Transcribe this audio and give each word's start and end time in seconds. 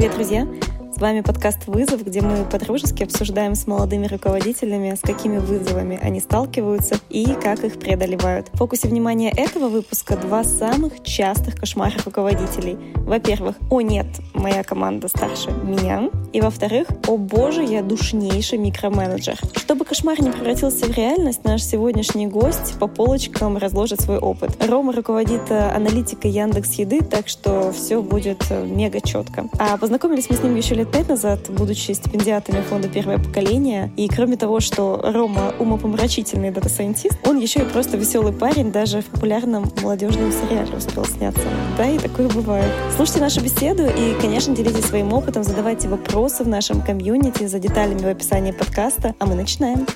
Привет, 0.00 0.14
друзья! 0.14 0.46
С 0.62 0.69
вами 1.00 1.22
подкаст 1.22 1.66
«Вызов», 1.66 2.04
где 2.04 2.20
мы 2.20 2.44
подружески 2.44 3.02
обсуждаем 3.02 3.54
с 3.54 3.66
молодыми 3.66 4.06
руководителями, 4.06 4.94
с 4.94 5.00
какими 5.00 5.38
вызовами 5.38 5.98
они 6.02 6.20
сталкиваются 6.20 6.96
и 7.08 7.24
как 7.42 7.64
их 7.64 7.78
преодолевают. 7.78 8.48
В 8.52 8.58
фокусе 8.58 8.88
внимания 8.88 9.30
этого 9.30 9.68
выпуска 9.68 10.16
два 10.16 10.44
самых 10.44 11.02
частых 11.02 11.56
кошмара 11.56 11.94
руководителей. 12.04 12.76
Во-первых, 12.96 13.56
«О 13.70 13.80
нет, 13.80 14.06
моя 14.34 14.62
команда 14.62 15.08
старше 15.08 15.50
меня», 15.50 16.10
и 16.34 16.40
во-вторых, 16.42 16.88
«О 17.06 17.16
боже, 17.16 17.62
я 17.62 17.82
душнейший 17.82 18.58
микроменеджер». 18.58 19.38
Чтобы 19.56 19.86
кошмар 19.86 20.20
не 20.20 20.30
превратился 20.30 20.84
в 20.84 20.90
реальность, 20.90 21.44
наш 21.44 21.62
сегодняшний 21.62 22.26
гость 22.26 22.78
по 22.78 22.86
полочкам 22.86 23.56
разложит 23.56 24.02
свой 24.02 24.18
опыт. 24.18 24.50
Рома 24.68 24.92
руководит 24.92 25.50
э, 25.50 25.70
аналитикой 25.70 26.30
Яндекс 26.30 26.74
Еды, 26.74 27.00
так 27.00 27.28
что 27.28 27.72
все 27.72 28.02
будет 28.02 28.44
э, 28.50 28.66
мега 28.66 29.00
четко. 29.00 29.48
А 29.58 29.78
познакомились 29.78 30.28
мы 30.28 30.36
с 30.36 30.42
ним 30.42 30.56
еще 30.56 30.74
лет 30.74 30.89
пять 30.90 31.08
назад, 31.08 31.50
будучи 31.50 31.92
стипендиатами 31.92 32.60
фонда 32.62 32.88
«Первое 32.88 33.18
поколение». 33.18 33.92
И 33.96 34.08
кроме 34.08 34.36
того, 34.36 34.60
что 34.60 35.00
Рома 35.02 35.54
умопомрачительный 35.58 36.50
дата-сайентист, 36.50 37.16
он 37.26 37.38
еще 37.38 37.60
и 37.60 37.64
просто 37.64 37.96
веселый 37.96 38.32
парень, 38.32 38.72
даже 38.72 39.00
в 39.00 39.06
популярном 39.06 39.70
молодежном 39.82 40.32
сериале 40.32 40.76
успел 40.76 41.04
сняться. 41.04 41.42
Да, 41.76 41.88
и 41.88 41.98
такое 41.98 42.28
бывает. 42.28 42.70
Слушайте 42.96 43.20
нашу 43.20 43.40
беседу 43.40 43.84
и, 43.84 44.14
конечно, 44.20 44.54
делитесь 44.54 44.84
своим 44.84 45.12
опытом, 45.12 45.44
задавайте 45.44 45.88
вопросы 45.88 46.44
в 46.44 46.48
нашем 46.48 46.80
комьюнити 46.82 47.46
за 47.46 47.58
деталями 47.58 48.00
в 48.00 48.08
описании 48.08 48.52
подкаста. 48.52 49.14
А 49.18 49.26
мы 49.26 49.34
начинаем. 49.34 49.86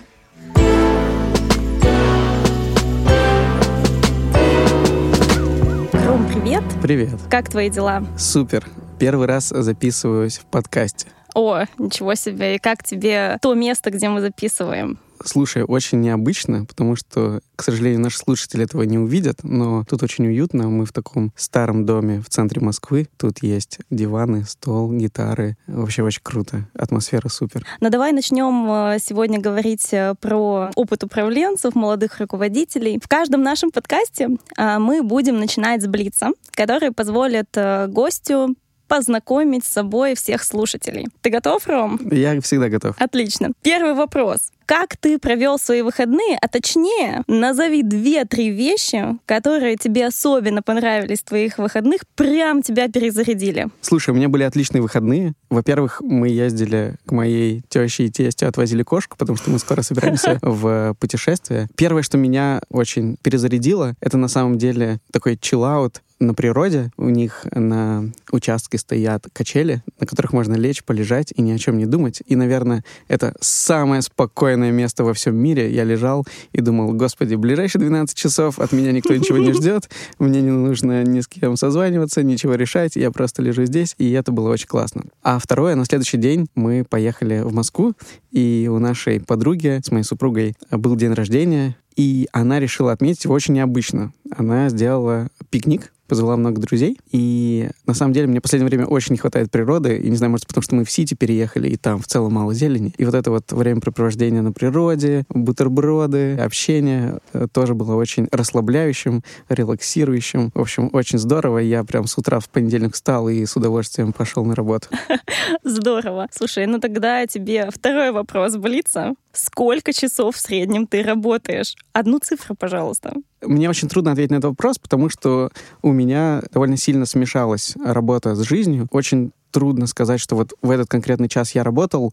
Ром, 6.06 6.26
привет. 6.28 6.62
Привет. 6.82 7.20
Как 7.30 7.48
твои 7.48 7.70
дела? 7.70 8.04
Супер. 8.16 8.64
Первый 9.04 9.26
раз 9.26 9.50
записываюсь 9.50 10.38
в 10.38 10.46
подкасте. 10.46 11.08
О, 11.34 11.64
ничего 11.76 12.14
себе. 12.14 12.56
И 12.56 12.58
как 12.58 12.82
тебе 12.82 13.36
то 13.42 13.52
место, 13.52 13.90
где 13.90 14.08
мы 14.08 14.22
записываем? 14.22 14.98
Слушай, 15.22 15.62
очень 15.62 16.00
необычно, 16.00 16.64
потому 16.64 16.96
что, 16.96 17.40
к 17.54 17.62
сожалению, 17.62 18.00
наши 18.00 18.16
слушатели 18.16 18.64
этого 18.64 18.82
не 18.84 18.96
увидят, 18.96 19.40
но 19.42 19.84
тут 19.84 20.02
очень 20.02 20.26
уютно. 20.26 20.70
Мы 20.70 20.86
в 20.86 20.92
таком 20.94 21.34
старом 21.36 21.84
доме 21.84 22.22
в 22.22 22.30
центре 22.30 22.62
Москвы. 22.62 23.06
Тут 23.18 23.42
есть 23.42 23.78
диваны, 23.90 24.44
стол, 24.44 24.90
гитары. 24.90 25.58
Вообще 25.66 26.02
очень 26.02 26.22
круто. 26.22 26.66
Атмосфера 26.72 27.28
супер. 27.28 27.66
Ну 27.82 27.90
давай 27.90 28.12
начнем 28.12 28.70
э, 28.70 28.98
сегодня 29.00 29.38
говорить 29.38 29.92
э, 29.92 30.14
про 30.18 30.70
опыт 30.76 31.04
управленцев, 31.04 31.74
молодых 31.74 32.20
руководителей. 32.20 32.98
В 33.02 33.06
каждом 33.06 33.42
нашем 33.42 33.70
подкасте 33.70 34.30
э, 34.56 34.78
мы 34.78 35.02
будем 35.02 35.38
начинать 35.38 35.82
с 35.82 35.86
Блица, 35.86 36.30
который 36.52 36.90
позволит 36.90 37.54
гостю 37.88 38.56
познакомить 38.86 39.64
с 39.64 39.68
собой 39.68 40.14
всех 40.14 40.44
слушателей. 40.44 41.06
Ты 41.20 41.30
готов, 41.30 41.66
Ром? 41.66 42.00
Я 42.10 42.40
всегда 42.40 42.68
готов. 42.68 42.96
Отлично. 42.98 43.52
Первый 43.62 43.94
вопрос. 43.94 44.50
Как 44.66 44.96
ты 44.96 45.18
провел 45.18 45.58
свои 45.58 45.82
выходные, 45.82 46.38
а 46.40 46.48
точнее, 46.48 47.22
назови 47.26 47.82
две-три 47.82 48.48
вещи, 48.50 49.18
которые 49.26 49.76
тебе 49.76 50.06
особенно 50.06 50.62
понравились 50.62 51.20
в 51.20 51.24
твоих 51.24 51.58
выходных, 51.58 52.02
прям 52.14 52.62
тебя 52.62 52.88
перезарядили. 52.88 53.68
Слушай, 53.82 54.10
у 54.10 54.14
меня 54.14 54.30
были 54.30 54.42
отличные 54.44 54.80
выходные. 54.80 55.34
Во-первых, 55.50 56.00
мы 56.00 56.28
ездили 56.28 56.96
к 57.04 57.12
моей 57.12 57.62
теще 57.68 58.06
и 58.06 58.10
тесте, 58.10 58.46
отвозили 58.46 58.82
кошку, 58.82 59.18
потому 59.18 59.36
что 59.36 59.50
мы 59.50 59.58
скоро 59.58 59.82
собираемся 59.82 60.38
в 60.42 60.96
путешествие. 60.98 61.68
Первое, 61.76 62.02
что 62.02 62.16
меня 62.16 62.62
очень 62.70 63.16
перезарядило, 63.22 63.94
это 64.00 64.16
на 64.16 64.28
самом 64.28 64.56
деле 64.56 64.98
такой 65.12 65.36
чиллаут 65.36 66.00
на 66.20 66.34
природе. 66.34 66.90
У 66.96 67.08
них 67.08 67.46
на 67.52 68.10
участке 68.30 68.78
стоят 68.78 69.26
качели, 69.32 69.82
на 70.00 70.06
которых 70.06 70.32
можно 70.32 70.54
лечь, 70.54 70.84
полежать 70.84 71.32
и 71.34 71.42
ни 71.42 71.52
о 71.52 71.58
чем 71.58 71.78
не 71.78 71.86
думать. 71.86 72.22
И, 72.26 72.36
наверное, 72.36 72.84
это 73.08 73.34
самое 73.40 74.02
спокойное 74.02 74.70
место 74.70 75.04
во 75.04 75.14
всем 75.14 75.36
мире. 75.36 75.72
Я 75.72 75.84
лежал 75.84 76.26
и 76.52 76.60
думал, 76.60 76.92
господи, 76.92 77.34
ближайшие 77.34 77.80
12 77.80 78.16
часов 78.16 78.58
от 78.58 78.72
меня 78.72 78.92
никто 78.92 79.14
ничего 79.14 79.38
не 79.38 79.52
ждет, 79.52 79.90
мне 80.18 80.40
не 80.40 80.50
нужно 80.50 81.02
ни 81.02 81.20
с 81.20 81.28
кем 81.28 81.56
созваниваться, 81.56 82.22
ничего 82.22 82.54
решать, 82.54 82.96
я 82.96 83.10
просто 83.10 83.42
лежу 83.42 83.64
здесь, 83.64 83.94
и 83.98 84.10
это 84.12 84.32
было 84.32 84.50
очень 84.50 84.68
классно. 84.68 85.04
А 85.22 85.38
второе, 85.38 85.74
на 85.74 85.84
следующий 85.84 86.18
день 86.18 86.46
мы 86.54 86.84
поехали 86.88 87.40
в 87.40 87.52
Москву, 87.52 87.94
и 88.30 88.68
у 88.70 88.78
нашей 88.78 89.20
подруги 89.20 89.80
с 89.84 89.90
моей 89.90 90.04
супругой 90.04 90.56
был 90.70 90.96
день 90.96 91.12
рождения, 91.12 91.76
и 91.96 92.28
она 92.32 92.60
решила 92.60 92.92
отметить 92.92 93.24
его 93.24 93.34
очень 93.34 93.54
необычно. 93.54 94.12
Она 94.36 94.68
сделала 94.68 95.28
пикник 95.50 95.92
позвала 96.06 96.36
много 96.36 96.60
друзей. 96.60 96.98
И 97.12 97.68
на 97.86 97.94
самом 97.94 98.12
деле 98.12 98.26
мне 98.26 98.40
в 98.40 98.42
последнее 98.42 98.68
время 98.68 98.86
очень 98.86 99.12
не 99.12 99.18
хватает 99.18 99.50
природы. 99.50 99.96
И 99.96 100.10
не 100.10 100.16
знаю, 100.16 100.30
может, 100.30 100.46
потому 100.46 100.62
что 100.62 100.74
мы 100.74 100.84
в 100.84 100.90
Сити 100.90 101.14
переехали, 101.14 101.68
и 101.68 101.76
там 101.76 102.00
в 102.00 102.06
целом 102.06 102.34
мало 102.34 102.54
зелени. 102.54 102.94
И 102.98 103.04
вот 103.04 103.14
это 103.14 103.30
вот 103.30 103.50
времяпрепровождение 103.52 104.42
на 104.42 104.52
природе, 104.52 105.24
бутерброды, 105.28 106.36
общение 106.36 107.18
э, 107.32 107.46
тоже 107.52 107.74
было 107.74 107.94
очень 107.94 108.28
расслабляющим, 108.30 109.22
релаксирующим. 109.48 110.50
В 110.54 110.60
общем, 110.60 110.90
очень 110.92 111.18
здорово. 111.18 111.58
Я 111.58 111.84
прям 111.84 112.06
с 112.06 112.18
утра 112.18 112.40
в 112.40 112.48
понедельник 112.48 112.94
встал 112.94 113.28
и 113.28 113.44
с 113.44 113.56
удовольствием 113.56 114.12
пошел 114.12 114.44
на 114.44 114.54
работу. 114.54 114.88
Здорово. 115.64 116.28
Слушай, 116.30 116.66
ну 116.66 116.78
тогда 116.78 117.26
тебе 117.26 117.70
второй 117.70 118.12
вопрос 118.12 118.56
блица. 118.56 119.14
Сколько 119.32 119.92
часов 119.92 120.36
в 120.36 120.40
среднем 120.40 120.86
ты 120.86 121.02
работаешь? 121.02 121.74
Одну 121.92 122.18
цифру, 122.18 122.56
пожалуйста. 122.56 123.12
Мне 123.40 123.70
очень 123.70 123.88
трудно 123.88 124.12
ответить 124.12 124.32
на 124.32 124.36
этот 124.36 124.50
вопрос, 124.50 124.78
потому 124.78 125.08
что 125.08 125.50
у 125.82 125.92
меня 125.92 126.42
довольно 126.52 126.76
сильно 126.76 127.06
смешалась 127.06 127.74
работа 127.84 128.34
с 128.34 128.40
жизнью. 128.42 128.88
Очень 128.90 129.32
трудно 129.52 129.86
сказать, 129.86 130.20
что 130.20 130.34
вот 130.34 130.54
в 130.60 130.70
этот 130.70 130.88
конкретный 130.88 131.28
час 131.28 131.54
я 131.54 131.62
работал, 131.62 132.12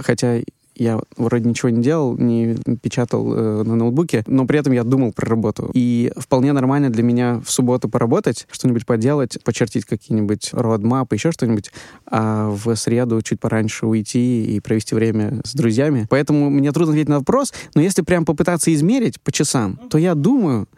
хотя 0.00 0.40
я 0.74 1.00
вроде 1.16 1.48
ничего 1.48 1.68
не 1.70 1.82
делал, 1.82 2.16
не 2.16 2.56
печатал 2.82 3.34
э, 3.34 3.62
на 3.62 3.76
ноутбуке, 3.76 4.24
но 4.26 4.46
при 4.46 4.58
этом 4.58 4.72
я 4.72 4.84
думал 4.84 5.12
про 5.12 5.28
работу. 5.28 5.70
И 5.74 6.12
вполне 6.16 6.52
нормально 6.52 6.90
для 6.90 7.02
меня 7.02 7.40
в 7.44 7.50
субботу 7.50 7.88
поработать, 7.88 8.46
что-нибудь 8.50 8.86
поделать, 8.86 9.38
почертить 9.44 9.84
какие-нибудь 9.84 10.50
родмапы, 10.52 11.16
еще 11.16 11.32
что-нибудь, 11.32 11.70
а 12.06 12.50
в 12.50 12.74
среду 12.76 13.20
чуть 13.22 13.40
пораньше 13.40 13.86
уйти 13.86 14.56
и 14.56 14.60
провести 14.60 14.94
время 14.94 15.40
с 15.44 15.54
друзьями. 15.54 16.06
Поэтому 16.10 16.50
мне 16.50 16.72
трудно 16.72 16.92
ответить 16.92 17.08
на 17.08 17.18
вопрос, 17.18 17.52
но 17.74 17.82
если 17.82 18.02
прям 18.02 18.24
попытаться 18.24 18.72
измерить 18.72 19.20
по 19.20 19.32
часам, 19.32 19.78
то 19.90 19.98
я 19.98 20.14
думаю, 20.14 20.68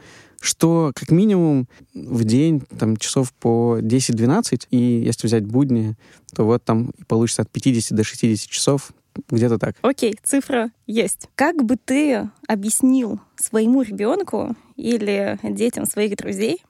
что 0.40 0.92
как 0.94 1.10
минимум 1.10 1.68
в 1.94 2.24
день 2.24 2.62
там 2.78 2.96
часов 2.96 3.32
по 3.32 3.78
10-12, 3.80 4.66
и 4.70 4.76
если 4.76 5.26
взять 5.26 5.46
будни, 5.46 5.96
то 6.34 6.44
вот 6.44 6.64
там 6.64 6.92
получится 7.08 7.42
от 7.42 7.50
50 7.50 7.96
до 7.96 8.04
60 8.04 8.50
часов 8.50 8.92
где-то 9.28 9.58
так. 9.58 9.76
Окей, 9.82 10.16
цифра 10.22 10.70
есть. 10.86 11.28
Как 11.34 11.62
бы 11.64 11.76
ты 11.76 12.30
объяснил 12.46 13.20
своему 13.36 13.82
ребенку 13.82 14.56
или 14.76 15.38
детям 15.42 15.86
своих 15.86 16.16
друзей, 16.16 16.62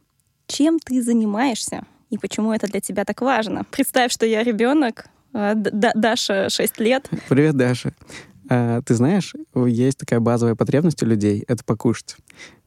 чем 0.46 0.78
ты 0.78 1.02
занимаешься 1.02 1.84
и 2.10 2.18
почему 2.18 2.52
это 2.52 2.66
для 2.66 2.80
тебя 2.80 3.04
так 3.04 3.20
важно? 3.22 3.64
Представь, 3.70 4.12
что 4.12 4.26
я 4.26 4.42
ребенок, 4.42 5.06
а, 5.32 5.54
Даша 5.54 6.48
6 6.48 6.78
лет. 6.80 7.10
Привет, 7.28 7.56
Даша. 7.56 7.92
А, 8.48 8.82
ты 8.82 8.94
знаешь, 8.94 9.34
есть 9.54 9.98
такая 9.98 10.20
базовая 10.20 10.54
потребность 10.54 11.02
у 11.02 11.06
людей— 11.06 11.44
это 11.48 11.64
покушать. 11.64 12.16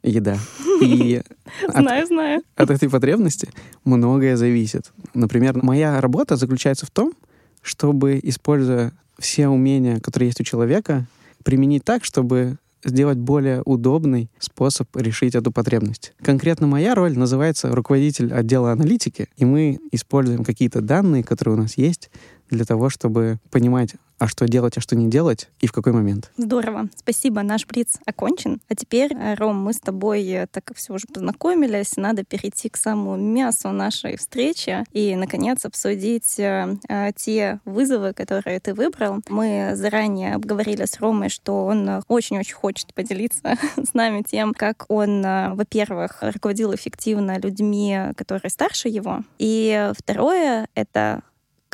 Еда. 0.03 0.37
И 0.81 1.21
знаю, 1.69 2.03
от, 2.03 2.07
знаю. 2.07 2.41
От 2.55 2.69
этой 2.71 2.89
потребности 2.89 3.49
многое 3.83 4.35
зависит. 4.35 4.91
Например, 5.13 5.57
моя 5.63 6.01
работа 6.01 6.35
заключается 6.35 6.85
в 6.85 6.91
том, 6.91 7.13
чтобы, 7.61 8.19
используя 8.21 8.91
все 9.19 9.47
умения, 9.47 9.99
которые 9.99 10.27
есть 10.27 10.41
у 10.41 10.43
человека, 10.43 11.07
применить 11.43 11.83
так, 11.83 12.03
чтобы 12.03 12.57
сделать 12.83 13.17
более 13.17 13.61
удобный 13.63 14.29
способ 14.39 14.87
решить 14.95 15.35
эту 15.35 15.51
потребность. 15.51 16.13
Конкретно 16.21 16.67
моя 16.67 16.95
роль 16.95 17.17
называется 17.17 17.73
руководитель 17.73 18.33
отдела 18.33 18.71
аналитики, 18.71 19.27
и 19.35 19.45
мы 19.45 19.79
используем 19.91 20.43
какие-то 20.43 20.81
данные, 20.81 21.23
которые 21.23 21.55
у 21.55 21.61
нас 21.61 21.77
есть, 21.77 22.09
для 22.49 22.65
того, 22.65 22.89
чтобы 22.89 23.39
понимать, 23.51 23.95
а 24.19 24.27
что 24.27 24.47
делать, 24.47 24.77
а 24.77 24.81
что 24.81 24.95
не 24.95 25.09
делать 25.09 25.49
и 25.59 25.67
в 25.67 25.71
какой 25.71 25.93
момент. 25.93 26.31
Здорово. 26.37 26.89
Спасибо. 26.95 27.43
Наш 27.43 27.65
блиц 27.67 27.99
окончен. 28.05 28.61
А 28.67 28.75
теперь, 28.75 29.13
э, 29.13 29.35
Ром, 29.35 29.61
мы 29.61 29.73
с 29.73 29.79
тобой, 29.79 30.25
э, 30.27 30.47
так 30.47 30.65
как 30.65 30.77
все 30.77 30.93
уже 30.93 31.05
познакомились, 31.07 31.97
надо 31.97 32.23
перейти 32.23 32.69
к 32.69 32.77
самому 32.77 33.15
мясу 33.15 33.69
нашей 33.69 34.17
встречи 34.17 34.83
и, 34.91 35.15
наконец, 35.15 35.65
обсудить 35.65 36.39
э, 36.39 36.77
те 37.15 37.59
вызовы, 37.65 38.13
которые 38.13 38.59
ты 38.59 38.73
выбрал. 38.73 39.19
Мы 39.29 39.71
заранее 39.75 40.35
обговорили 40.35 40.85
с 40.85 40.99
Ромой, 40.99 41.29
что 41.29 41.65
он 41.65 42.01
очень-очень 42.07 42.55
хочет 42.55 42.93
поделиться 42.93 43.55
с 43.77 43.93
нами 43.93 44.23
тем, 44.27 44.53
как 44.53 44.85
он, 44.87 45.21
во-первых, 45.21 46.17
руководил 46.21 46.73
эффективно 46.73 47.37
людьми, 47.39 47.97
которые 48.15 48.49
старше 48.49 48.89
его. 48.89 49.21
И 49.37 49.91
второе— 49.95 50.67
это 50.73 51.21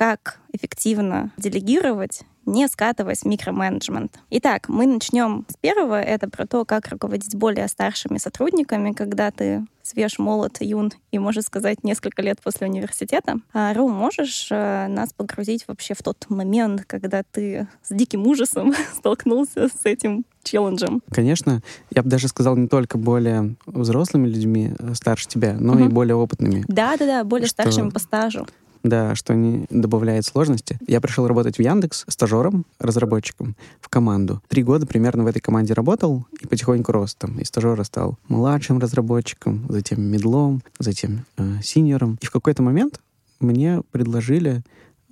как 0.03 0.41
эффективно 0.51 1.31
делегировать 1.37 2.23
не 2.45 2.67
скатываясь 2.67 3.21
в 3.21 3.25
микроменеджмент. 3.25 4.19
Итак, 4.31 4.67
мы 4.67 4.85
начнем 4.85 5.45
с 5.49 5.55
первого. 5.55 6.01
Это 6.01 6.29
про 6.29 6.45
то, 6.45 6.65
как 6.65 6.89
руководить 6.89 7.33
более 7.33 7.69
старшими 7.69 8.17
сотрудниками, 8.17 8.91
когда 8.91 9.31
ты 9.31 9.65
свеж, 9.81 10.19
молод, 10.19 10.57
юн 10.59 10.91
и, 11.11 11.19
можно 11.19 11.41
сказать, 11.41 11.85
несколько 11.85 12.21
лет 12.21 12.41
после 12.43 12.67
университета. 12.67 13.37
А, 13.53 13.73
Ру, 13.73 13.87
можешь 13.87 14.49
э, 14.51 14.87
нас 14.89 15.13
погрузить 15.13 15.65
вообще 15.69 15.93
в 15.93 16.03
тот 16.03 16.25
момент, 16.27 16.83
когда 16.85 17.23
ты 17.23 17.69
с 17.81 17.95
диким 17.95 18.27
ужасом 18.27 18.73
столкнулся 18.97 19.69
с 19.69 19.85
этим 19.85 20.25
челленджем? 20.43 21.01
Конечно. 21.11 21.61
Я 21.91 22.03
бы 22.03 22.09
даже 22.09 22.27
сказал, 22.27 22.57
не 22.57 22.67
только 22.67 22.97
более 22.97 23.55
взрослыми 23.65 24.27
людьми 24.27 24.73
э, 24.77 24.95
старше 24.95 25.29
тебя, 25.29 25.55
но 25.57 25.75
угу. 25.75 25.85
и 25.85 25.87
более 25.87 26.15
опытными. 26.15 26.65
Да-да-да, 26.67 27.23
более 27.23 27.47
что... 27.47 27.61
старшими 27.61 27.89
по 27.89 27.99
стажу 27.99 28.45
да, 28.83 29.15
что 29.15 29.33
не 29.33 29.65
добавляет 29.69 30.25
сложности. 30.25 30.77
Я 30.87 31.01
пришел 31.01 31.27
работать 31.27 31.57
в 31.57 31.61
Яндекс 31.61 32.05
стажером, 32.07 32.65
разработчиком 32.79 33.55
в 33.79 33.89
команду. 33.89 34.41
Три 34.49 34.63
года 34.63 34.85
примерно 34.85 35.23
в 35.23 35.27
этой 35.27 35.39
команде 35.39 35.73
работал 35.73 36.25
и 36.41 36.47
потихоньку 36.47 36.91
рос 36.91 37.15
там. 37.15 37.39
И 37.39 37.45
стажера 37.45 37.83
стал 37.83 38.17
младшим 38.27 38.79
разработчиком, 38.79 39.65
затем 39.69 40.01
медлом, 40.01 40.61
затем 40.79 41.25
э, 41.37 41.61
синьором. 41.63 42.19
И 42.21 42.25
в 42.25 42.31
какой-то 42.31 42.61
момент 42.61 42.99
мне 43.39 43.81
предложили 43.91 44.63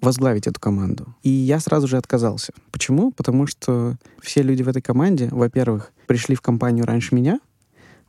возглавить 0.01 0.47
эту 0.47 0.59
команду. 0.59 1.15
И 1.21 1.29
я 1.29 1.59
сразу 1.59 1.87
же 1.87 1.97
отказался. 1.97 2.53
Почему? 2.71 3.11
Потому 3.11 3.45
что 3.45 3.97
все 4.21 4.41
люди 4.41 4.63
в 4.63 4.67
этой 4.67 4.81
команде, 4.81 5.29
во-первых, 5.31 5.93
пришли 6.07 6.35
в 6.35 6.41
компанию 6.41 6.85
раньше 6.85 7.13
меня, 7.13 7.39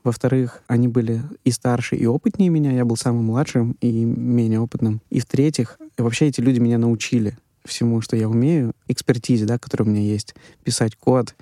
во-вторых, 0.05 0.63
они 0.67 0.89
были 0.89 1.23
и 1.45 1.51
старше, 1.51 1.97
и 1.97 2.07
опытнее 2.07 2.51
меня. 2.51 2.73
Я 2.73 2.85
был 2.85 2.97
самым 2.97 3.25
младшим 3.27 3.77
и 3.81 4.05
менее 4.05 4.61
опытным. 4.61 5.01
И 5.11 5.21
в-третьих, 5.21 5.79
вообще 5.97 6.27
эти 6.27 6.41
люди 6.41 6.59
меня 6.59 6.79
научили 6.79 7.37
всему, 7.65 8.01
что 8.01 8.17
я 8.17 8.29
умею, 8.29 8.73
экспертизе, 8.89 9.45
да, 9.45 9.59
которая 9.59 9.89
у 9.89 9.93
меня 9.93 10.03
есть, 10.03 10.35
писать 10.65 10.97
код, 10.97 11.35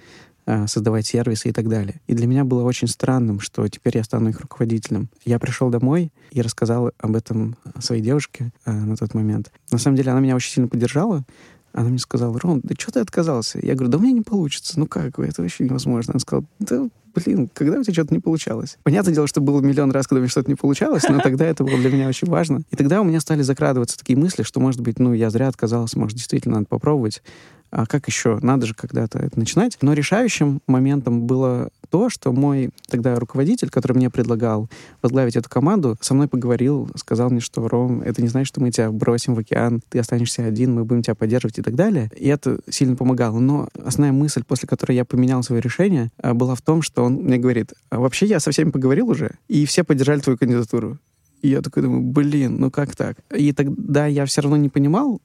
а, 0.47 0.67
создавать 0.67 1.07
сервисы 1.07 1.49
и 1.49 1.53
так 1.53 1.69
далее. 1.69 2.01
И 2.07 2.15
для 2.15 2.27
меня 2.27 2.45
было 2.45 2.63
очень 2.65 2.89
странным, 2.89 3.41
что 3.41 3.67
теперь 3.69 3.97
я 3.97 4.05
стану 4.05 4.31
их 4.31 4.41
руководителем. 4.41 5.09
Я 5.25 5.39
пришел 5.39 5.71
домой 5.71 6.13
и 6.33 6.43
рассказал 6.43 6.91
об 6.99 7.15
этом 7.15 7.57
своей 7.79 8.03
девушке 8.03 8.51
э, 8.65 8.73
на 8.73 8.97
тот 8.97 9.15
момент. 9.15 9.53
На 9.71 9.79
самом 9.79 9.97
деле 9.97 10.11
она 10.11 10.21
меня 10.21 10.35
очень 10.35 10.53
сильно 10.53 10.69
поддержала. 10.69 11.25
Она 11.73 11.89
мне 11.89 11.99
сказала, 11.99 12.39
Ром, 12.39 12.61
да 12.63 12.75
что 12.79 12.93
ты 12.93 13.01
отказался? 13.01 13.59
Я 13.63 13.75
говорю, 13.75 13.91
да 13.91 13.99
у 13.99 14.01
меня 14.01 14.13
не 14.13 14.23
получится. 14.23 14.79
Ну 14.79 14.87
как, 14.87 15.19
это 15.19 15.43
вообще 15.43 15.65
невозможно. 15.65 16.13
Она 16.13 16.21
сказала, 16.21 16.45
да 16.59 16.89
блин, 17.15 17.51
когда 17.53 17.79
у 17.79 17.83
тебя 17.83 17.93
что-то 17.93 18.15
не 18.15 18.21
получалось? 18.21 18.79
Понятное 18.83 19.15
дело, 19.15 19.27
что 19.27 19.41
было 19.41 19.61
миллион 19.61 19.91
раз, 19.91 20.07
когда 20.07 20.21
у 20.21 20.23
меня 20.23 20.31
что-то 20.31 20.49
не 20.49 20.55
получалось, 20.55 21.05
но 21.09 21.19
тогда 21.21 21.47
это 21.47 21.65
было 21.65 21.77
для 21.77 21.91
меня 21.91 22.09
очень 22.09 22.29
важно. 22.29 22.63
И 22.71 22.77
тогда 22.77 23.01
у 23.01 23.05
меня 23.05 23.21
стали 23.21 23.43
закрадываться 23.43 23.99
такие 23.99 24.19
мысли, 24.19 24.43
что, 24.43 24.61
может 24.61 24.81
быть, 24.81 24.99
ну, 24.99 25.13
я 25.13 25.31
зря 25.31 25.49
отказался, 25.49 25.99
может, 25.99 26.17
действительно 26.17 26.57
надо 26.57 26.67
попробовать 26.67 27.23
а 27.71 27.87
как 27.87 28.09
еще? 28.09 28.39
Надо 28.43 28.67
же 28.67 28.75
когда-то 28.75 29.19
это 29.19 29.39
начинать. 29.39 29.79
Но 29.81 29.93
решающим 29.93 30.61
моментом 30.67 31.23
было 31.27 31.71
то, 31.91 32.09
что 32.09 32.33
мой 32.33 32.71
тогда 32.89 33.15
руководитель, 33.17 33.71
который 33.71 33.95
мне 33.95 34.11
предлагал 34.11 34.69
возглавить 35.03 35.37
эту 35.37 35.49
команду, 35.49 35.97
со 36.01 36.15
мной 36.15 36.29
поговорил, 36.29 36.89
сказал 36.95 37.31
мне, 37.31 37.41
что, 37.41 37.67
Ром, 37.69 38.03
это 38.03 38.23
не 38.23 38.29
значит, 38.29 38.49
что 38.49 38.61
мы 38.61 38.71
тебя 38.71 38.91
бросим 38.91 39.35
в 39.35 39.39
океан, 39.39 39.83
ты 39.89 39.99
останешься 39.99 40.45
один, 40.45 40.75
мы 40.75 40.85
будем 40.85 41.03
тебя 41.03 41.15
поддерживать 41.15 41.59
и 41.59 41.63
так 41.63 41.75
далее. 41.75 42.11
И 42.17 42.29
это 42.29 42.61
сильно 42.69 42.97
помогало. 42.97 43.39
Но 43.39 43.69
основная 43.85 44.13
мысль, 44.13 44.43
после 44.47 44.69
которой 44.69 44.97
я 44.97 45.05
поменял 45.05 45.43
свое 45.43 45.61
решение, 45.61 46.11
а, 46.19 46.35
была 46.35 46.55
в 46.55 46.63
том, 46.63 46.83
что 46.83 47.05
он 47.05 47.15
мне 47.15 47.39
говорит, 47.39 47.75
«А 47.91 47.99
вообще 47.99 48.27
я 48.27 48.41
со 48.41 48.51
всеми 48.51 48.71
поговорил 48.71 49.09
уже, 49.11 49.33
и 49.49 49.67
все 49.67 49.85
поддержали 49.85 50.21
твою 50.21 50.39
кандидатуру. 50.39 50.99
И 51.43 51.49
я 51.49 51.63
такой 51.63 51.83
думаю, 51.83 52.03
блин, 52.03 52.59
ну 52.59 52.71
как 52.71 52.95
так? 52.95 53.17
И 53.35 53.53
тогда 53.53 54.07
я 54.07 54.27
все 54.27 54.43
равно 54.43 54.57
не 54.57 54.69
понимал, 54.69 55.21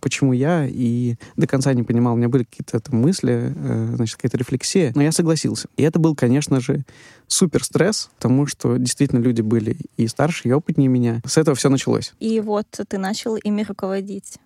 почему 0.00 0.32
я, 0.32 0.66
и 0.66 1.16
до 1.36 1.46
конца 1.46 1.72
не 1.74 1.82
понимал. 1.82 2.14
У 2.14 2.16
меня 2.16 2.28
были 2.28 2.44
какие-то 2.44 2.80
там 2.80 3.00
мысли, 3.00 3.52
э, 3.54 3.92
значит, 3.94 4.16
какая-то 4.16 4.38
рефлексия. 4.38 4.92
Но 4.94 5.02
я 5.02 5.12
согласился. 5.12 5.68
И 5.76 5.82
это 5.82 5.98
был, 5.98 6.14
конечно 6.14 6.60
же, 6.60 6.84
супер 7.26 7.62
стресс, 7.62 8.10
потому 8.16 8.46
что 8.46 8.76
действительно 8.78 9.20
люди 9.20 9.42
были 9.42 9.76
и 9.96 10.06
старше, 10.08 10.48
и 10.48 10.52
опытнее 10.52 10.88
меня. 10.88 11.20
С 11.26 11.36
этого 11.36 11.54
все 11.54 11.68
началось. 11.68 12.14
И 12.18 12.40
вот 12.40 12.66
ты 12.88 12.98
начал 12.98 13.36
ими 13.36 13.62
руководить. 13.62 14.38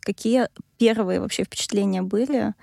Какие 0.00 0.48
первые 0.78 1.20
вообще 1.20 1.44
впечатления 1.44 2.02
были? 2.02 2.54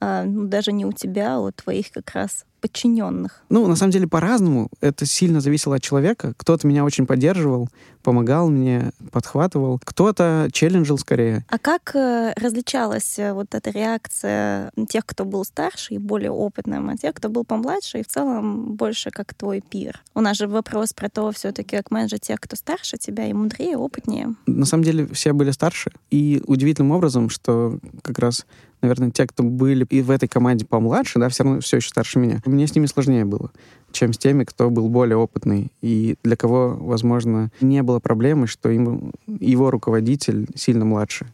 А, 0.00 0.24
ну, 0.24 0.46
даже 0.46 0.72
не 0.72 0.84
у 0.84 0.92
тебя, 0.92 1.36
а 1.36 1.40
у 1.40 1.50
твоих 1.50 1.90
как 1.90 2.10
раз 2.12 2.44
подчиненных? 2.64 3.42
Ну, 3.50 3.66
на 3.66 3.76
самом 3.76 3.92
деле, 3.92 4.08
по-разному. 4.08 4.70
Это 4.80 5.04
сильно 5.04 5.42
зависело 5.42 5.76
от 5.76 5.82
человека. 5.82 6.32
Кто-то 6.38 6.66
меня 6.66 6.82
очень 6.82 7.06
поддерживал, 7.06 7.68
помогал 8.02 8.48
мне, 8.48 8.92
подхватывал. 9.12 9.78
Кто-то 9.84 10.48
челленджил 10.50 10.96
скорее. 10.96 11.44
А 11.50 11.58
как 11.58 11.94
э, 11.94 12.32
различалась 12.36 13.18
э, 13.18 13.34
вот 13.34 13.54
эта 13.54 13.68
реакция 13.68 14.70
тех, 14.88 15.04
кто 15.04 15.26
был 15.26 15.44
старше 15.44 15.92
и 15.92 15.98
более 15.98 16.30
опытным, 16.30 16.88
а 16.88 16.96
тех, 16.96 17.12
кто 17.12 17.28
был 17.28 17.44
помладше 17.44 17.98
и 17.98 18.02
в 18.02 18.06
целом 18.06 18.76
больше 18.76 19.10
как 19.10 19.34
твой 19.34 19.60
пир? 19.60 20.02
У 20.14 20.22
нас 20.22 20.38
же 20.38 20.48
вопрос 20.48 20.94
про 20.94 21.10
то 21.10 21.30
все-таки, 21.32 21.76
как 21.76 21.90
менеджер 21.90 22.18
тех, 22.18 22.40
кто 22.40 22.56
старше 22.56 22.96
тебя 22.96 23.26
и 23.26 23.34
мудрее, 23.34 23.76
опытнее. 23.76 24.36
На 24.46 24.64
самом 24.64 24.84
деле, 24.84 25.06
все 25.08 25.34
были 25.34 25.50
старше. 25.50 25.92
И 26.10 26.42
удивительным 26.46 26.92
образом, 26.92 27.28
что 27.28 27.78
как 28.00 28.18
раз 28.18 28.46
наверное, 28.84 29.10
те, 29.10 29.26
кто 29.26 29.42
были 29.42 29.86
и 29.88 30.02
в 30.02 30.10
этой 30.10 30.28
команде 30.28 30.66
помладше, 30.66 31.18
да, 31.18 31.28
все 31.28 31.42
равно 31.44 31.60
все 31.60 31.78
еще 31.78 31.88
старше 31.88 32.18
меня. 32.18 32.40
Мне 32.44 32.66
с 32.66 32.74
ними 32.74 32.86
сложнее 32.86 33.24
было, 33.24 33.50
чем 33.92 34.12
с 34.12 34.18
теми, 34.18 34.44
кто 34.44 34.68
был 34.68 34.88
более 34.88 35.16
опытный. 35.16 35.72
И 35.80 36.16
для 36.22 36.36
кого, 36.36 36.76
возможно, 36.78 37.50
не 37.60 37.82
было 37.82 37.98
проблемы, 37.98 38.46
что 38.46 38.68
ему, 38.68 39.12
его 39.26 39.70
руководитель 39.70 40.46
сильно 40.54 40.84
младше. 40.84 41.26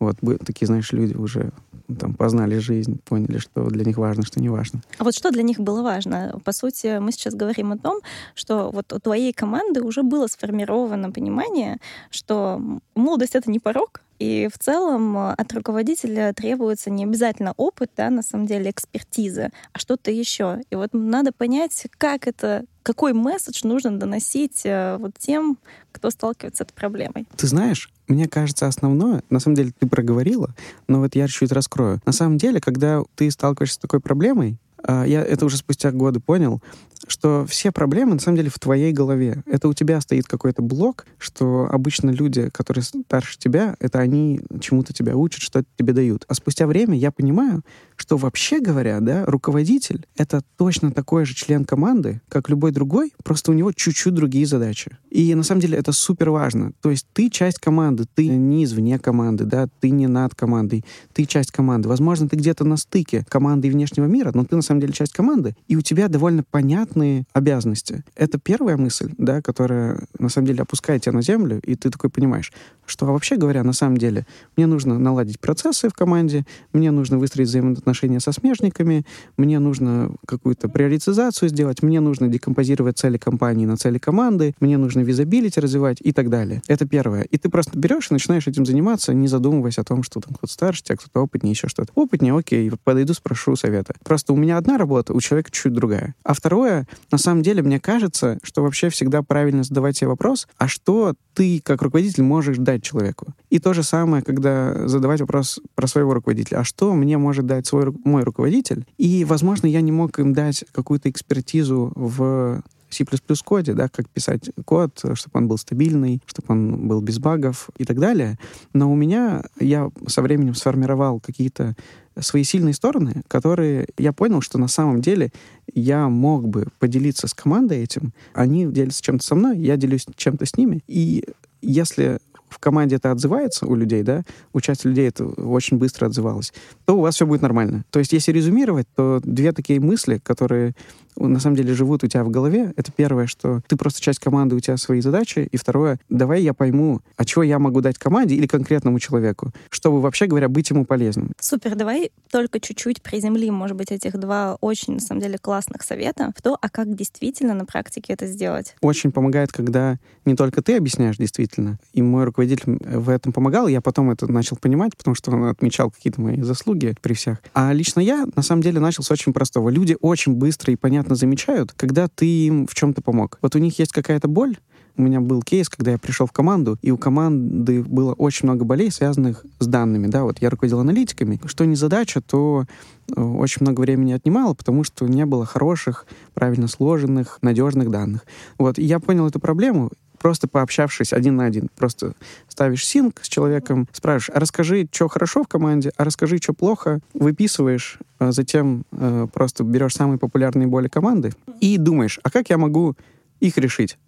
Вот, 0.00 0.16
такие, 0.44 0.66
знаешь, 0.66 0.92
люди 0.92 1.14
уже 1.14 1.52
там 1.98 2.14
познали 2.14 2.58
жизнь, 2.58 2.98
поняли, 3.04 3.38
что 3.38 3.66
для 3.66 3.84
них 3.84 3.98
важно, 3.98 4.24
что 4.24 4.40
не 4.40 4.48
важно. 4.48 4.80
А 4.98 5.04
вот 5.04 5.14
что 5.14 5.30
для 5.30 5.42
них 5.42 5.60
было 5.60 5.82
важно? 5.82 6.40
По 6.44 6.52
сути, 6.52 6.98
мы 6.98 7.12
сейчас 7.12 7.34
говорим 7.34 7.72
о 7.72 7.78
том, 7.78 8.00
что 8.34 8.70
вот 8.70 8.92
у 8.92 8.98
твоей 8.98 9.32
команды 9.34 9.82
уже 9.82 10.02
было 10.02 10.26
сформировано 10.26 11.12
понимание, 11.12 11.76
что 12.10 12.60
молодость— 12.94 13.34
это 13.36 13.50
не 13.50 13.58
порог, 13.58 14.00
и 14.24 14.48
в 14.48 14.58
целом 14.58 15.18
э, 15.18 15.32
от 15.32 15.52
руководителя 15.52 16.32
требуется 16.32 16.88
не 16.88 17.04
обязательно 17.04 17.52
опыт, 17.58 17.90
да, 17.94 18.08
на 18.08 18.22
самом 18.22 18.46
деле 18.46 18.70
экспертиза, 18.70 19.50
а 19.74 19.78
что-то 19.78 20.10
еще. 20.10 20.60
И 20.70 20.76
вот 20.76 20.90
надо 20.94 21.30
понять, 21.30 21.86
как 21.98 22.26
это, 22.26 22.64
какой 22.82 23.12
месседж 23.12 23.60
нужно 23.64 23.98
доносить 23.98 24.62
э, 24.64 24.96
вот 24.98 25.12
тем, 25.18 25.58
кто 25.92 26.08
сталкивается 26.08 26.64
с 26.64 26.66
этой 26.66 26.72
проблемой. 26.72 27.26
Ты 27.36 27.46
знаешь, 27.46 27.90
мне 28.08 28.26
кажется, 28.26 28.66
основное, 28.66 29.22
на 29.28 29.40
самом 29.40 29.56
деле 29.56 29.72
ты 29.78 29.86
проговорила, 29.86 30.54
но 30.88 31.00
вот 31.00 31.14
я 31.14 31.28
чуть 31.28 31.52
раскрою. 31.52 32.00
На 32.06 32.12
самом 32.12 32.38
деле, 32.38 32.60
когда 32.60 33.02
ты 33.16 33.30
сталкиваешься 33.30 33.74
с 33.74 33.78
такой 33.78 34.00
проблемой, 34.00 34.56
а, 34.82 35.04
я 35.04 35.22
это 35.22 35.44
уже 35.44 35.58
спустя 35.58 35.90
годы 35.92 36.20
понял, 36.20 36.62
что 37.06 37.46
все 37.46 37.72
проблемы 37.72 38.14
на 38.14 38.20
самом 38.20 38.36
деле 38.36 38.50
в 38.50 38.58
твоей 38.58 38.92
голове. 38.92 39.42
Это 39.46 39.68
у 39.68 39.74
тебя 39.74 40.00
стоит 40.00 40.26
какой-то 40.26 40.62
блок, 40.62 41.06
что 41.18 41.68
обычно 41.70 42.10
люди, 42.10 42.50
которые 42.50 42.84
старше 42.84 43.38
тебя, 43.38 43.76
это 43.80 43.98
они 43.98 44.40
чему-то 44.60 44.92
тебя 44.92 45.16
учат, 45.16 45.42
что-то 45.42 45.66
тебе 45.76 45.92
дают. 45.92 46.24
А 46.28 46.34
спустя 46.34 46.66
время 46.66 46.96
я 46.96 47.10
понимаю, 47.10 47.62
что 47.96 48.16
вообще 48.16 48.60
говоря, 48.60 49.00
да, 49.00 49.24
руководитель— 49.26 50.06
это 50.16 50.42
точно 50.56 50.90
такой 50.90 51.24
же 51.24 51.34
член 51.34 51.64
команды, 51.64 52.20
как 52.28 52.48
любой 52.48 52.72
другой, 52.72 53.12
просто 53.22 53.50
у 53.50 53.54
него 53.54 53.72
чуть-чуть 53.72 54.14
другие 54.14 54.46
задачи. 54.46 54.96
И 55.10 55.34
на 55.34 55.42
самом 55.42 55.60
деле 55.60 55.78
это 55.78 55.92
супер 55.92 56.30
важно. 56.30 56.72
То 56.80 56.90
есть 56.90 57.06
ты 57.12 57.30
часть 57.30 57.58
команды, 57.58 58.04
ты 58.14 58.28
не 58.28 58.64
извне 58.64 58.98
команды, 58.98 59.44
да, 59.44 59.68
ты 59.80 59.90
не 59.90 60.06
над 60.06 60.34
командой, 60.34 60.84
ты 61.12 61.24
часть 61.24 61.52
команды. 61.52 61.88
Возможно, 61.88 62.28
ты 62.28 62.36
где-то 62.36 62.64
на 62.64 62.76
стыке 62.76 63.24
команды 63.28 63.68
и 63.68 63.70
внешнего 63.70 64.06
мира, 64.06 64.32
но 64.34 64.44
ты 64.44 64.56
на 64.56 64.62
самом 64.62 64.80
деле 64.80 64.92
часть 64.92 65.12
команды, 65.12 65.56
и 65.68 65.76
у 65.76 65.80
тебя 65.80 66.08
довольно 66.08 66.42
понятные 66.84 67.24
обязанности. 67.32 68.04
Это 68.14 68.38
первая 68.38 68.76
мысль, 68.76 69.10
да, 69.18 69.40
которая 69.40 70.06
на 70.18 70.28
самом 70.28 70.46
деле 70.46 70.62
опускает 70.62 71.02
тебя 71.02 71.12
на 71.12 71.22
землю, 71.22 71.60
и 71.60 71.74
ты 71.74 71.90
такой 71.90 72.10
понимаешь, 72.10 72.52
что 72.86 73.06
вообще 73.06 73.36
говоря, 73.36 73.62
на 73.62 73.72
самом 73.72 73.96
деле 73.96 74.26
мне 74.56 74.66
нужно 74.66 74.98
наладить 74.98 75.40
процессы 75.40 75.88
в 75.88 75.94
команде, 75.94 76.44
мне 76.72 76.90
нужно 76.90 77.18
выстроить 77.18 77.48
взаимоотношения 77.48 78.20
со 78.20 78.32
смежниками, 78.32 79.04
мне 79.36 79.58
нужно 79.58 80.12
какую-то 80.26 80.68
приоритизацию 80.68 81.48
сделать, 81.48 81.82
мне 81.82 82.00
нужно 82.00 82.28
декомпозировать 82.28 82.98
цели 82.98 83.18
компании 83.18 83.66
на 83.66 83.76
цели 83.76 83.98
команды, 83.98 84.54
мне 84.60 84.78
нужно 84.78 85.00
визабилити 85.00 85.60
развивать 85.60 85.98
и 86.00 86.12
так 86.12 86.30
далее. 86.30 86.62
Это 86.68 86.86
первое. 86.86 87.22
И 87.22 87.38
ты 87.38 87.48
просто 87.48 87.78
берешь 87.78 88.10
и 88.10 88.14
начинаешь 88.14 88.46
этим 88.46 88.66
заниматься, 88.66 89.12
не 89.14 89.28
задумываясь 89.28 89.78
о 89.78 89.84
том, 89.84 90.02
что 90.02 90.20
там 90.20 90.34
кто-то 90.34 90.52
старше 90.52 90.82
тебя, 90.82 90.96
кто-то 90.96 91.20
опытнее, 91.22 91.52
еще 91.52 91.68
что-то. 91.68 91.92
Опытнее, 91.94 92.36
окей, 92.36 92.70
подойду, 92.82 93.14
спрошу 93.14 93.56
совета. 93.56 93.94
Просто 94.04 94.32
у 94.32 94.36
меня 94.36 94.58
одна 94.58 94.78
работа, 94.78 95.12
у 95.12 95.20
человека 95.20 95.50
чуть 95.50 95.72
другая. 95.72 96.14
А 96.22 96.34
второе, 96.34 96.86
на 97.10 97.18
самом 97.18 97.42
деле, 97.42 97.62
мне 97.62 97.80
кажется, 97.80 98.38
что 98.42 98.62
вообще 98.62 98.88
всегда 98.88 99.22
правильно 99.22 99.62
задавать 99.62 99.96
себе 99.96 100.08
вопрос, 100.08 100.46
а 100.58 100.68
что 100.68 101.14
ты, 101.34 101.60
как 101.62 101.82
руководитель, 101.82 102.22
можешь 102.22 102.58
дать 102.58 102.73
человеку? 102.82 103.34
И 103.50 103.58
то 103.58 103.72
же 103.72 103.82
самое, 103.82 104.22
когда 104.22 104.88
задавать 104.88 105.20
вопрос 105.20 105.60
про 105.74 105.86
своего 105.86 106.14
руководителя. 106.14 106.58
А 106.58 106.64
что 106.64 106.92
мне 106.94 107.18
может 107.18 107.46
дать 107.46 107.66
свой, 107.66 107.94
мой 108.04 108.22
руководитель? 108.22 108.86
И, 108.98 109.24
возможно, 109.24 109.66
я 109.66 109.80
не 109.80 109.92
мог 109.92 110.18
им 110.18 110.32
дать 110.32 110.64
какую-то 110.72 111.10
экспертизу 111.10 111.92
в 111.94 112.62
C++ 112.90 113.04
коде, 113.44 113.74
да, 113.74 113.88
как 113.88 114.08
писать 114.08 114.50
код, 114.64 114.98
чтобы 115.14 115.38
он 115.38 115.48
был 115.48 115.58
стабильный, 115.58 116.22
чтобы 116.26 116.46
он 116.48 116.88
был 116.88 117.00
без 117.00 117.18
багов 117.18 117.70
и 117.76 117.84
так 117.84 117.98
далее. 117.98 118.38
Но 118.72 118.90
у 118.90 118.94
меня, 118.94 119.44
я 119.58 119.90
со 120.06 120.22
временем 120.22 120.54
сформировал 120.54 121.20
какие-то 121.20 121.74
свои 122.20 122.44
сильные 122.44 122.74
стороны, 122.74 123.22
которые 123.28 123.88
я 123.98 124.12
понял, 124.12 124.40
что 124.40 124.58
на 124.58 124.68
самом 124.68 125.00
деле 125.00 125.32
я 125.74 126.08
мог 126.08 126.48
бы 126.48 126.68
поделиться 126.78 127.26
с 127.26 127.34
командой 127.34 127.78
этим. 127.78 128.12
Они 128.32 128.66
делятся 128.66 129.02
чем-то 129.02 129.24
со 129.24 129.34
мной, 129.34 129.58
я 129.58 129.76
делюсь 129.76 130.06
чем-то 130.16 130.46
с 130.46 130.56
ними. 130.56 130.82
И 130.86 131.24
если 131.60 132.18
в 132.54 132.58
команде 132.58 132.96
это 132.96 133.10
отзывается 133.10 133.66
у 133.66 133.74
людей, 133.74 134.02
да, 134.02 134.22
у 134.52 134.60
части 134.60 134.86
людей 134.86 135.08
это 135.08 135.26
очень 135.26 135.76
быстро 135.76 136.06
отзывалось, 136.06 136.52
то 136.84 136.96
у 136.96 137.00
вас 137.00 137.16
все 137.16 137.26
будет 137.26 137.42
нормально. 137.42 137.84
То 137.90 137.98
есть, 137.98 138.12
если 138.12 138.32
резюмировать, 138.32 138.86
то 138.94 139.20
две 139.24 139.52
такие 139.52 139.80
мысли, 139.80 140.20
которые 140.22 140.74
на 141.16 141.40
самом 141.40 141.56
деле 141.56 141.74
живут 141.74 142.04
у 142.04 142.06
тебя 142.06 142.24
в 142.24 142.30
голове. 142.30 142.72
Это 142.76 142.90
первое, 142.92 143.26
что 143.26 143.60
ты 143.66 143.76
просто 143.76 144.00
часть 144.00 144.18
команды, 144.18 144.56
у 144.56 144.60
тебя 144.60 144.76
свои 144.76 145.00
задачи. 145.00 145.48
И 145.50 145.56
второе, 145.56 145.98
давай 146.08 146.42
я 146.42 146.54
пойму, 146.54 147.00
а 147.16 147.24
чего 147.24 147.42
я 147.42 147.58
могу 147.58 147.80
дать 147.80 147.98
команде 147.98 148.34
или 148.34 148.46
конкретному 148.46 148.98
человеку, 148.98 149.52
чтобы, 149.70 150.00
вообще 150.00 150.26
говоря, 150.26 150.48
быть 150.48 150.70
ему 150.70 150.84
полезным. 150.84 151.32
Супер, 151.40 151.74
давай 151.74 152.10
только 152.30 152.60
чуть-чуть 152.60 153.02
приземлим, 153.02 153.54
может 153.54 153.76
быть, 153.76 153.92
этих 153.92 154.18
два 154.18 154.56
очень, 154.60 154.94
на 154.94 155.00
самом 155.00 155.20
деле, 155.20 155.38
классных 155.38 155.82
совета 155.82 156.32
в 156.36 156.42
то, 156.42 156.58
а 156.60 156.68
как 156.68 156.94
действительно 156.94 157.54
на 157.54 157.64
практике 157.64 158.12
это 158.12 158.26
сделать. 158.26 158.74
Очень 158.80 159.12
помогает, 159.12 159.52
когда 159.52 159.98
не 160.24 160.34
только 160.34 160.62
ты 160.62 160.76
объясняешь 160.76 161.16
действительно, 161.16 161.78
и 161.92 162.02
мой 162.02 162.24
руководитель 162.24 162.43
в 162.66 163.08
этом 163.08 163.32
помогал, 163.32 163.68
я 163.68 163.80
потом 163.80 164.10
это 164.10 164.30
начал 164.30 164.56
понимать, 164.56 164.96
потому 164.96 165.14
что 165.14 165.30
он 165.30 165.44
отмечал 165.44 165.90
какие-то 165.90 166.20
мои 166.20 166.40
заслуги 166.42 166.94
при 167.00 167.14
всех. 167.14 167.38
А 167.52 167.72
лично 167.72 168.00
я, 168.00 168.26
на 168.34 168.42
самом 168.42 168.62
деле, 168.62 168.80
начал 168.80 169.02
с 169.02 169.10
очень 169.10 169.32
простого. 169.32 169.68
Люди 169.68 169.96
очень 170.00 170.34
быстро 170.34 170.72
и 170.72 170.76
понятно 170.76 170.94
понятно 170.94 171.16
замечают, 171.16 171.72
когда 171.72 172.08
ты 172.08 172.46
им 172.46 172.66
в 172.66 172.74
чем-то 172.74 173.02
помог. 173.02 173.38
Вот 173.42 173.54
у 173.56 173.58
них 173.58 173.78
есть 173.78 173.92
какая-то 173.92 174.28
боль, 174.28 174.56
у 174.96 175.02
меня 175.02 175.20
был 175.20 175.42
кейс, 175.42 175.68
когда 175.68 175.90
я 175.90 175.98
пришел 175.98 176.26
в 176.26 176.32
команду, 176.32 176.78
и 176.80 176.92
у 176.92 176.96
команды 176.96 177.82
было 177.82 178.12
очень 178.12 178.48
много 178.48 178.64
болей, 178.64 178.92
связанных 178.92 179.44
с 179.58 179.66
данными. 179.66 180.06
Да, 180.06 180.22
вот 180.22 180.38
я 180.40 180.50
руководил 180.50 180.78
аналитиками. 180.78 181.40
Что 181.46 181.64
не 181.64 181.74
задача, 181.74 182.20
то 182.20 182.64
э, 183.08 183.20
очень 183.20 183.62
много 183.62 183.80
времени 183.80 184.12
отнимало, 184.12 184.54
потому 184.54 184.84
что 184.84 185.06
не 185.08 185.26
было 185.26 185.44
хороших, 185.44 186.06
правильно 186.32 186.68
сложенных, 186.68 187.38
надежных 187.42 187.90
данных. 187.90 188.24
Вот, 188.56 188.78
и 188.78 188.84
я 188.84 189.00
понял 189.00 189.26
эту 189.26 189.40
проблему, 189.40 189.90
просто 190.24 190.48
пообщавшись 190.48 191.12
один 191.12 191.36
на 191.36 191.44
один. 191.44 191.68
Просто 191.76 192.14
ставишь 192.48 192.86
синк 192.86 193.20
с 193.22 193.28
человеком, 193.28 193.86
спрашиваешь, 193.92 194.30
а 194.34 194.40
расскажи, 194.40 194.88
что 194.90 195.06
хорошо 195.08 195.42
в 195.42 195.48
команде, 195.48 195.92
а 195.98 196.04
расскажи, 196.04 196.38
что 196.38 196.54
плохо, 196.54 197.00
выписываешь, 197.12 197.98
а 198.18 198.32
затем 198.32 198.86
э, 198.92 199.26
просто 199.30 199.64
берешь 199.64 199.94
самые 199.94 200.18
популярные 200.18 200.66
боли 200.66 200.88
команды 200.88 201.34
и 201.60 201.76
думаешь, 201.76 202.20
а 202.22 202.30
как 202.30 202.48
я 202.48 202.56
могу 202.56 202.94
их 203.40 203.58
решить? 203.58 203.98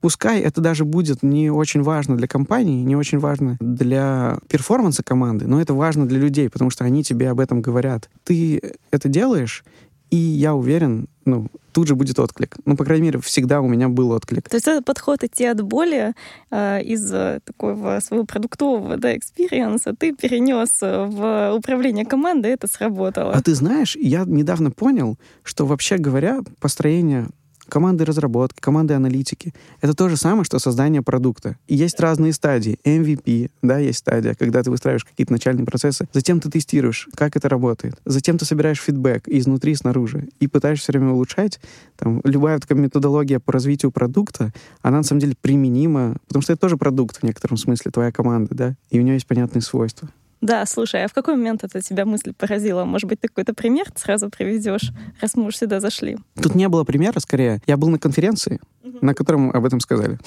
Пускай 0.00 0.40
это 0.40 0.62
даже 0.62 0.86
будет 0.86 1.22
не 1.22 1.50
очень 1.50 1.82
важно 1.82 2.16
для 2.16 2.26
компании, 2.26 2.82
не 2.82 2.96
очень 2.96 3.18
важно 3.18 3.58
для 3.60 4.38
перформанса 4.48 5.02
команды, 5.02 5.46
но 5.46 5.60
это 5.60 5.74
важно 5.74 6.08
для 6.08 6.18
людей, 6.18 6.48
потому 6.48 6.70
что 6.70 6.84
они 6.84 7.04
тебе 7.04 7.28
об 7.28 7.38
этом 7.38 7.60
говорят. 7.60 8.08
Ты 8.24 8.62
это 8.90 9.10
делаешь, 9.10 9.62
и 10.08 10.16
я 10.16 10.54
уверен, 10.54 11.06
ну, 11.26 11.48
тут 11.72 11.88
же 11.88 11.94
будет 11.94 12.18
отклик. 12.18 12.56
Ну, 12.64 12.76
по 12.76 12.84
крайней 12.84 13.06
мере, 13.06 13.20
всегда 13.20 13.60
у 13.60 13.68
меня 13.68 13.88
был 13.88 14.12
отклик. 14.12 14.48
То 14.48 14.56
есть 14.56 14.68
этот 14.68 14.84
подход 14.84 15.22
идти 15.24 15.44
от 15.44 15.60
боли 15.60 16.14
э, 16.50 16.82
из 16.82 17.10
такого 17.44 18.00
своего 18.00 18.24
продуктового 18.24 18.96
да, 18.96 19.16
экспириенса 19.16 19.94
ты 19.94 20.12
перенес 20.12 20.80
в 20.80 21.52
управление 21.54 22.04
командой, 22.04 22.52
это 22.52 22.66
сработало. 22.68 23.32
А 23.32 23.42
ты 23.42 23.54
знаешь, 23.54 23.96
я 23.96 24.24
недавно 24.24 24.70
понял, 24.70 25.18
что 25.42 25.66
вообще 25.66 25.98
говоря, 25.98 26.40
построение 26.60 27.28
команды 27.68 28.04
разработки, 28.04 28.60
команды 28.60 28.94
аналитики. 28.94 29.54
Это 29.80 29.94
то 29.94 30.08
же 30.08 30.16
самое, 30.16 30.44
что 30.44 30.58
создание 30.58 31.02
продукта. 31.02 31.56
И 31.66 31.74
есть 31.74 32.00
разные 32.00 32.32
стадии. 32.32 32.78
MVP, 32.84 33.50
да, 33.62 33.78
есть 33.78 33.98
стадия, 33.98 34.34
когда 34.34 34.62
ты 34.62 34.70
выстраиваешь 34.70 35.04
какие-то 35.04 35.32
начальные 35.32 35.66
процессы. 35.66 36.08
Затем 36.12 36.40
ты 36.40 36.50
тестируешь, 36.50 37.08
как 37.14 37.36
это 37.36 37.48
работает. 37.48 38.00
Затем 38.04 38.38
ты 38.38 38.44
собираешь 38.44 38.80
фидбэк 38.80 39.24
изнутри, 39.26 39.72
и 39.72 39.74
снаружи. 39.74 40.28
И 40.40 40.48
пытаешься 40.48 40.84
все 40.84 40.92
время 40.92 41.12
улучшать. 41.12 41.60
Там, 41.96 42.20
любая 42.24 42.58
такая 42.58 42.78
методология 42.78 43.40
по 43.40 43.52
развитию 43.52 43.90
продукта, 43.90 44.52
она 44.82 44.98
на 44.98 45.02
самом 45.02 45.20
деле 45.20 45.34
применима, 45.40 46.16
потому 46.28 46.42
что 46.42 46.52
это 46.52 46.60
тоже 46.60 46.76
продукт 46.76 47.18
в 47.18 47.22
некотором 47.22 47.56
смысле, 47.56 47.90
твоя 47.90 48.12
команда, 48.12 48.54
да, 48.54 48.76
и 48.90 48.98
у 48.98 49.02
нее 49.02 49.14
есть 49.14 49.26
понятные 49.26 49.62
свойства. 49.62 50.08
Да, 50.46 50.64
слушай, 50.64 51.04
а 51.04 51.08
в 51.08 51.12
какой 51.12 51.34
момент 51.34 51.64
это 51.64 51.80
тебя 51.80 52.04
мысль 52.04 52.32
поразила? 52.32 52.84
Может 52.84 53.08
быть, 53.08 53.18
ты 53.20 53.26
какой-то 53.26 53.52
пример 53.52 53.86
сразу 53.96 54.30
приведешь, 54.30 54.92
раз 55.20 55.34
мы 55.34 55.46
уж 55.46 55.56
сюда 55.56 55.80
зашли? 55.80 56.18
Тут 56.40 56.54
не 56.54 56.68
было 56.68 56.84
примера, 56.84 57.18
скорее. 57.18 57.60
Я 57.66 57.76
был 57.76 57.88
на 57.88 57.98
конференции, 57.98 58.60
на 59.00 59.12
котором 59.12 59.50
об 59.50 59.64
этом 59.64 59.80
сказали. 59.80 60.20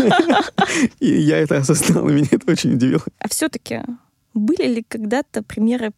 И 0.98 1.06
я 1.06 1.38
это 1.38 1.58
осознал, 1.58 2.08
и 2.08 2.12
меня 2.12 2.26
это 2.32 2.50
очень 2.50 2.72
удивило. 2.72 3.04
А 3.20 3.28
все-таки 3.28 3.82
были 4.34 4.66
ли 4.66 4.84
когда-то 4.86 5.44
примеры 5.44 5.92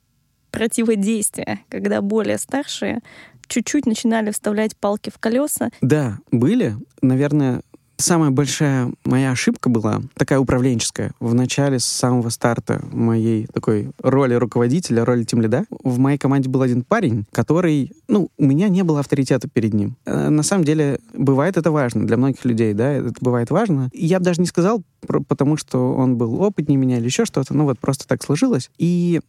противодействия, 0.50 1.61
когда 1.71 2.02
более 2.02 2.37
старшие 2.37 3.00
чуть-чуть 3.47 3.87
начинали 3.87 4.31
вставлять 4.31 4.76
палки 4.76 5.09
в 5.09 5.19
колеса? 5.19 5.71
Да, 5.81 6.19
были. 6.31 6.76
Наверное, 7.00 7.62
Самая 8.00 8.31
большая 8.31 8.93
моя 9.05 9.33
ошибка 9.33 9.69
была 9.69 10.00
такая 10.14 10.38
управленческая. 10.38 11.11
В 11.19 11.35
начале, 11.35 11.81
с 11.81 11.85
самого 11.85 12.28
старта 12.28 12.81
моей 12.93 13.49
такой 13.52 13.90
роли 14.00 14.35
руководителя, 14.35 15.05
роли 15.05 15.25
тимлида, 15.25 15.64
в 15.83 15.99
моей 15.99 16.17
команде 16.17 16.49
был 16.49 16.62
один 16.62 16.85
парень, 16.85 17.26
который, 17.33 17.93
ну, 18.07 18.31
у 18.38 18.45
меня 18.45 18.69
не 18.69 18.85
было 18.85 19.00
авторитета 19.00 19.49
перед 19.49 19.75
ним. 19.75 19.97
Э, 20.07 20.28
на 20.28 20.45
самом 20.45 20.64
деле, 20.64 21.00
бывает 21.12 21.57
это 21.57 21.73
важно 21.73 22.07
для 22.07 22.17
многих 22.17 22.45
людей, 22.45 22.73
да, 22.73 22.88
это 22.88 23.17
бывает 23.21 23.50
важно. 23.50 23.90
Я 23.93 24.21
бы 24.21 24.26
даже 24.26 24.40
не 24.40 24.47
сказал, 24.47 24.85
потому 25.26 25.57
что 25.57 25.93
он 25.95 26.17
был 26.17 26.40
опытнее 26.40 26.78
меня 26.78 26.99
или 26.99 27.07
еще 27.07 27.25
что-то, 27.25 27.52
ну 27.52 27.64
вот 27.64 27.81
просто 27.81 28.07
так 28.07 28.23
сложилось. 28.23 28.71
И 28.78 29.21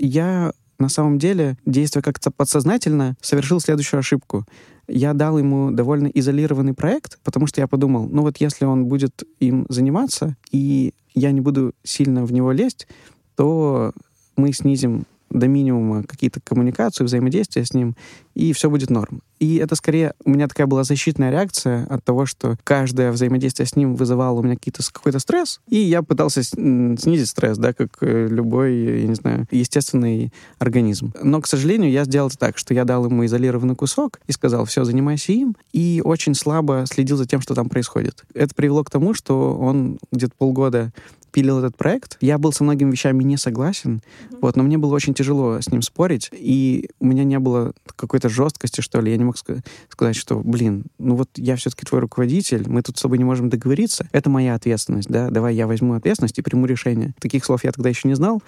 я 0.00 0.52
на 0.78 0.88
самом 0.88 1.18
деле, 1.18 1.56
действуя 1.66 2.02
как-то 2.02 2.30
подсознательно, 2.30 3.16
совершил 3.20 3.60
следующую 3.60 4.00
ошибку. 4.00 4.44
Я 4.88 5.14
дал 5.14 5.38
ему 5.38 5.70
довольно 5.70 6.06
изолированный 6.08 6.74
проект, 6.74 7.18
потому 7.24 7.46
что 7.46 7.60
я 7.60 7.66
подумал, 7.66 8.08
ну 8.08 8.22
вот 8.22 8.36
если 8.38 8.64
он 8.64 8.86
будет 8.86 9.24
им 9.40 9.66
заниматься, 9.68 10.36
и 10.52 10.94
я 11.14 11.32
не 11.32 11.40
буду 11.40 11.72
сильно 11.82 12.24
в 12.24 12.32
него 12.32 12.52
лезть, 12.52 12.86
то 13.34 13.92
мы 14.36 14.52
снизим 14.52 15.04
до 15.30 15.48
минимума 15.48 16.04
какие-то 16.04 16.40
коммуникации, 16.40 17.04
взаимодействия 17.04 17.64
с 17.64 17.74
ним, 17.74 17.96
и 18.36 18.52
все 18.52 18.68
будет 18.68 18.90
норм. 18.90 19.22
И 19.40 19.56
это 19.56 19.76
скорее 19.76 20.12
у 20.24 20.30
меня 20.30 20.46
такая 20.46 20.66
была 20.66 20.84
защитная 20.84 21.30
реакция 21.30 21.86
от 21.86 22.04
того, 22.04 22.26
что 22.26 22.56
каждое 22.64 23.10
взаимодействие 23.10 23.66
с 23.66 23.74
ним 23.74 23.96
вызывало 23.96 24.40
у 24.40 24.42
меня 24.42 24.56
какие-то, 24.56 24.82
какой-то 24.92 25.18
стресс, 25.18 25.60
и 25.68 25.78
я 25.78 26.02
пытался 26.02 26.42
снизить 26.42 27.28
стресс, 27.28 27.56
да, 27.56 27.72
как 27.72 27.96
э, 28.02 28.28
любой, 28.28 29.00
я 29.00 29.06
не 29.06 29.14
знаю, 29.14 29.48
естественный 29.50 30.32
организм. 30.58 31.12
Но, 31.22 31.40
к 31.40 31.46
сожалению, 31.46 31.90
я 31.90 32.04
сделал 32.04 32.28
это 32.28 32.36
так, 32.36 32.58
что 32.58 32.74
я 32.74 32.84
дал 32.84 33.06
ему 33.06 33.24
изолированный 33.24 33.74
кусок 33.74 34.20
и 34.26 34.32
сказал, 34.32 34.66
все, 34.66 34.84
занимайся 34.84 35.32
им, 35.32 35.56
и 35.72 36.02
очень 36.04 36.34
слабо 36.34 36.84
следил 36.86 37.16
за 37.16 37.26
тем, 37.26 37.40
что 37.40 37.54
там 37.54 37.70
происходит. 37.70 38.24
Это 38.34 38.54
привело 38.54 38.84
к 38.84 38.90
тому, 38.90 39.14
что 39.14 39.56
он 39.56 39.98
где-то 40.12 40.34
полгода 40.36 40.92
пилил 41.36 41.58
этот 41.58 41.76
проект. 41.76 42.16
Я 42.22 42.38
был 42.38 42.50
со 42.50 42.64
многими 42.64 42.90
вещами 42.90 43.22
не 43.22 43.36
согласен, 43.36 44.00
mm-hmm. 44.00 44.38
вот, 44.40 44.56
но 44.56 44.62
мне 44.62 44.78
было 44.78 44.94
очень 44.94 45.12
тяжело 45.12 45.60
с 45.60 45.70
ним 45.70 45.82
спорить, 45.82 46.30
и 46.32 46.88
у 46.98 47.04
меня 47.04 47.24
не 47.24 47.38
было 47.38 47.74
какой-то 47.96 48.28
жесткости, 48.28 48.80
что 48.80 49.00
ли. 49.00 49.10
Я 49.10 49.16
не 49.16 49.24
мог 49.24 49.36
сказать, 49.36 50.16
что, 50.16 50.38
блин, 50.38 50.84
ну 50.98 51.16
вот 51.16 51.30
я 51.36 51.56
все-таки 51.56 51.84
твой 51.84 52.00
руководитель, 52.00 52.68
мы 52.68 52.82
тут 52.82 52.98
с 52.98 53.02
тобой 53.02 53.18
не 53.18 53.24
можем 53.24 53.48
договориться, 53.48 54.08
это 54.12 54.30
моя 54.30 54.54
ответственность, 54.54 55.08
да, 55.08 55.30
давай 55.30 55.54
я 55.54 55.66
возьму 55.66 55.94
ответственность 55.94 56.38
и 56.38 56.42
приму 56.42 56.66
решение. 56.66 57.14
Таких 57.18 57.44
слов 57.44 57.64
я 57.64 57.72
тогда 57.72 57.88
еще 57.88 58.06
не 58.08 58.14
знал. 58.14 58.42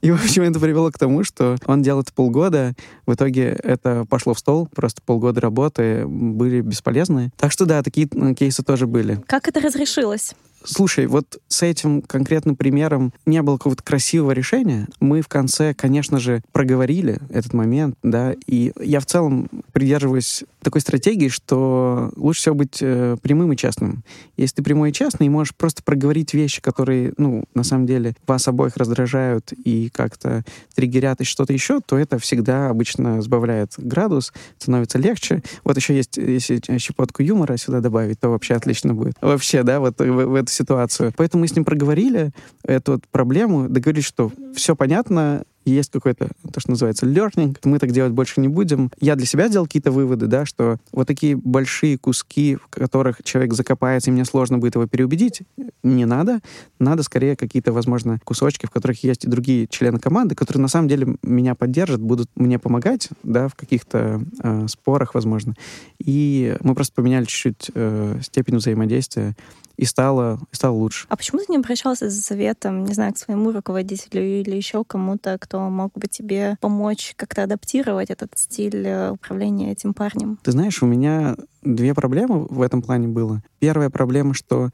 И, 0.00 0.10
в 0.10 0.14
общем, 0.14 0.42
это 0.42 0.60
привело 0.60 0.90
к 0.90 0.98
тому, 0.98 1.24
что 1.24 1.56
он 1.66 1.82
делал 1.82 2.02
это 2.02 2.12
полгода, 2.12 2.74
в 3.06 3.14
итоге 3.14 3.58
это 3.62 4.06
пошло 4.08 4.34
в 4.34 4.38
стол, 4.38 4.68
просто 4.74 5.02
полгода 5.02 5.40
работы 5.40 6.06
были 6.06 6.60
бесполезны. 6.60 7.30
Так 7.36 7.52
что 7.52 7.66
да, 7.66 7.82
такие 7.82 8.08
кейсы 8.34 8.62
тоже 8.62 8.86
были. 8.86 9.22
Как 9.26 9.48
это 9.48 9.60
разрешилось? 9.60 10.34
Слушай, 10.64 11.06
вот 11.06 11.38
с 11.48 11.62
этим 11.62 12.02
конкретным 12.02 12.56
примером 12.56 13.12
не 13.26 13.42
было 13.42 13.56
какого-то 13.56 13.82
красивого 13.82 14.32
решения. 14.32 14.88
Мы 15.00 15.22
в 15.22 15.28
конце, 15.28 15.74
конечно 15.74 16.18
же, 16.18 16.42
проговорили 16.52 17.20
этот 17.30 17.54
момент, 17.54 17.96
да, 18.02 18.34
и 18.46 18.72
я 18.80 19.00
в 19.00 19.06
целом 19.06 19.48
придерживаюсь 19.72 20.44
такой 20.62 20.80
стратегии, 20.80 21.28
что 21.28 22.10
лучше 22.16 22.40
всего 22.40 22.54
быть 22.56 22.78
э, 22.80 23.16
прямым 23.22 23.52
и 23.52 23.56
честным. 23.56 24.02
Если 24.36 24.56
ты 24.56 24.62
прямой 24.62 24.90
и 24.90 24.92
честный, 24.92 25.28
можешь 25.28 25.54
просто 25.54 25.82
проговорить 25.82 26.34
вещи, 26.34 26.60
которые, 26.60 27.14
ну, 27.16 27.44
на 27.54 27.62
самом 27.62 27.86
деле 27.86 28.14
вас 28.26 28.48
обоих 28.48 28.76
раздражают 28.76 29.52
и 29.52 29.88
как-то 29.90 30.44
триггерят 30.74 31.20
и 31.20 31.24
что-то 31.24 31.52
еще, 31.52 31.80
то 31.80 31.96
это 31.96 32.18
всегда 32.18 32.68
обычно 32.68 33.22
сбавляет 33.22 33.74
градус, 33.76 34.32
становится 34.58 34.98
легче. 34.98 35.42
Вот 35.64 35.76
еще 35.76 35.96
есть, 35.96 36.16
если 36.16 36.60
щепотку 36.78 37.22
юмора 37.22 37.56
сюда 37.56 37.80
добавить, 37.80 38.20
то 38.20 38.28
вообще 38.28 38.54
отлично 38.54 38.94
будет. 38.94 39.14
Вообще, 39.20 39.62
да, 39.62 39.80
вот 39.80 40.00
в, 40.00 40.26
в 40.26 40.34
эту 40.48 40.54
ситуацию. 40.54 41.12
Поэтому 41.16 41.42
мы 41.42 41.48
с 41.48 41.54
ним 41.54 41.64
проговорили 41.64 42.32
эту 42.64 42.92
вот 42.92 43.06
проблему, 43.08 43.68
договорились, 43.68 44.06
что 44.06 44.32
все 44.54 44.74
понятно, 44.74 45.44
есть 45.64 45.90
какой-то, 45.90 46.28
то, 46.52 46.60
что 46.60 46.70
называется, 46.70 47.06
learning, 47.06 47.56
мы 47.64 47.78
так 47.78 47.92
делать 47.92 48.12
больше 48.12 48.40
не 48.40 48.48
будем. 48.48 48.90
Я 49.00 49.16
для 49.16 49.26
себя 49.26 49.48
сделал 49.48 49.66
какие-то 49.66 49.90
выводы, 49.90 50.26
да, 50.26 50.46
что 50.46 50.78
вот 50.92 51.06
такие 51.06 51.36
большие 51.36 51.98
куски, 51.98 52.56
в 52.56 52.68
которых 52.68 53.22
человек 53.22 53.52
закопается, 53.52 54.10
и 54.10 54.12
мне 54.12 54.24
сложно 54.24 54.58
будет 54.58 54.76
его 54.76 54.86
переубедить, 54.86 55.42
не 55.82 56.04
надо. 56.04 56.40
Надо 56.78 57.02
скорее 57.02 57.36
какие-то, 57.36 57.72
возможно, 57.72 58.20
кусочки, 58.24 58.66
в 58.66 58.70
которых 58.70 59.02
есть 59.04 59.24
и 59.24 59.28
другие 59.28 59.66
члены 59.66 59.98
команды, 59.98 60.34
которые 60.34 60.62
на 60.62 60.68
самом 60.68 60.88
деле 60.88 61.16
меня 61.22 61.54
поддержат, 61.54 62.00
будут 62.00 62.30
мне 62.34 62.58
помогать, 62.58 63.08
да, 63.22 63.48
в 63.48 63.54
каких-то 63.54 64.22
э, 64.42 64.66
спорах, 64.68 65.14
возможно. 65.14 65.54
И 65.98 66.56
мы 66.60 66.74
просто 66.74 66.94
поменяли 66.94 67.24
чуть-чуть 67.24 67.70
э, 67.74 68.20
степень 68.22 68.56
взаимодействия 68.56 69.34
и 69.78 69.84
стало, 69.84 70.40
и 70.52 70.56
стало 70.56 70.74
лучше. 70.74 71.06
А 71.08 71.16
почему 71.16 71.38
ты 71.38 71.46
не 71.48 71.56
обращался 71.56 72.10
за 72.10 72.20
советом, 72.20 72.84
не 72.84 72.94
знаю, 72.94 73.14
к 73.14 73.18
своему 73.18 73.52
руководителю 73.52 74.22
или 74.22 74.56
еще 74.56 74.82
кому-то, 74.84 75.38
кто 75.38 75.60
мог 75.70 75.92
бы 75.94 76.08
тебе 76.08 76.56
помочь 76.60 77.14
как-то 77.16 77.44
адаптировать 77.44 78.10
этот 78.10 78.32
стиль 78.34 78.84
э, 78.84 79.12
управления 79.12 79.70
этим 79.70 79.94
парнем? 79.94 80.38
Ты 80.42 80.50
знаешь, 80.50 80.82
у 80.82 80.86
меня 80.86 81.36
две 81.62 81.94
проблемы 81.94 82.46
в 82.46 82.60
этом 82.60 82.82
плане 82.82 83.06
было. 83.06 83.42
Первая 83.60 83.88
проблема, 83.88 84.34
что 84.34 84.70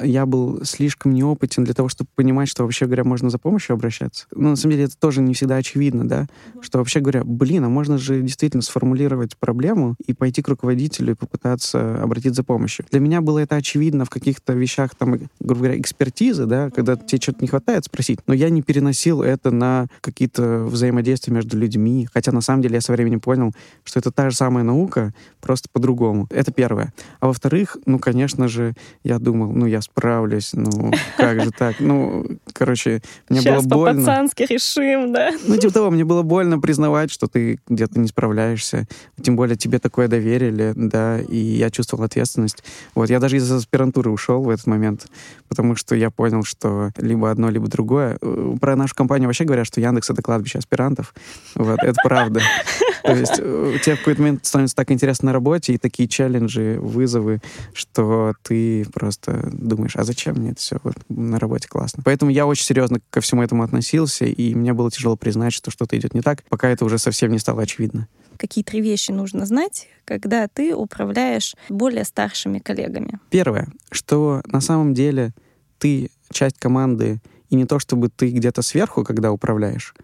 я 0.00 0.26
был 0.26 0.64
слишком 0.64 1.12
неопытен 1.12 1.64
для 1.64 1.74
того, 1.74 1.88
чтобы 1.88 2.10
понимать, 2.14 2.48
что, 2.48 2.62
вообще 2.62 2.86
говоря, 2.86 3.04
можно 3.04 3.30
за 3.30 3.38
помощью 3.38 3.74
обращаться. 3.74 4.26
Но 4.34 4.50
на 4.50 4.56
самом 4.56 4.72
деле 4.72 4.84
это 4.84 4.98
тоже 4.98 5.20
не 5.20 5.34
всегда 5.34 5.56
очевидно, 5.56 6.06
да, 6.06 6.26
что, 6.60 6.78
вообще 6.78 7.00
говоря, 7.00 7.24
блин, 7.24 7.64
а 7.64 7.68
можно 7.68 7.98
же 7.98 8.20
действительно 8.22 8.62
сформулировать 8.62 9.36
проблему 9.36 9.96
и 10.06 10.14
пойти 10.14 10.42
к 10.42 10.48
руководителю 10.48 11.12
и 11.12 11.16
попытаться 11.16 12.02
обратиться 12.02 12.38
за 12.38 12.44
помощью. 12.44 12.84
Для 12.90 13.00
меня 13.00 13.20
было 13.20 13.38
это 13.38 13.56
очевидно 13.56 14.04
в 14.04 14.10
каких-то 14.10 14.52
вещах, 14.52 14.94
там, 14.94 15.18
грубо 15.40 15.60
говоря, 15.60 15.80
экспертизы, 15.80 16.46
да, 16.46 16.70
когда 16.70 16.96
тебе 16.96 17.20
что-то 17.20 17.38
не 17.40 17.48
хватает, 17.48 17.84
спросить. 17.84 18.20
Но 18.26 18.34
я 18.34 18.50
не 18.50 18.62
переносил 18.62 19.22
это 19.22 19.50
на 19.50 19.86
какие-то 20.00 20.64
взаимодействия 20.64 21.32
между 21.32 21.58
людьми, 21.58 22.08
хотя 22.12 22.32
на 22.32 22.40
самом 22.40 22.62
деле 22.62 22.76
я 22.76 22.80
со 22.80 22.92
временем 22.92 23.20
понял, 23.20 23.52
что 23.84 23.98
это 23.98 24.10
та 24.10 24.30
же 24.30 24.36
самая 24.36 24.64
наука, 24.64 25.12
просто 25.40 25.68
по-другому. 25.72 26.26
Это 26.30 26.52
первое. 26.52 26.92
А 27.20 27.26
во-вторых, 27.26 27.76
ну, 27.86 27.98
конечно 27.98 28.48
же, 28.48 28.74
я 29.04 29.18
думал, 29.18 29.52
ну, 29.52 29.66
я 29.66 29.80
справлюсь, 29.92 30.50
ну, 30.52 30.92
как 31.16 31.42
же 31.42 31.50
так? 31.50 31.76
Ну, 31.80 32.24
короче, 32.52 33.02
мне 33.28 33.40
Сейчас 33.40 33.66
было 33.66 33.78
больно. 33.78 34.00
по-пацански 34.00 34.42
решим, 34.44 35.12
да? 35.12 35.30
Ну, 35.46 35.56
типа 35.56 35.72
того, 35.72 35.90
мне 35.90 36.04
было 36.04 36.22
больно 36.22 36.58
признавать, 36.58 37.10
что 37.10 37.26
ты 37.26 37.58
где-то 37.68 37.98
не 37.98 38.08
справляешься. 38.08 38.86
Тем 39.20 39.36
более 39.36 39.56
тебе 39.56 39.78
такое 39.78 40.08
доверили, 40.08 40.72
да, 40.76 41.20
и 41.20 41.36
я 41.36 41.70
чувствовал 41.70 42.04
ответственность. 42.04 42.62
Вот, 42.94 43.10
я 43.10 43.18
даже 43.18 43.36
из 43.36 43.50
аспирантуры 43.50 44.10
ушел 44.10 44.42
в 44.42 44.50
этот 44.50 44.66
момент, 44.66 45.06
потому 45.48 45.74
что 45.76 45.94
я 45.94 46.10
понял, 46.10 46.44
что 46.44 46.90
либо 46.96 47.30
одно, 47.30 47.50
либо 47.50 47.68
другое. 47.68 48.18
Про 48.60 48.76
нашу 48.76 48.94
компанию 48.94 49.28
вообще 49.28 49.44
говорят, 49.44 49.66
что 49.66 49.80
Яндекс— 49.80 50.10
это 50.10 50.22
кладбище 50.22 50.58
аспирантов. 50.58 51.14
Вот, 51.54 51.78
это 51.82 51.96
правда. 52.04 52.40
То 53.12 53.16
есть 53.18 53.34
э, 53.38 53.78
тебе 53.82 53.96
в 53.96 53.98
какой-то 54.00 54.20
момент 54.20 54.44
становится 54.44 54.76
так 54.76 54.90
интересно 54.90 55.26
на 55.26 55.32
работе, 55.32 55.72
и 55.72 55.78
такие 55.78 56.08
челленджи, 56.08 56.78
вызовы, 56.80 57.40
что 57.72 58.34
ты 58.42 58.86
просто 58.92 59.48
думаешь, 59.52 59.96
а 59.96 60.04
зачем 60.04 60.36
мне 60.36 60.50
это 60.50 60.60
все 60.60 60.78
вот, 60.82 60.96
на 61.08 61.38
работе 61.38 61.68
классно. 61.68 62.02
Поэтому 62.04 62.30
я 62.30 62.46
очень 62.46 62.64
серьезно 62.64 63.00
ко 63.10 63.20
всему 63.20 63.42
этому 63.42 63.62
относился, 63.62 64.26
и 64.26 64.54
мне 64.54 64.72
было 64.72 64.90
тяжело 64.90 65.16
признать, 65.16 65.52
что 65.52 65.70
что-то 65.70 65.96
идет 65.98 66.14
не 66.14 66.20
так, 66.20 66.42
пока 66.48 66.68
это 66.68 66.84
уже 66.84 66.98
совсем 66.98 67.32
не 67.32 67.38
стало 67.38 67.62
очевидно. 67.62 68.08
Какие 68.36 68.62
три 68.62 68.80
вещи 68.80 69.10
нужно 69.10 69.46
знать, 69.46 69.88
когда 70.04 70.46
ты 70.46 70.74
управляешь 70.74 71.56
более 71.68 72.04
старшими 72.04 72.58
коллегами? 72.58 73.18
Первое, 73.30 73.68
что 73.90 74.42
на 74.46 74.60
самом 74.60 74.94
деле 74.94 75.32
ты 75.78 76.10
часть 76.30 76.58
команды, 76.58 77.20
и 77.50 77.56
не 77.56 77.64
то 77.64 77.78
чтобы 77.78 78.10
ты 78.10 78.30
где-то 78.30 78.62
сверху, 78.62 79.02
когда 79.02 79.32
управляешь, 79.32 79.94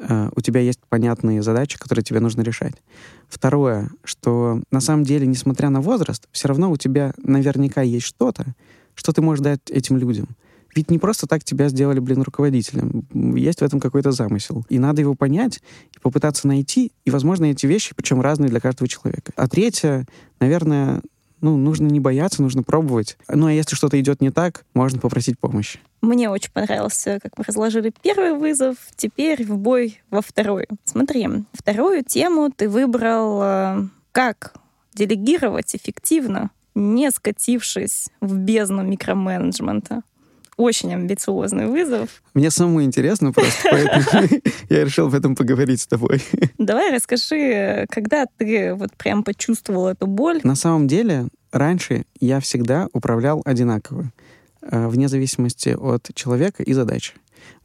Э, 0.00 0.30
у 0.34 0.40
тебя 0.40 0.60
есть 0.60 0.80
понятные 0.88 1.42
задачи, 1.42 1.78
которые 1.78 2.04
тебе 2.04 2.20
нужно 2.20 2.42
решать. 2.42 2.74
Второе, 3.28 3.90
что 4.02 4.62
на 4.70 4.80
самом 4.80 5.04
деле, 5.04 5.26
несмотря 5.26 5.70
на 5.70 5.80
возраст, 5.80 6.28
все 6.32 6.48
равно 6.48 6.70
у 6.70 6.76
тебя 6.76 7.12
наверняка 7.18 7.82
есть 7.82 8.06
что-то, 8.06 8.54
что 8.94 9.12
ты 9.12 9.22
можешь 9.22 9.42
дать 9.42 9.60
этим 9.70 9.96
людям. 9.96 10.28
Ведь 10.74 10.90
не 10.90 10.98
просто 10.98 11.26
так 11.26 11.44
тебя 11.44 11.68
сделали, 11.68 12.00
блин, 12.00 12.22
руководителем. 12.22 13.06
Есть 13.36 13.60
в 13.60 13.62
этом 13.62 13.78
какой-то 13.78 14.10
замысел. 14.10 14.66
И 14.68 14.78
надо 14.78 15.00
его 15.00 15.14
понять 15.14 15.60
и 15.94 16.00
попытаться 16.00 16.48
найти. 16.48 16.90
И, 17.04 17.10
возможно, 17.10 17.44
эти 17.44 17.66
вещи, 17.66 17.94
причем 17.94 18.20
разные 18.20 18.50
для 18.50 18.60
каждого 18.60 18.88
человека. 18.88 19.32
А 19.36 19.46
третье, 19.46 20.04
наверное, 20.40 21.00
ну, 21.44 21.58
нужно 21.58 21.88
не 21.88 22.00
бояться, 22.00 22.40
нужно 22.40 22.62
пробовать. 22.62 23.18
Ну, 23.28 23.48
а 23.48 23.52
если 23.52 23.76
что-то 23.76 24.00
идет 24.00 24.22
не 24.22 24.30
так, 24.30 24.64
можно 24.72 24.98
попросить 24.98 25.38
помощи. 25.38 25.78
Мне 26.00 26.30
очень 26.30 26.50
понравился, 26.50 27.18
как 27.22 27.36
мы 27.36 27.44
разложили 27.46 27.92
первый 28.02 28.32
вызов, 28.32 28.76
теперь 28.96 29.44
в 29.44 29.58
бой 29.58 30.00
во 30.10 30.22
второй. 30.22 30.66
Смотри, 30.84 31.28
вторую 31.52 32.02
тему 32.02 32.50
ты 32.50 32.66
выбрал 32.66 33.42
э, 33.42 33.88
как 34.12 34.54
делегировать 34.94 35.76
эффективно, 35.76 36.50
не 36.74 37.10
скатившись 37.10 38.08
в 38.22 38.36
бездну 38.36 38.82
микроменеджмента 38.82 40.02
очень 40.56 40.92
амбициозный 40.92 41.66
вызов. 41.66 42.22
Мне 42.34 42.50
самому 42.50 42.82
интересно 42.82 43.32
просто, 43.32 43.68
поэтому 43.70 44.28
я 44.68 44.84
решил 44.84 45.08
в 45.08 45.14
этом 45.14 45.34
поговорить 45.34 45.80
с 45.80 45.86
тобой. 45.86 46.22
Давай 46.58 46.94
расскажи, 46.94 47.86
когда 47.90 48.26
ты 48.38 48.74
вот 48.74 48.94
прям 48.96 49.22
почувствовал 49.22 49.88
эту 49.88 50.06
боль? 50.06 50.40
На 50.42 50.54
самом 50.54 50.86
деле, 50.88 51.28
раньше 51.52 52.04
я 52.20 52.40
всегда 52.40 52.88
управлял 52.92 53.42
одинаково, 53.44 54.12
э, 54.62 54.88
вне 54.88 55.08
зависимости 55.08 55.70
от 55.70 56.10
человека 56.14 56.62
и 56.62 56.72
задачи. 56.72 57.12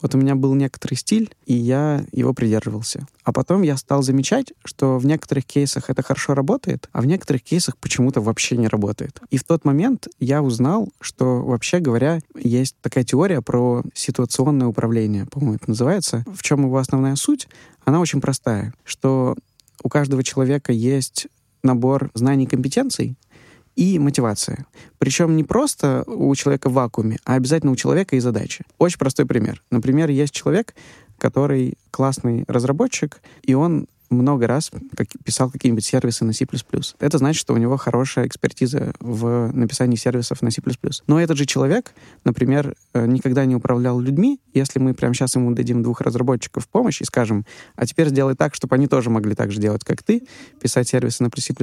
Вот 0.02 0.16
у 0.16 0.18
меня 0.18 0.36
был 0.36 0.54
некоторый 0.54 0.96
стиль, 0.96 1.34
и 1.46 1.54
я 1.54 2.06
его 2.12 2.34
придерживался. 2.34 3.08
А 3.24 3.34
потом 3.34 3.62
я 3.62 3.78
стал 3.78 4.02
замечать, 4.02 4.54
что 4.64 4.98
в 4.98 5.06
некоторых 5.06 5.46
кейсах 5.46 5.90
это 5.90 6.02
хорошо 6.04 6.34
работает, 6.34 6.90
а 6.92 7.02
в 7.02 7.06
некоторых 7.06 7.44
кейсах 7.44 7.78
почему-то 7.78 8.22
вообще 8.22 8.58
не 8.58 8.68
работает. 8.68 9.22
И 9.30 9.38
в 9.38 9.44
тот 9.44 9.66
момент 9.66 10.08
я 10.20 10.42
узнал, 10.42 10.90
что, 11.02 11.42
вообще 11.42 11.80
говоря, 11.80 12.20
есть 12.36 12.76
такая 12.82 13.04
теория 13.04 13.42
про 13.42 13.84
ситуационное 13.94 14.68
управление, 14.68 15.26
по-моему, 15.26 15.56
это 15.56 15.70
называется. 15.70 16.24
В 16.34 16.42
чем 16.42 16.62
его 16.64 16.78
основная 16.78 17.16
суть? 17.16 17.48
Она 17.86 18.00
очень 18.00 18.22
простая, 18.22 18.74
что 18.84 19.36
у 19.84 19.90
каждого 19.90 20.24
человека 20.24 20.72
есть 20.72 21.28
набор 21.64 22.10
знаний 22.14 22.46
и 22.46 22.48
компетенций, 22.48 23.16
и 23.80 23.98
мотивация. 23.98 24.66
Причем 24.98 25.38
не 25.38 25.46
просто 25.46 26.04
у 26.06 26.36
человека 26.36 26.70
в 26.70 26.74
вакууме, 26.74 27.18
а 27.24 27.36
обязательно 27.36 27.72
у 27.72 27.78
человека 27.78 28.18
и 28.18 28.20
задачи. 28.20 28.66
Очень 28.78 28.98
простой 28.98 29.26
пример. 29.26 29.64
Например, 29.72 30.10
есть 30.10 30.34
человек, 30.34 30.76
который 31.18 31.78
классный 31.90 32.44
разработчик, 32.50 33.22
и 33.42 33.54
он 33.54 33.88
много 34.10 34.48
раз 34.48 34.72
писал 35.24 35.50
какие-нибудь 35.50 35.86
сервисы 35.86 36.26
на 36.26 36.34
C++. 36.34 36.46
Это 37.00 37.18
значит, 37.18 37.40
что 37.40 37.54
у 37.54 37.58
него 37.58 37.78
хорошая 37.78 38.28
экспертиза 38.28 38.94
в 39.00 39.52
написании 39.54 39.96
сервисов 39.96 40.42
на 40.42 40.52
C++. 40.52 40.62
Но 41.08 41.20
этот 41.20 41.38
же 41.38 41.46
человек, 41.46 41.94
например, 42.24 42.76
э, 42.94 43.06
никогда 43.06 43.46
не 43.46 43.56
управлял 43.56 44.00
людьми. 44.00 44.40
Если 44.54 44.80
мы 44.80 44.94
прямо 44.94 45.14
сейчас 45.14 45.36
ему 45.36 45.52
дадим 45.52 45.84
двух 45.84 46.02
разработчиков 46.02 46.68
помощь 46.68 47.02
и 47.02 47.06
скажем, 47.06 47.46
а 47.76 47.86
теперь 47.86 48.10
сделай 48.10 48.36
так, 48.36 48.56
чтобы 48.56 48.76
они 48.76 48.88
тоже 48.88 49.10
могли 49.10 49.36
так 49.36 49.52
же 49.52 49.60
делать, 49.60 49.84
как 49.84 50.04
ты, 50.04 50.24
писать 50.62 50.88
сервисы 50.88 51.24
на 51.24 51.30
C++, 51.36 51.54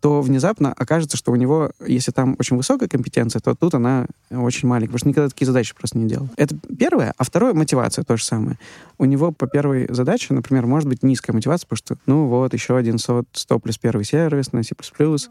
то 0.00 0.22
внезапно 0.22 0.72
окажется, 0.72 1.16
что 1.16 1.32
у 1.32 1.36
него, 1.36 1.70
если 1.86 2.12
там 2.12 2.36
очень 2.38 2.56
высокая 2.56 2.88
компетенция, 2.88 3.40
то 3.40 3.54
тут 3.54 3.74
она 3.74 4.06
очень 4.30 4.68
маленькая, 4.68 4.92
потому 4.92 4.98
что 4.98 5.08
никогда 5.08 5.28
такие 5.28 5.46
задачи 5.46 5.74
просто 5.74 5.98
не 5.98 6.06
делал. 6.06 6.28
Это 6.36 6.56
первое. 6.78 7.14
А 7.16 7.24
второе— 7.24 7.52
мотивация, 7.54 8.04
то 8.04 8.16
же 8.16 8.24
самое. 8.24 8.58
У 8.98 9.04
него 9.04 9.32
по 9.32 9.46
первой 9.46 9.86
задаче, 9.92 10.34
например, 10.34 10.66
может 10.66 10.88
быть 10.88 11.02
низкая 11.02 11.34
мотивация, 11.34 11.66
потому 11.66 11.78
что 11.78 11.93
ну 12.06 12.26
вот, 12.26 12.52
еще 12.52 12.76
один 12.76 12.98
100, 12.98 13.24
100 13.32 13.58
плюс 13.58 13.78
первый 13.78 14.04
сервис 14.04 14.52
на 14.52 14.62
C++. 14.62 14.74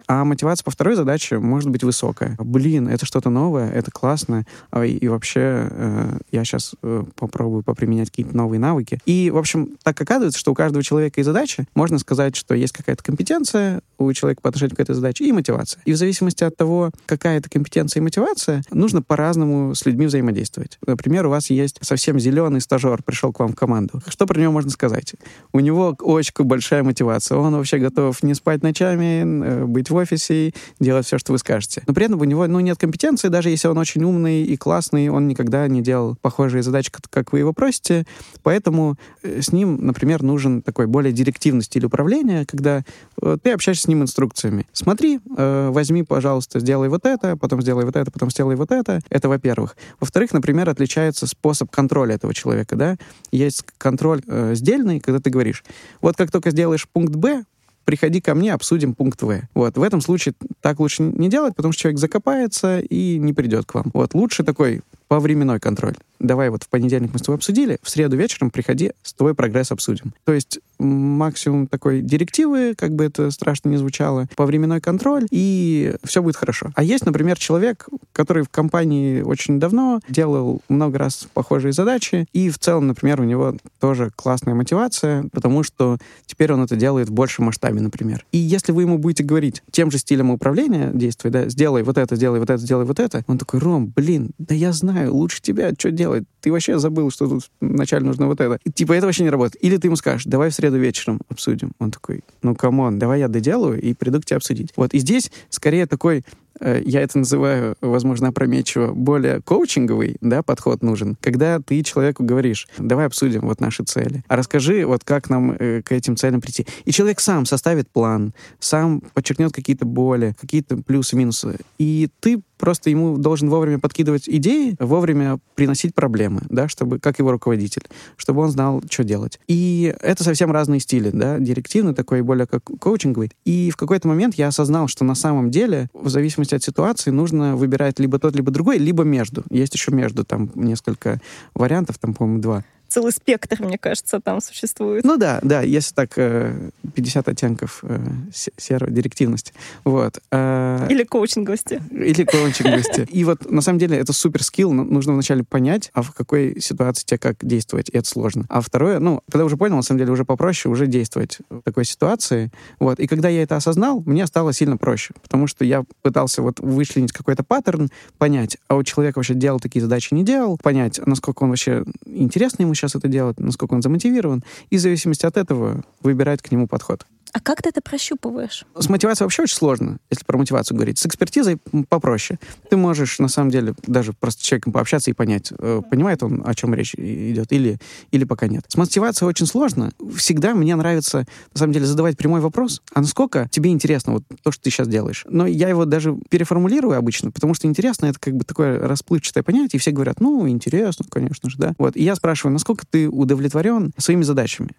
А 0.07 0.23
мотивация 0.23 0.63
по 0.63 0.71
второй 0.71 0.95
задаче 0.95 1.39
может 1.39 1.69
быть 1.69 1.83
высокая. 1.83 2.35
Блин, 2.39 2.87
это 2.87 3.05
что-то 3.05 3.29
новое, 3.29 3.69
это 3.71 3.91
классно, 3.91 4.45
а, 4.71 4.85
и, 4.85 5.07
вообще 5.07 5.67
э, 5.69 6.17
я 6.31 6.43
сейчас 6.43 6.75
э, 6.81 7.03
попробую 7.15 7.63
поприменять 7.63 8.09
какие-то 8.09 8.35
новые 8.35 8.59
навыки. 8.59 8.99
И, 9.05 9.29
в 9.31 9.37
общем, 9.37 9.77
так 9.83 9.99
оказывается, 9.99 10.39
что 10.39 10.51
у 10.51 10.55
каждого 10.55 10.83
человека 10.83 11.21
и 11.21 11.23
задачи 11.23 11.65
можно 11.75 11.99
сказать, 11.99 12.35
что 12.35 12.55
есть 12.55 12.73
какая-то 12.73 13.03
компетенция 13.03 13.81
у 13.97 14.11
человека 14.13 14.41
по 14.41 14.49
отношению 14.49 14.75
к 14.75 14.79
этой 14.79 14.95
задаче 14.95 15.25
и 15.25 15.31
мотивация. 15.31 15.81
И 15.85 15.93
в 15.93 15.97
зависимости 15.97 16.43
от 16.43 16.55
того, 16.55 16.91
какая 17.05 17.37
это 17.37 17.49
компетенция 17.49 18.01
и 18.01 18.03
мотивация, 18.03 18.63
нужно 18.71 19.01
по-разному 19.01 19.75
с 19.75 19.85
людьми 19.85 20.05
взаимодействовать. 20.05 20.77
Например, 20.85 21.25
у 21.27 21.29
вас 21.29 21.49
есть 21.49 21.77
совсем 21.81 22.19
зеленый 22.19 22.61
стажер, 22.61 23.01
пришел 23.03 23.31
к 23.31 23.39
вам 23.39 23.53
в 23.53 23.55
команду. 23.55 24.01
Что 24.07 24.25
про 24.25 24.39
него 24.39 24.51
можно 24.51 24.71
сказать? 24.71 25.13
У 25.51 25.59
него 25.59 25.95
очень 25.99 26.33
большая 26.53 26.83
мотивация. 26.83 27.35
Он 27.37 27.55
вообще 27.55 27.79
готов 27.79 28.21
не 28.21 28.35
спать 28.35 28.61
ночами, 28.61 29.23
э, 29.23 29.65
быть 29.65 29.89
в 29.89 29.95
офисе, 29.95 30.53
делать 30.79 31.07
все, 31.07 31.17
что 31.17 31.31
вы 31.31 31.39
скажете. 31.39 31.81
Но 31.87 31.95
при 31.95 32.05
этом 32.05 32.21
у 32.21 32.23
него 32.25 32.45
ну, 32.45 32.59
нет 32.59 32.77
компетенции, 32.77 33.29
даже 33.29 33.49
если 33.49 33.67
он 33.67 33.77
очень 33.79 34.03
умный 34.03 34.43
и 34.43 34.55
классный, 34.55 35.09
он 35.09 35.27
никогда 35.27 35.67
не 35.67 35.81
делал 35.81 36.15
похожие 36.21 36.61
задачи, 36.61 36.91
как 37.09 37.33
вы 37.33 37.39
его 37.39 37.53
просите. 37.53 38.05
Поэтому 38.43 38.95
э, 39.23 39.41
с 39.41 39.51
ним, 39.51 39.83
например, 39.83 40.21
нужен 40.21 40.61
такой 40.61 40.85
более 40.85 41.11
директивный 41.11 41.63
стиль 41.63 41.85
управления, 41.85 42.45
когда 42.45 42.83
э, 43.19 43.37
ты 43.41 43.51
общаешься 43.51 43.85
с 43.85 43.87
ним 43.87 44.03
инструкциями. 44.03 44.67
Смотри, 44.73 45.19
возьми, 45.25 46.03
пожалуйста, 46.03 46.59
сделай 46.59 46.87
вот 46.87 47.05
это, 47.05 47.35
потом 47.35 47.61
сделай 47.61 47.85
вот 47.85 47.95
это, 47.95 48.11
потом 48.11 48.29
сделай 48.29 48.55
вот 48.55 48.71
это. 48.71 48.99
Это 49.09 49.27
во-первых. 49.27 49.75
Во-вторых, 49.99 50.33
например, 50.33 50.69
отличается 50.69 51.25
способ 51.25 51.71
контроля 51.71 52.15
этого 52.15 52.33
человека. 52.33 52.75
Да? 52.75 52.97
есть 53.33 53.65
контроль 53.77 54.21
э, 54.27 54.53
сдельный, 54.55 54.99
когда 54.99 55.19
ты 55.19 55.29
говоришь, 55.29 55.63
вот 56.01 56.15
как 56.15 56.31
только 56.31 56.42
сделаешь 56.51 56.87
пункт 56.87 57.15
Б, 57.15 57.43
приходи 57.85 58.21
ко 58.21 58.35
мне, 58.35 58.53
обсудим 58.53 58.93
пункт 58.93 59.21
В. 59.21 59.41
Вот, 59.53 59.77
в 59.77 59.81
этом 59.81 60.01
случае 60.01 60.35
так 60.61 60.79
лучше 60.79 61.03
не 61.03 61.29
делать, 61.29 61.55
потому 61.55 61.71
что 61.71 61.83
человек 61.83 61.99
закопается 61.99 62.79
и 62.79 63.17
не 63.17 63.33
придет 63.33 63.65
к 63.65 63.73
вам. 63.73 63.91
Вот, 63.93 64.13
лучше 64.13 64.43
такой 64.43 64.81
повременной 65.07 65.59
контроль. 65.59 65.95
Давай 66.19 66.49
вот 66.49 66.63
в 66.63 66.69
понедельник 66.69 67.11
мы 67.11 67.19
с 67.19 67.21
тобой 67.21 67.35
обсудили, 67.35 67.77
в 67.81 67.89
среду 67.89 68.15
вечером 68.15 68.49
приходи, 68.49 68.93
с 69.03 69.13
твой 69.13 69.35
прогресс 69.35 69.71
обсудим. 69.71 70.13
То 70.23 70.31
есть 70.31 70.59
максимум 70.79 71.67
такой 71.67 72.01
директивы, 72.01 72.75
как 72.77 72.93
бы 72.93 73.03
это 73.05 73.31
страшно 73.31 73.69
не 73.69 73.77
звучало, 73.77 74.27
повременной 74.35 74.81
контроль, 74.81 75.27
и 75.31 75.95
все 76.03 76.21
будет 76.21 76.35
хорошо. 76.35 76.71
А 76.75 76.83
есть, 76.83 77.05
например, 77.05 77.37
человек, 77.37 77.87
который 78.11 78.43
в 78.43 78.49
компании 78.49 79.21
очень 79.21 79.59
давно 79.59 79.99
делал 80.07 80.61
много 80.69 80.97
раз 80.97 81.27
похожие 81.33 81.73
задачи, 81.73 82.25
и 82.33 82.49
в 82.49 82.57
целом, 82.57 82.87
например, 82.87 83.21
у 83.21 83.25
него 83.25 83.55
тоже 83.79 84.11
классная 84.15 84.55
мотивация, 84.55 85.25
потому 85.31 85.63
что 85.63 85.97
теперь 86.25 86.53
он 86.53 86.63
это 86.63 86.75
делает 86.75 87.09
в 87.09 87.13
большем 87.13 87.45
масштабе, 87.45 87.81
например. 87.81 88.25
И 88.31 88.37
если 88.37 88.71
вы 88.71 88.83
ему 88.83 88.97
будете 88.97 89.23
говорить 89.23 89.61
тем 89.71 89.91
же 89.91 89.97
стилем 89.97 90.31
управления 90.31 90.91
действуй, 90.93 91.31
да, 91.31 91.49
сделай 91.49 91.83
вот 91.83 91.97
это, 91.97 92.15
сделай 92.15 92.39
вот 92.39 92.49
это, 92.49 92.61
сделай 92.61 92.85
вот 92.85 92.99
это, 92.99 93.23
он 93.27 93.37
такой, 93.37 93.59
Ром, 93.59 93.91
блин, 93.95 94.31
да 94.37 94.55
я 94.55 94.71
знаю, 94.71 94.92
лучше 95.07 95.41
тебя, 95.41 95.71
что 95.77 95.91
делать? 95.91 96.23
Ты 96.41 96.51
вообще 96.51 96.77
забыл, 96.79 97.09
что 97.11 97.27
тут 97.27 97.49
вначале 97.61 98.05
нужно 98.05 98.27
вот 98.27 98.41
это. 98.41 98.59
И, 98.63 98.71
типа, 98.71 98.93
это 98.93 99.05
вообще 99.05 99.23
не 99.23 99.29
работает. 99.29 99.63
Или 99.63 99.77
ты 99.77 99.87
ему 99.87 99.95
скажешь, 99.95 100.25
давай 100.25 100.49
в 100.49 100.53
среду 100.53 100.77
вечером 100.77 101.21
обсудим. 101.29 101.71
Он 101.79 101.91
такой, 101.91 102.21
ну, 102.41 102.55
come 102.55 102.80
on, 102.80 102.99
давай 102.99 103.19
я 103.19 103.27
доделаю 103.27 103.81
и 103.81 103.93
приду 103.93 104.19
к 104.19 104.25
тебе 104.25 104.37
обсудить. 104.37 104.73
Вот, 104.75 104.93
и 104.93 104.99
здесь 104.99 105.31
скорее 105.49 105.85
такой 105.85 106.23
Э, 106.59 106.81
я 106.83 107.01
это 107.01 107.17
называю, 107.19 107.75
возможно, 107.81 108.29
опрометчиво, 108.29 108.93
более 108.93 109.41
коучинговый 109.41 110.17
да, 110.21 110.43
подход 110.43 110.81
нужен, 110.81 111.17
когда 111.21 111.59
ты 111.59 111.83
человеку 111.83 112.23
говоришь, 112.23 112.67
давай 112.77 113.07
обсудим 113.07 113.41
вот 113.41 113.59
наши 113.59 113.83
цели, 113.83 114.23
а 114.27 114.35
расскажи, 114.35 114.85
вот 114.85 115.03
как 115.03 115.29
нам 115.29 115.51
э, 115.51 115.81
к 115.81 115.91
этим 115.91 116.15
целям 116.15 116.41
прийти. 116.41 116.65
И 116.85 116.91
человек 116.91 117.19
сам 117.19 117.45
составит 117.45 117.89
план, 117.89 118.33
сам 118.59 119.01
подчеркнет 119.13 119.51
какие-то 119.51 119.85
боли, 119.85 120.35
какие-то 120.39 120.77
плюсы-минусы. 120.77 121.57
И 121.77 122.09
ты 122.19 122.41
просто 122.63 122.89
ему 122.89 123.17
должен 123.17 123.49
вовремя 123.49 123.77
подкидывать 123.77 124.29
идеи, 124.29 124.77
вовремя 124.79 125.37
приносить 125.53 125.93
проблемы, 125.93 126.43
да, 126.47 126.69
чтобы, 126.69 126.97
как 126.97 127.19
его 127.19 127.29
руководитель, 127.29 127.83
чтобы 128.15 128.41
он 128.41 128.51
знал, 128.51 128.81
что 128.89 129.03
делать. 129.03 129.37
И 129.49 129.93
это 129.99 130.23
совсем 130.23 130.49
разные 130.49 130.79
стили, 130.79 131.09
да, 131.09 131.39
директивный 131.39 131.93
такой, 131.93 132.21
более 132.21 132.47
как 132.47 132.63
коучинговый. 132.63 133.31
И 133.43 133.69
в 133.69 133.75
какой-то 133.75 134.07
момент 134.07 134.35
я 134.35 134.47
осознал, 134.47 134.87
что 134.87 135.03
на 135.03 135.13
самом 135.13 135.51
деле, 135.51 135.89
в 135.91 136.07
зависимости 136.07 136.55
от 136.55 136.63
ситуации, 136.63 137.11
нужно 137.11 137.57
выбирать 137.57 137.99
либо 137.99 138.17
тот, 138.17 138.33
либо 138.33 138.49
другой, 138.49 138.77
либо 138.77 139.03
между. 139.03 139.43
Есть 139.49 139.73
еще 139.73 139.91
между, 139.91 140.23
там 140.23 140.49
несколько 140.55 141.19
вариантов, 141.53 141.97
там, 141.97 142.13
по-моему, 142.13 142.41
два 142.41 142.63
целый 142.93 143.11
спектр, 143.11 143.63
мне 143.63 143.79
кажется, 143.79 144.19
там 144.21 144.39
существует. 144.39 145.03
Ну 145.03 145.17
да, 145.17 145.39
да, 145.41 145.61
если 145.61 145.95
так 145.95 146.13
50 146.13 147.27
э, 147.27 147.31
оттенков 147.31 147.79
э, 147.81 147.99
серой 148.31 148.91
директивности. 148.91 149.51
Вот. 149.83 150.19
Э, 150.31 150.85
или 150.89 151.03
коучинговости. 151.03 151.81
Или 151.89 152.23
коучинговости. 152.23 153.07
И 153.11 153.23
вот 153.23 153.49
на 153.49 153.61
самом 153.61 153.79
деле 153.79 153.97
это 153.97 154.13
супер 154.13 154.43
скилл, 154.43 154.71
нужно 154.71 155.13
вначале 155.13 155.43
понять, 155.43 155.89
а 155.93 156.03
в 156.03 156.11
какой 156.11 156.61
ситуации 156.61 157.05
тебе 157.05 157.17
как 157.17 157.37
действовать, 157.41 157.89
и 157.89 157.97
это 157.97 158.07
сложно. 158.07 158.45
А 158.49 158.61
второе, 158.61 158.99
ну, 158.99 159.21
когда 159.31 159.45
уже 159.45 159.57
понял, 159.57 159.77
на 159.77 159.81
самом 159.81 159.97
деле 159.97 160.11
уже 160.11 160.23
попроще 160.23 160.71
уже 160.71 160.85
действовать 160.85 161.39
в 161.49 161.61
такой 161.61 161.85
ситуации. 161.85 162.51
Вот. 162.79 162.99
И 162.99 163.07
когда 163.07 163.27
я 163.27 163.41
это 163.41 163.55
осознал, 163.55 164.03
мне 164.05 164.27
стало 164.27 164.53
сильно 164.53 164.77
проще, 164.77 165.15
потому 165.23 165.47
что 165.47 165.65
я 165.65 165.83
пытался 166.03 166.43
вот 166.43 166.59
вычленить 166.59 167.11
какой-то 167.11 167.43
паттерн, 167.43 167.89
понять, 168.19 168.57
а 168.67 168.75
у 168.75 168.83
человека 168.83 169.17
вообще 169.17 169.33
делал 169.33 169.59
такие 169.59 169.81
задачи, 169.81 170.13
не 170.13 170.23
делал, 170.23 170.59
понять, 170.61 170.99
насколько 171.03 171.41
он 171.43 171.49
вообще 171.49 171.83
интересный 172.05 172.63
ему 172.63 172.75
сейчас 172.83 172.95
это 172.95 173.07
делать, 173.07 173.39
насколько 173.39 173.73
он 173.73 173.81
замотивирован, 173.81 174.43
и 174.69 174.77
в 174.77 174.79
зависимости 174.79 175.25
от 175.25 175.37
этого 175.37 175.83
выбирать 176.01 176.41
к 176.41 176.51
нему 176.51 176.67
подход. 176.67 177.05
А 177.33 177.39
как 177.39 177.63
ты 177.63 177.69
это 177.69 177.81
прощупываешь? 177.81 178.63
С 178.77 178.89
мотивацией 178.89 179.25
вообще 179.25 179.41
очень 179.41 179.55
сложно, 179.55 179.97
если 180.11 180.23
про 180.23 180.37
мотивацию 180.37 180.77
говорить. 180.77 180.99
С 180.99 181.05
экспертизой 181.07 181.57
попроще. 181.89 182.39
Ты 182.69 182.77
можешь, 182.77 183.17
на 183.17 183.27
самом 183.27 183.49
деле, 183.49 183.73
даже 183.87 184.13
просто 184.13 184.41
с 184.41 184.45
человеком 184.45 184.71
пообщаться 184.71 185.09
и 185.09 185.13
понять, 185.13 185.51
э, 185.57 185.81
понимает 185.89 186.21
он, 186.21 186.43
о 186.45 186.53
чем 186.53 186.75
речь 186.75 186.93
идет, 186.93 187.51
или, 187.51 187.79
или 188.11 188.23
пока 188.23 188.47
нет. 188.47 188.65
С 188.67 188.77
мотивацией 188.77 189.27
очень 189.27 189.47
сложно. 189.47 189.91
Всегда 190.15 190.53
мне 190.53 190.75
нравится, 190.75 191.25
на 191.53 191.59
самом 191.59 191.73
деле, 191.73 191.87
задавать 191.87 192.17
прямой 192.17 192.39
вопрос, 192.39 192.83
а 192.93 193.01
насколько 193.01 193.47
тебе 193.49 193.71
интересно 193.71 194.13
вот 194.13 194.23
то, 194.43 194.51
что 194.51 194.61
ты 194.61 194.69
сейчас 194.69 194.87
делаешь. 194.87 195.25
Но 195.27 195.47
я 195.47 195.69
его 195.69 195.85
даже 195.85 196.15
переформулирую 196.29 196.95
обычно, 196.95 197.31
потому 197.31 197.55
что 197.55 197.67
интересно— 197.67 198.05
это 198.07 198.19
как 198.19 198.35
бы 198.35 198.43
такое 198.43 198.77
расплывчатое 198.79 199.41
понятие, 199.41 199.77
и 199.77 199.79
все 199.79 199.89
говорят, 199.89 200.19
ну, 200.19 200.47
интересно, 200.47 201.05
конечно 201.09 201.49
же, 201.49 201.57
да. 201.57 201.73
Вот. 201.79 201.97
И 201.97 202.03
я 202.03 202.15
спрашиваю, 202.15 202.53
насколько 202.53 202.85
ты 202.85 203.09
удовлетворен 203.09 203.91
своими 203.97 204.21
задачами? 204.21 204.75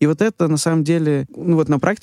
И 0.00 0.06
вот 0.06 0.22
это, 0.22 0.48
на 0.48 0.56
самом 0.56 0.84
деле, 0.84 1.26
ну 1.36 1.56
вот 1.56 1.68
на 1.68 1.78
практике, 1.78 1.97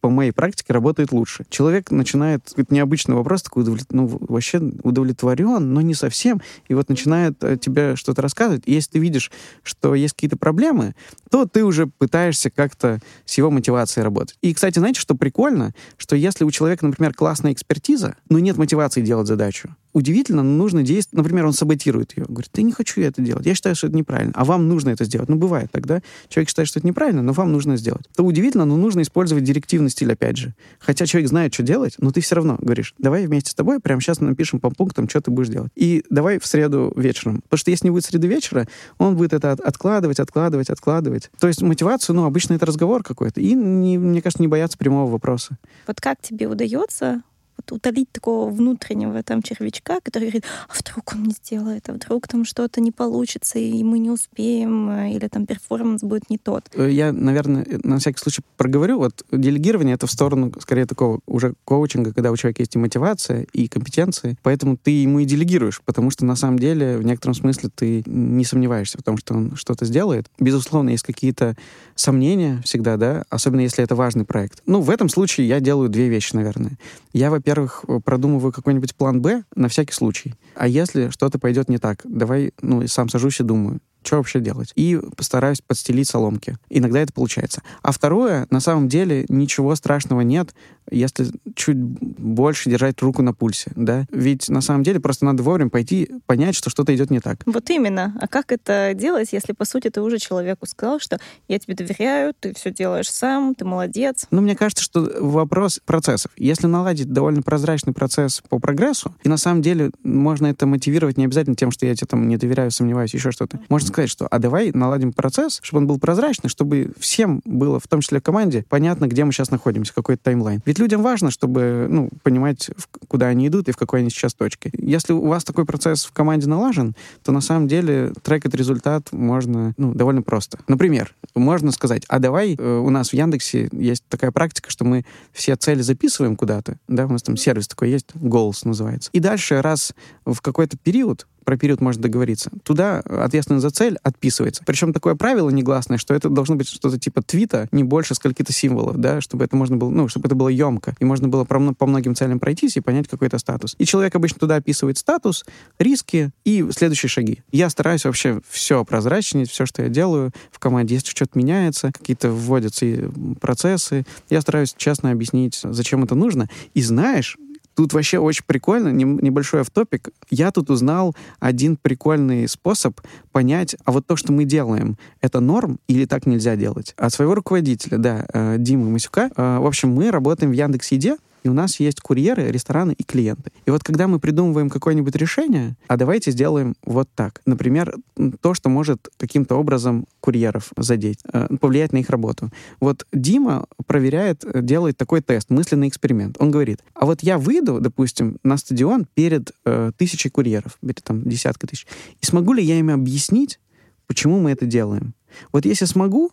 по 0.00 0.10
моей 0.10 0.32
практике, 0.32 0.72
работает 0.72 1.12
лучше. 1.12 1.44
Человек 1.48 1.90
начинает, 1.90 2.44
какой-то 2.48 2.74
необычный 2.74 3.14
вопрос, 3.14 3.42
такой, 3.42 3.62
удовлет... 3.62 3.86
ну, 3.90 4.06
вообще 4.06 4.58
удовлетворен, 4.58 5.72
но 5.72 5.80
не 5.80 5.94
совсем, 5.94 6.40
и 6.68 6.74
вот 6.74 6.88
начинает 6.88 7.42
э, 7.42 7.56
тебе 7.56 7.96
что-то 7.96 8.22
рассказывать. 8.22 8.62
И 8.66 8.72
если 8.72 8.92
ты 8.92 8.98
видишь, 8.98 9.30
что 9.62 9.94
есть 9.94 10.14
какие-то 10.14 10.36
проблемы, 10.36 10.94
то 11.30 11.46
ты 11.46 11.64
уже 11.64 11.86
пытаешься 11.86 12.50
как-то 12.50 13.00
с 13.24 13.38
его 13.38 13.50
мотивацией 13.50 14.04
работать. 14.04 14.36
И, 14.42 14.52
кстати, 14.54 14.78
знаете, 14.78 15.00
что 15.00 15.14
прикольно? 15.14 15.74
Что 15.96 16.16
если 16.16 16.44
у 16.44 16.50
человека, 16.50 16.86
например, 16.86 17.14
классная 17.14 17.52
экспертиза, 17.52 18.16
но 18.28 18.38
нет 18.38 18.56
мотивации 18.56 19.02
делать 19.02 19.26
задачу, 19.26 19.74
удивительно, 19.92 20.42
но 20.42 20.56
нужно 20.56 20.82
действовать. 20.82 21.18
Например, 21.22 21.46
он 21.46 21.52
саботирует 21.52 22.16
ее. 22.16 22.24
Говорит, 22.28 22.50
ты 22.50 22.62
не 22.62 22.72
хочу 22.72 23.00
это 23.00 23.22
делать. 23.22 23.46
Я 23.46 23.54
считаю, 23.54 23.74
что 23.74 23.88
это 23.88 23.96
неправильно. 23.96 24.32
А 24.34 24.44
вам 24.44 24.68
нужно 24.68 24.90
это 24.90 25.04
сделать. 25.04 25.28
Ну, 25.28 25.36
бывает 25.36 25.70
тогда. 25.70 26.02
Человек 26.28 26.48
считает, 26.48 26.68
что 26.68 26.78
это 26.78 26.86
неправильно, 26.86 27.22
но 27.22 27.32
вам 27.32 27.52
нужно 27.52 27.76
сделать. 27.76 28.06
Это 28.12 28.22
удивительно, 28.22 28.64
но 28.64 28.76
нужно 28.76 29.02
использовать 29.02 29.44
директивный 29.44 29.90
стиль 29.90 30.12
опять 30.12 30.36
же. 30.36 30.54
Хотя 30.78 31.06
человек 31.06 31.28
знает, 31.28 31.54
что 31.54 31.62
делать, 31.62 31.94
но 31.98 32.10
ты 32.10 32.20
все 32.20 32.36
равно 32.36 32.56
говоришь, 32.60 32.94
давай 32.98 33.26
вместе 33.26 33.50
с 33.50 33.54
тобой 33.54 33.80
прямо 33.80 34.00
сейчас 34.00 34.20
напишем 34.20 34.60
по 34.60 34.70
пунктам, 34.70 35.08
что 35.08 35.20
ты 35.20 35.30
будешь 35.30 35.48
делать. 35.48 35.72
И 35.74 36.04
давай 36.10 36.38
в 36.38 36.46
среду 36.46 36.92
вечером. 36.96 37.42
Потому 37.42 37.58
что 37.58 37.70
если 37.70 37.86
не 37.86 37.90
будет 37.90 38.04
среды 38.04 38.28
вечера, 38.28 38.66
он 38.98 39.16
будет 39.16 39.32
это 39.32 39.52
откладывать, 39.52 40.20
откладывать, 40.20 40.70
откладывать. 40.70 41.30
То 41.38 41.48
есть 41.48 41.62
мотивацию, 41.62 42.16
ну, 42.16 42.24
обычно 42.24 42.54
это 42.54 42.66
разговор 42.66 43.02
какой-то. 43.02 43.40
И, 43.40 43.54
не, 43.54 43.98
мне 43.98 44.22
кажется, 44.22 44.42
не 44.42 44.48
бояться 44.48 44.78
прямого 44.78 45.10
вопроса. 45.10 45.58
Вот 45.86 46.00
как 46.00 46.20
тебе 46.20 46.46
удается 46.46 47.22
вот 47.60 47.76
утолить 47.76 48.10
такого 48.10 48.50
внутреннего 48.50 49.22
там 49.22 49.42
червячка, 49.42 50.00
который 50.00 50.24
говорит, 50.24 50.44
а 50.68 50.72
вдруг 50.78 51.12
он 51.14 51.24
не 51.24 51.32
сделает, 51.32 51.88
а 51.88 51.92
вдруг 51.92 52.28
там 52.28 52.44
что-то 52.44 52.80
не 52.80 52.92
получится, 52.92 53.58
и 53.58 53.82
мы 53.82 53.98
не 53.98 54.10
успеем, 54.10 54.90
э, 54.90 55.12
или 55.12 55.28
там 55.28 55.46
перформанс 55.46 56.02
будет 56.02 56.30
не 56.30 56.38
тот. 56.38 56.64
Э, 56.74 56.88
я, 56.90 57.12
наверное, 57.12 57.66
на 57.82 57.98
всякий 57.98 58.18
случай 58.18 58.42
проговорю. 58.56 58.98
Вот 58.98 59.24
делегирование— 59.30 59.94
это 59.96 60.06
в 60.06 60.10
сторону, 60.10 60.52
скорее, 60.60 60.86
такого 60.86 61.20
уже 61.26 61.54
коучинга, 61.64 62.12
когда 62.12 62.30
у 62.30 62.36
человека 62.36 62.62
есть 62.62 62.74
и 62.74 62.78
мотивация, 62.78 63.46
и 63.52 63.68
компетенции, 63.68 64.36
поэтому 64.42 64.76
ты 64.76 64.90
ему 64.90 65.20
и 65.20 65.24
делегируешь, 65.24 65.80
потому 65.84 66.10
что 66.10 66.24
на 66.24 66.36
самом 66.36 66.58
деле 66.58 66.98
в 66.98 67.04
некотором 67.04 67.34
смысле 67.34 67.70
ты 67.74 68.02
не 68.06 68.44
сомневаешься 68.44 68.98
в 68.98 69.02
том, 69.02 69.16
что 69.18 69.34
он 69.34 69.56
что-то 69.56 69.84
сделает. 69.84 70.26
Безусловно, 70.38 70.90
есть 70.90 71.04
какие-то 71.04 71.56
сомнения 71.94 72.60
всегда, 72.64 72.96
да, 72.96 73.24
особенно 73.28 73.60
если 73.60 73.84
это 73.84 73.94
важный 73.94 74.24
проект. 74.24 74.62
Ну, 74.66 74.80
в 74.80 74.90
этом 74.90 75.08
случае 75.08 75.48
я 75.48 75.60
делаю 75.60 75.88
две 75.88 76.08
вещи, 76.08 76.34
наверное. 76.34 76.72
Я, 77.12 77.30
во-первых, 77.30 77.49
во-первых, 77.50 77.84
продумываю 78.04 78.52
какой-нибудь 78.52 78.94
план 78.94 79.20
«Б» 79.20 79.42
на 79.56 79.68
всякий 79.68 79.92
случай. 79.92 80.34
А 80.54 80.68
если 80.68 81.08
что-то 81.10 81.40
пойдет 81.40 81.68
не 81.68 81.78
так, 81.78 82.02
давай, 82.04 82.52
ну, 82.62 82.86
сам 82.86 83.08
сажусь 83.08 83.40
и 83.40 83.42
думаю, 83.42 83.80
что 84.02 84.16
вообще 84.16 84.40
делать? 84.40 84.72
И 84.74 84.98
постараюсь 85.16 85.60
подстелить 85.60 86.08
соломки. 86.08 86.56
Иногда 86.68 87.00
это 87.00 87.12
получается. 87.12 87.62
А 87.82 87.92
второе, 87.92 88.46
на 88.50 88.60
самом 88.60 88.88
деле, 88.88 89.26
ничего 89.28 89.74
страшного 89.74 90.22
нет, 90.22 90.54
если 90.90 91.26
чуть 91.54 91.76
больше 91.76 92.70
держать 92.70 93.00
руку 93.02 93.22
на 93.22 93.32
пульсе, 93.32 93.70
да? 93.76 94.06
Ведь 94.10 94.48
на 94.48 94.60
самом 94.60 94.82
деле 94.82 95.00
просто 95.00 95.24
надо 95.24 95.42
вовремя 95.42 95.70
пойти 95.70 96.10
понять, 96.26 96.54
что 96.54 96.70
что-то 96.70 96.94
идет 96.94 97.10
не 97.10 97.20
так. 97.20 97.42
Вот 97.46 97.70
именно. 97.70 98.16
А 98.20 98.26
как 98.26 98.52
это 98.52 98.92
делать, 98.94 99.28
если, 99.32 99.52
по 99.52 99.64
сути, 99.64 99.90
ты 99.90 100.00
уже 100.00 100.18
человеку 100.18 100.66
сказал, 100.66 101.00
что 101.00 101.18
я 101.48 101.58
тебе 101.58 101.74
доверяю, 101.74 102.34
ты 102.38 102.54
все 102.54 102.72
делаешь 102.72 103.10
сам, 103.10 103.54
ты 103.54 103.64
молодец? 103.64 104.26
Ну, 104.30 104.40
мне 104.40 104.56
кажется, 104.56 104.82
что 104.82 105.08
вопрос 105.20 105.80
процессов. 105.84 106.32
Если 106.36 106.66
наладить 106.66 107.12
довольно 107.12 107.42
прозрачный 107.42 107.92
процесс 107.92 108.42
по 108.48 108.58
прогрессу, 108.58 109.14
и 109.22 109.28
на 109.28 109.36
самом 109.36 109.62
деле 109.62 109.90
можно 110.02 110.46
это 110.46 110.66
мотивировать 110.66 111.16
не 111.16 111.24
обязательно 111.24 111.56
тем, 111.56 111.70
что 111.70 111.86
я 111.86 111.94
тебе 111.94 112.06
там 112.06 112.28
не 112.28 112.36
доверяю, 112.36 112.70
сомневаюсь, 112.70 113.14
еще 113.14 113.30
что-то. 113.30 113.60
Можно 113.68 113.88
сказать, 113.90 114.10
что 114.10 114.26
а 114.26 114.38
давай 114.38 114.72
наладим 114.72 115.12
процесс, 115.12 115.60
чтобы 115.62 115.82
он 115.82 115.86
был 115.86 115.98
прозрачный, 115.98 116.48
чтобы 116.48 116.92
всем 116.98 117.42
было, 117.44 117.78
в 117.80 117.88
том 117.88 118.00
числе 118.00 118.20
команде, 118.20 118.64
понятно, 118.68 119.06
где 119.06 119.24
мы 119.24 119.32
сейчас 119.32 119.50
находимся, 119.50 119.94
какой 119.94 120.16
то 120.16 120.24
таймлайн. 120.24 120.62
Ведь 120.64 120.78
людям 120.78 121.02
важно, 121.02 121.30
чтобы 121.30 121.86
ну, 121.88 122.10
понимать, 122.22 122.70
куда 123.08 123.26
они 123.26 123.48
идут 123.48 123.68
и 123.68 123.72
в 123.72 123.76
какой 123.76 124.00
они 124.00 124.10
сейчас 124.10 124.34
точке. 124.34 124.70
Если 124.76 125.12
у 125.12 125.26
вас 125.26 125.44
такой 125.44 125.64
процесс 125.66 126.04
в 126.04 126.12
команде 126.12 126.48
налажен, 126.48 126.94
то 127.22 127.32
на 127.32 127.40
самом 127.40 127.68
деле 127.68 128.12
трекать 128.22 128.54
результат 128.54 129.12
можно 129.12 129.74
ну, 129.76 129.94
довольно 129.94 130.22
просто. 130.22 130.58
Например, 130.68 131.14
можно 131.34 131.72
сказать, 131.72 132.04
а 132.08 132.18
давай 132.18 132.54
э, 132.54 132.78
у 132.78 132.90
нас 132.90 133.10
в 133.10 133.14
Яндексе 133.14 133.68
есть 133.72 134.04
такая 134.08 134.30
практика, 134.30 134.70
что 134.70 134.84
мы 134.84 135.04
все 135.32 135.56
цели 135.56 135.82
записываем 135.82 136.36
куда-то, 136.36 136.78
да, 136.88 137.06
у 137.06 137.10
нас 137.10 137.22
там 137.22 137.36
сервис 137.36 137.68
такой 137.68 137.90
есть, 137.90 138.08
Goals 138.14 138.60
называется. 138.64 139.10
И 139.12 139.20
дальше 139.20 139.60
раз 139.62 139.94
в 140.24 140.40
какой-то 140.40 140.76
период 140.76 141.26
про 141.44 141.56
период 141.56 141.80
можно 141.80 142.02
договориться. 142.02 142.50
Туда 142.62 143.00
ответственность 143.00 143.62
за 143.62 143.70
цель 143.70 143.98
отписывается. 144.02 144.62
Причем 144.64 144.92
такое 144.92 145.14
правило 145.14 145.50
негласное, 145.50 145.98
что 145.98 146.14
это 146.14 146.28
должно 146.28 146.56
быть 146.56 146.68
что-то 146.68 146.98
типа 146.98 147.22
твита, 147.22 147.68
не 147.72 147.84
больше 147.84 148.14
скольки-то 148.14 148.52
символов, 148.52 148.96
да, 148.96 149.20
чтобы 149.20 149.44
это 149.44 149.56
можно 149.56 149.76
было, 149.76 149.90
ну, 149.90 150.08
чтобы 150.08 150.26
это 150.26 150.34
было 150.34 150.48
емко, 150.48 150.94
и 150.98 151.04
можно 151.04 151.28
было 151.28 151.44
по, 151.44 151.86
многим 151.86 152.14
целям 152.14 152.40
пройтись 152.40 152.76
и 152.76 152.80
понять 152.80 153.08
какой-то 153.08 153.38
статус. 153.38 153.74
И 153.78 153.84
человек 153.84 154.14
обычно 154.14 154.38
туда 154.38 154.56
описывает 154.56 154.98
статус, 154.98 155.44
риски 155.78 156.30
и 156.44 156.66
следующие 156.70 157.08
шаги. 157.08 157.42
Я 157.52 157.70
стараюсь 157.70 158.04
вообще 158.04 158.40
все 158.48 158.84
прозрачнить, 158.84 159.50
все, 159.50 159.66
что 159.66 159.82
я 159.82 159.88
делаю 159.88 160.32
в 160.50 160.58
команде. 160.58 160.94
Если 160.94 161.10
что-то 161.10 161.38
меняется, 161.38 161.92
какие-то 161.92 162.30
вводятся 162.30 163.10
процессы, 163.40 164.04
я 164.28 164.40
стараюсь 164.40 164.74
честно 164.76 165.10
объяснить, 165.10 165.60
зачем 165.62 166.04
это 166.04 166.14
нужно. 166.14 166.48
И 166.74 166.82
знаешь, 166.82 167.36
Тут 167.74 167.92
вообще 167.92 168.18
очень 168.18 168.44
прикольно, 168.46 168.88
небольшой 168.88 169.60
автопик. 169.60 170.10
Я 170.30 170.50
тут 170.50 170.70
узнал 170.70 171.14
один 171.38 171.76
прикольный 171.76 172.48
способ 172.48 173.00
понять, 173.32 173.76
а 173.84 173.92
вот 173.92 174.06
то, 174.06 174.16
что 174.16 174.32
мы 174.32 174.44
делаем, 174.44 174.96
это 175.20 175.40
норм 175.40 175.78
или 175.86 176.04
так 176.04 176.26
нельзя 176.26 176.56
делать? 176.56 176.94
От 176.96 177.12
своего 177.12 177.34
руководителя, 177.34 177.98
да, 177.98 178.26
э, 178.32 178.56
Димы 178.58 178.90
Масюка. 178.90 179.30
Э, 179.36 179.58
в 179.58 179.66
общем, 179.66 179.90
мы 179.90 180.10
работаем 180.10 180.52
в 180.52 180.54
Яндекс.Еде, 180.54 181.16
и 181.42 181.48
у 181.48 181.52
нас 181.52 181.80
есть 181.80 182.00
курьеры, 182.00 182.50
рестораны 182.50 182.92
и 182.92 183.02
клиенты. 183.02 183.50
И 183.66 183.70
вот 183.70 183.82
когда 183.82 184.08
мы 184.08 184.18
придумываем 184.18 184.70
какое-нибудь 184.70 185.14
решение, 185.16 185.76
а 185.88 185.96
давайте 185.96 186.30
сделаем 186.30 186.74
вот 186.84 187.08
так. 187.14 187.40
Например, 187.46 187.94
то, 188.40 188.54
что 188.54 188.68
может 188.68 189.08
каким-то 189.16 189.56
образом 189.56 190.06
курьеров 190.20 190.72
задеть, 190.76 191.20
э, 191.32 191.48
повлиять 191.60 191.92
на 191.92 191.98
их 191.98 192.10
работу. 192.10 192.50
Вот 192.80 193.06
Дима 193.12 193.66
проверяет, 193.86 194.44
делает 194.54 194.96
такой 194.96 195.20
тест, 195.22 195.50
мысленный 195.50 195.88
эксперимент. 195.88 196.36
Он 196.38 196.50
говорит, 196.50 196.80
а 196.94 197.06
вот 197.06 197.22
я 197.22 197.38
выйду, 197.38 197.80
допустим, 197.80 198.38
на 198.42 198.56
стадион 198.56 199.06
перед 199.14 199.52
э, 199.64 199.92
тысячей 199.96 200.30
курьеров, 200.30 200.78
перед 200.80 201.02
там 201.02 201.22
десяткой 201.22 201.68
тысяч, 201.68 201.86
и 202.20 202.26
смогу 202.26 202.52
ли 202.52 202.62
я 202.62 202.78
им 202.78 202.90
объяснить, 202.90 203.60
почему 204.06 204.40
мы 204.40 204.50
это 204.50 204.66
делаем? 204.66 205.14
Вот 205.52 205.64
если 205.64 205.84
смогу, 205.84 206.30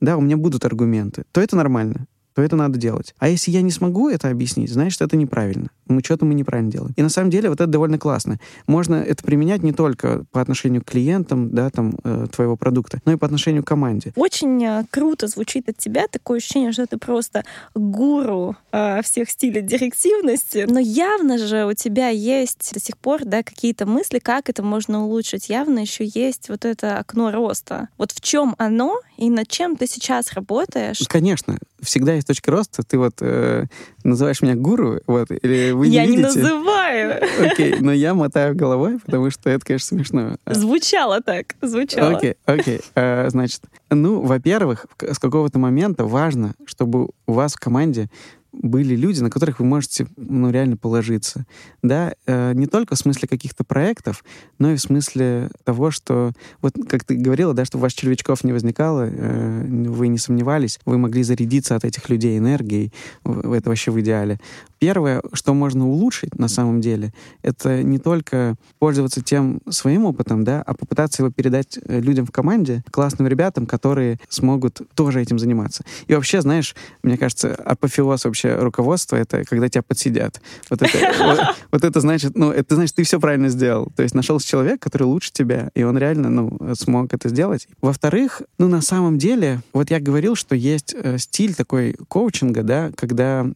да, 0.00 0.16
у 0.16 0.20
меня 0.20 0.36
будут 0.36 0.64
аргументы, 0.64 1.24
то 1.32 1.40
это 1.40 1.56
нормально 1.56 2.06
то 2.36 2.42
это 2.42 2.54
надо 2.54 2.78
делать. 2.78 3.14
А 3.18 3.30
если 3.30 3.50
я 3.50 3.62
не 3.62 3.70
смогу 3.70 4.10
это 4.10 4.28
объяснить, 4.28 4.70
значит, 4.70 5.00
это 5.00 5.16
неправильно. 5.16 5.70
Ну, 5.88 6.00
что-то 6.04 6.26
мы 6.26 6.34
неправильно 6.34 6.70
делаем. 6.70 6.92
И 6.94 7.02
на 7.02 7.08
самом 7.08 7.30
деле 7.30 7.48
вот 7.48 7.62
это 7.62 7.70
довольно 7.70 7.98
классно. 7.98 8.38
Можно 8.66 8.96
это 8.96 9.24
применять 9.24 9.62
не 9.62 9.72
только 9.72 10.24
по 10.32 10.42
отношению 10.42 10.82
к 10.82 10.84
клиентам, 10.84 11.50
да, 11.54 11.70
там, 11.70 11.94
э, 12.04 12.26
твоего 12.30 12.56
продукта, 12.56 13.00
но 13.06 13.12
и 13.12 13.16
по 13.16 13.24
отношению 13.24 13.64
к 13.64 13.66
команде. 13.66 14.12
Очень 14.16 14.62
э, 14.62 14.84
круто 14.90 15.28
звучит 15.28 15.70
от 15.70 15.78
тебя 15.78 16.08
такое 16.08 16.36
ощущение, 16.36 16.72
что 16.72 16.86
ты 16.86 16.98
просто 16.98 17.42
гуру 17.74 18.54
э, 18.70 19.00
всех 19.00 19.30
стилей 19.30 19.62
директивности. 19.62 20.66
Но 20.68 20.78
явно 20.78 21.38
же 21.38 21.64
у 21.64 21.72
тебя 21.72 22.08
есть 22.08 22.74
до 22.74 22.80
сих 22.80 22.98
пор, 22.98 23.24
да, 23.24 23.42
какие-то 23.42 23.86
мысли, 23.86 24.18
как 24.18 24.50
это 24.50 24.62
можно 24.62 25.04
улучшить. 25.04 25.48
Явно 25.48 25.78
еще 25.78 26.04
есть 26.04 26.50
вот 26.50 26.66
это 26.66 26.98
окно 26.98 27.30
роста. 27.30 27.88
Вот 27.96 28.12
в 28.12 28.20
чем 28.20 28.54
оно 28.58 29.00
и 29.16 29.30
над 29.30 29.48
чем 29.48 29.76
ты 29.76 29.86
сейчас 29.86 30.32
работаешь? 30.32 31.00
Конечно 31.08 31.58
всегда 31.80 32.14
есть 32.14 32.26
точка 32.26 32.50
роста. 32.50 32.82
Ты 32.82 32.98
вот 32.98 33.14
э, 33.20 33.64
называешь 34.04 34.42
меня 34.42 34.54
гуру, 34.54 35.00
вот, 35.06 35.30
или 35.30 35.70
вы 35.70 35.88
не 35.88 35.94
Я 35.94 36.06
видите? 36.06 36.18
не 36.18 36.42
называю. 36.42 37.22
Окей, 37.40 37.76
но 37.80 37.92
я 37.92 38.14
мотаю 38.14 38.54
головой, 38.54 38.98
потому 38.98 39.30
что 39.30 39.50
это, 39.50 39.64
конечно, 39.64 39.86
смешно. 39.86 40.36
Звучало 40.46 41.20
так, 41.22 41.54
звучало. 41.62 42.16
Окей, 42.16 42.34
окей. 42.44 42.80
Э, 42.94 43.28
значит, 43.30 43.62
ну, 43.90 44.20
во-первых, 44.20 44.86
с 45.00 45.18
какого-то 45.18 45.58
момента 45.58 46.04
важно, 46.04 46.54
чтобы 46.66 47.08
у 47.26 47.32
вас 47.32 47.54
в 47.54 47.58
команде 47.58 48.08
были 48.62 48.94
люди, 48.94 49.20
на 49.20 49.30
которых 49.30 49.60
вы 49.60 49.66
можете, 49.66 50.06
ну, 50.16 50.50
реально 50.50 50.76
положиться. 50.76 51.46
Да, 51.82 52.14
э, 52.26 52.52
не 52.54 52.66
только 52.66 52.94
в 52.94 52.98
смысле 52.98 53.28
каких-то 53.28 53.64
проектов, 53.64 54.24
но 54.58 54.72
и 54.72 54.76
в 54.76 54.80
смысле 54.80 55.50
того, 55.64 55.90
что, 55.90 56.32
вот 56.62 56.74
как 56.88 57.04
ты 57.04 57.16
говорила, 57.16 57.54
да, 57.54 57.64
что 57.64 57.78
у 57.78 57.80
вас 57.80 57.92
червячков 57.92 58.44
не 58.44 58.52
возникало, 58.52 59.08
э, 59.08 59.64
вы 59.66 60.08
не 60.08 60.18
сомневались, 60.18 60.78
вы 60.84 60.98
могли 60.98 61.22
зарядиться 61.22 61.76
от 61.76 61.84
этих 61.84 62.08
людей 62.08 62.38
энергией, 62.38 62.92
это 63.24 63.68
вообще 63.68 63.90
в 63.90 64.00
идеале. 64.00 64.38
Первое, 64.78 65.22
что 65.32 65.54
можно 65.54 65.88
улучшить 65.88 66.38
на 66.38 66.48
самом 66.48 66.80
деле, 66.80 67.12
это 67.42 67.82
не 67.82 67.98
только 67.98 68.56
пользоваться 68.78 69.22
тем 69.22 69.60
своим 69.68 70.04
опытом, 70.04 70.44
да, 70.44 70.62
а 70.62 70.74
попытаться 70.74 71.22
его 71.22 71.32
передать 71.32 71.78
э, 71.82 72.00
людям 72.00 72.26
в 72.26 72.30
команде, 72.30 72.84
классным 72.90 73.26
ребятам, 73.26 73.66
которые 73.66 74.18
смогут 74.28 74.80
тоже 74.94 75.22
этим 75.22 75.38
заниматься. 75.38 75.84
И 76.06 76.14
вообще, 76.14 76.42
знаешь, 76.42 76.74
мне 77.02 77.16
кажется, 77.16 77.54
апофеоз 77.54 78.24
вообще 78.24 78.45
вообще 78.46 78.62
руководство— 78.62 79.16
это 79.16 79.44
когда 79.44 79.68
тебя 79.68 79.82
подсидят. 79.82 80.40
Вот 80.70 80.82
это, 80.82 81.54
вот, 81.72 81.84
это 81.84 82.00
значит, 82.00 82.36
ну, 82.36 82.50
это 82.50 82.74
значит, 82.74 82.94
ты 82.94 83.04
все 83.04 83.20
правильно 83.20 83.48
сделал. 83.48 83.90
То 83.96 84.02
есть 84.02 84.14
нашелся 84.14 84.46
человек, 84.46 84.80
который 84.80 85.04
лучше 85.04 85.32
тебя, 85.32 85.70
и 85.74 85.82
он 85.82 85.98
реально, 85.98 86.30
ну, 86.30 86.74
смог 86.74 87.12
это 87.12 87.28
сделать. 87.28 87.68
Во-вторых, 87.80 88.42
ну, 88.58 88.68
на 88.68 88.80
самом 88.80 89.18
деле, 89.18 89.60
вот 89.72 89.90
я 89.90 90.00
говорил, 90.00 90.36
что 90.36 90.54
есть 90.54 90.94
э, 90.94 91.18
стиль 91.18 91.54
такой 91.54 91.96
коучинга, 92.08 92.62
да, 92.62 92.90
когда 92.96 93.46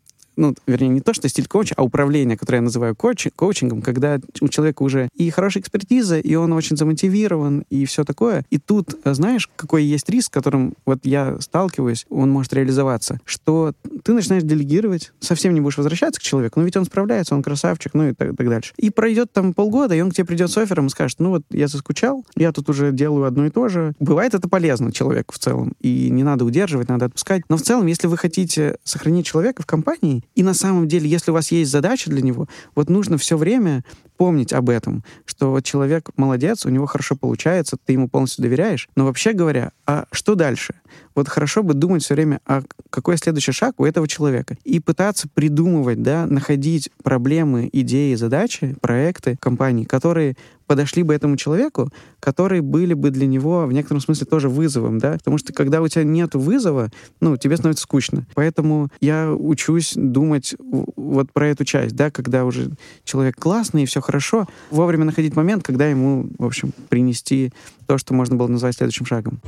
ну, 0.41 0.55
вернее, 0.67 0.89
не 0.89 1.01
то, 1.01 1.13
что 1.13 1.29
стиль 1.29 1.47
коуча, 1.47 1.75
а 1.77 1.85
управление, 1.85 2.37
которое 2.37 2.59
я 2.59 2.63
называю 2.63 2.97
коуч, 2.97 3.29
коучингом, 3.37 3.83
когда 3.83 4.19
у 4.41 4.49
человека 4.49 4.83
уже 4.83 5.09
и 5.15 5.29
хорошая 5.31 5.63
экспертиза, 5.63 6.19
и 6.19 6.35
он 6.35 6.53
очень 6.53 6.77
замотивирован, 6.77 7.65
и 7.69 7.85
все 7.85 8.05
такое. 8.05 8.45
И 8.51 8.59
тут, 8.59 8.97
э, 9.05 9.15
знаешь, 9.15 9.49
какой 9.55 9.85
есть 9.85 10.09
риск, 10.09 10.27
с 10.27 10.29
которым 10.31 10.75
вот 10.87 11.01
я 11.05 11.39
сталкиваюсь, 11.41 12.07
он 12.09 12.31
может 12.31 12.53
реализоваться, 12.55 13.21
что 13.25 13.75
ты 14.03 14.13
начинаешь 14.13 14.43
делегировать, 14.43 15.13
совсем 15.21 15.53
не 15.55 15.61
будешь 15.61 15.77
возвращаться 15.77 16.21
к 16.21 16.23
человеку, 16.23 16.59
но 16.59 16.65
ведь 16.65 16.77
он 16.77 16.85
справляется, 16.85 17.35
он 17.35 17.43
красавчик, 17.43 17.93
ну 17.95 18.09
и 18.09 18.15
так, 18.15 18.37
так 18.37 18.49
дальше. 18.49 18.73
И 18.77 18.91
пройдет 18.91 19.33
там 19.33 19.53
полгода, 19.53 19.95
и 19.95 20.01
он 20.01 20.11
к 20.11 20.15
тебе 20.15 20.25
придет 20.25 20.51
с 20.51 20.57
оффером 20.57 20.87
и 20.87 20.91
скажет, 20.91 21.21
ну 21.21 21.31
вот 21.31 21.43
я 21.51 21.69
заскучал, 21.69 22.25
я 22.37 22.53
тут 22.53 22.71
уже 22.71 22.93
делаю 22.93 23.25
одно 23.25 23.47
и 23.47 23.51
то 23.51 23.69
же. 23.69 23.93
Бывает 24.01 24.35
это 24.35 24.49
полезно 24.49 24.93
человеку 24.93 25.35
в 25.35 25.39
целом, 25.39 25.75
и 25.81 26.09
не 26.11 26.23
надо 26.23 26.45
удерживать, 26.45 26.89
надо 26.89 27.07
отпускать. 27.07 27.43
Но 27.49 27.57
в 27.57 27.63
целом, 27.63 27.87
если 27.87 28.07
вы 28.07 28.17
хотите 28.17 28.77
сохранить 28.85 29.27
человека 29.27 29.63
в 29.63 29.67
компании, 29.67 30.25
и 30.35 30.43
на 30.43 30.55
самом 30.55 30.89
деле, 30.89 31.09
если 31.09 31.31
у 31.31 31.35
вас 31.35 31.51
есть 31.51 31.71
задача 31.71 32.11
для 32.11 32.23
него, 32.23 32.49
вот 32.75 32.89
нужно 32.89 33.19
все 33.19 33.37
время 33.37 33.85
помнить 34.21 34.53
об 34.53 34.69
этом, 34.69 35.03
что 35.25 35.51
вот 35.51 35.65
человек 35.65 36.11
молодец, 36.19 36.67
у 36.67 36.69
него 36.69 36.85
хорошо 36.85 37.17
получается, 37.17 37.79
ты 37.83 37.95
ему 37.95 38.07
полностью 38.07 38.43
доверяешь. 38.43 38.87
Но 38.95 39.07
вообще 39.07 39.33
говоря, 39.33 39.73
а 39.87 40.05
что 40.13 40.35
дальше? 40.35 40.75
Вот 41.15 41.27
хорошо 41.27 41.63
бы 41.63 41.73
думать 41.73 42.03
все 42.03 42.13
время, 42.13 42.41
а 42.45 42.63
какой 42.91 43.17
следующий 43.17 43.53
шаг 43.53 43.81
у 43.81 43.87
этого 43.87 44.07
человека? 44.07 44.59
И 44.63 44.79
пытаться 44.79 45.27
придумывать, 45.33 46.03
да, 46.03 46.27
находить 46.27 46.91
проблемы, 47.03 47.71
идеи, 47.73 48.15
задачи, 48.15 48.77
проекты 48.83 49.39
компании, 49.41 49.85
которые 49.85 50.37
подошли 50.71 51.03
бы 51.03 51.13
этому 51.13 51.37
человеку, 51.37 51.91
которые 52.21 52.63
были 52.63 52.95
бы 52.95 53.11
для 53.11 53.27
него 53.27 53.67
в 53.67 53.73
некотором 53.73 54.01
смысле 54.01 54.25
тоже 54.27 54.49
вызовом, 54.49 54.99
да, 55.01 55.15
потому 55.15 55.37
что 55.37 55.53
когда 55.53 55.83
у 55.83 55.89
тебя 55.89 56.05
нет 56.05 56.37
вызова, 56.37 56.91
ну, 57.21 57.37
тебе 57.37 57.57
становится 57.57 57.83
скучно. 57.83 58.25
Поэтому 58.35 58.87
я 59.01 59.33
учусь 59.33 59.95
думать 59.97 60.55
вот 60.61 61.33
про 61.33 61.49
эту 61.49 61.65
часть, 61.65 61.97
да, 61.97 62.13
когда 62.13 62.45
уже 62.45 62.71
человек 63.03 63.35
классный 63.35 63.83
и 63.83 63.87
все 63.87 64.01
хорошо, 64.01 64.10
вовремя 64.71 65.05
находить 65.05 65.37
момент, 65.37 65.63
когда 65.63 65.87
ему, 65.87 66.29
в 66.39 66.45
общем, 66.45 66.73
принести 66.89 67.53
то, 67.87 67.99
что 67.99 68.15
можно 68.15 68.37
было 68.37 68.49
назвать 68.49 68.77
следующим 68.77 69.07
шагом. 69.07 69.41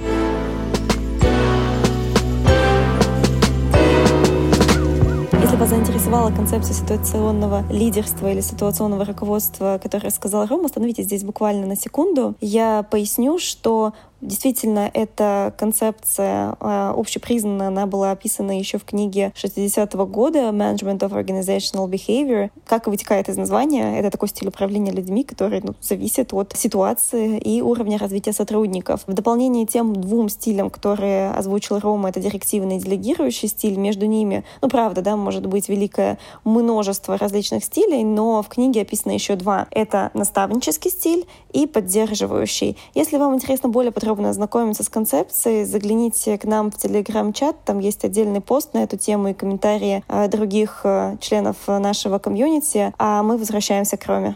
вас 5.62 5.70
заинтересовала 5.70 6.32
концепция 6.32 6.74
ситуационного 6.74 7.64
лидерства 7.70 8.32
или 8.32 8.40
ситуационного 8.40 9.04
руководства, 9.04 9.78
которое 9.80 10.08
рассказал 10.08 10.44
Рома, 10.46 10.64
остановитесь 10.64 11.04
здесь 11.04 11.22
буквально 11.22 11.68
на 11.68 11.76
секунду. 11.76 12.34
Я 12.40 12.82
поясню, 12.82 13.38
что 13.38 13.92
Действительно, 14.22 14.88
эта 14.94 15.52
концепция 15.58 16.54
э, 16.60 16.92
общепризнанная, 16.96 17.68
она 17.68 17.86
была 17.86 18.12
описана 18.12 18.56
еще 18.56 18.78
в 18.78 18.84
книге 18.84 19.32
60-го 19.34 20.06
года 20.06 20.50
«Management 20.50 21.00
of 21.00 21.10
Organizational 21.10 21.90
Behavior». 21.90 22.50
Как 22.64 22.86
вытекает 22.86 23.28
из 23.28 23.36
названия, 23.36 23.98
это 23.98 24.12
такой 24.12 24.28
стиль 24.28 24.46
управления 24.46 24.92
людьми, 24.92 25.24
который 25.24 25.60
ну, 25.64 25.74
зависит 25.80 26.32
от 26.32 26.52
ситуации 26.56 27.36
и 27.36 27.62
уровня 27.62 27.98
развития 27.98 28.32
сотрудников. 28.32 29.00
В 29.08 29.12
дополнение 29.12 29.66
тем 29.66 29.92
двум 29.92 30.28
стилям, 30.28 30.70
которые 30.70 31.32
озвучил 31.32 31.80
Рома, 31.80 32.10
это 32.10 32.20
директивный 32.20 32.76
и 32.76 32.78
делегирующий 32.78 33.48
стиль, 33.48 33.76
между 33.76 34.06
ними, 34.06 34.44
ну, 34.60 34.68
правда, 34.68 35.02
да, 35.02 35.16
может 35.16 35.46
быть 35.46 35.68
великое 35.68 36.16
множество 36.44 37.18
различных 37.18 37.64
стилей, 37.64 38.04
но 38.04 38.40
в 38.40 38.48
книге 38.48 38.82
описано 38.82 39.10
еще 39.10 39.34
два. 39.34 39.66
Это 39.72 40.12
наставнический 40.14 40.92
стиль 40.92 41.26
и 41.52 41.66
поддерживающий. 41.66 42.76
Если 42.94 43.16
вам 43.16 43.34
интересно 43.34 43.68
более 43.68 43.90
подробно 43.90 44.11
подробно 44.12 44.28
ознакомиться 44.28 44.82
с 44.82 44.90
концепцией, 44.90 45.64
загляните 45.64 46.36
к 46.36 46.44
нам 46.44 46.70
в 46.70 46.76
Телеграм-чат, 46.76 47.64
там 47.64 47.78
есть 47.78 48.04
отдельный 48.04 48.42
пост 48.42 48.74
на 48.74 48.82
эту 48.82 48.98
тему 48.98 49.28
и 49.28 49.32
комментарии 49.32 50.04
э, 50.06 50.28
других 50.28 50.80
э, 50.84 51.16
членов 51.18 51.56
нашего 51.66 52.18
комьюнити, 52.18 52.92
а 52.98 53.22
мы 53.22 53.38
возвращаемся 53.38 53.96
к 53.96 54.04
Роме. 54.04 54.34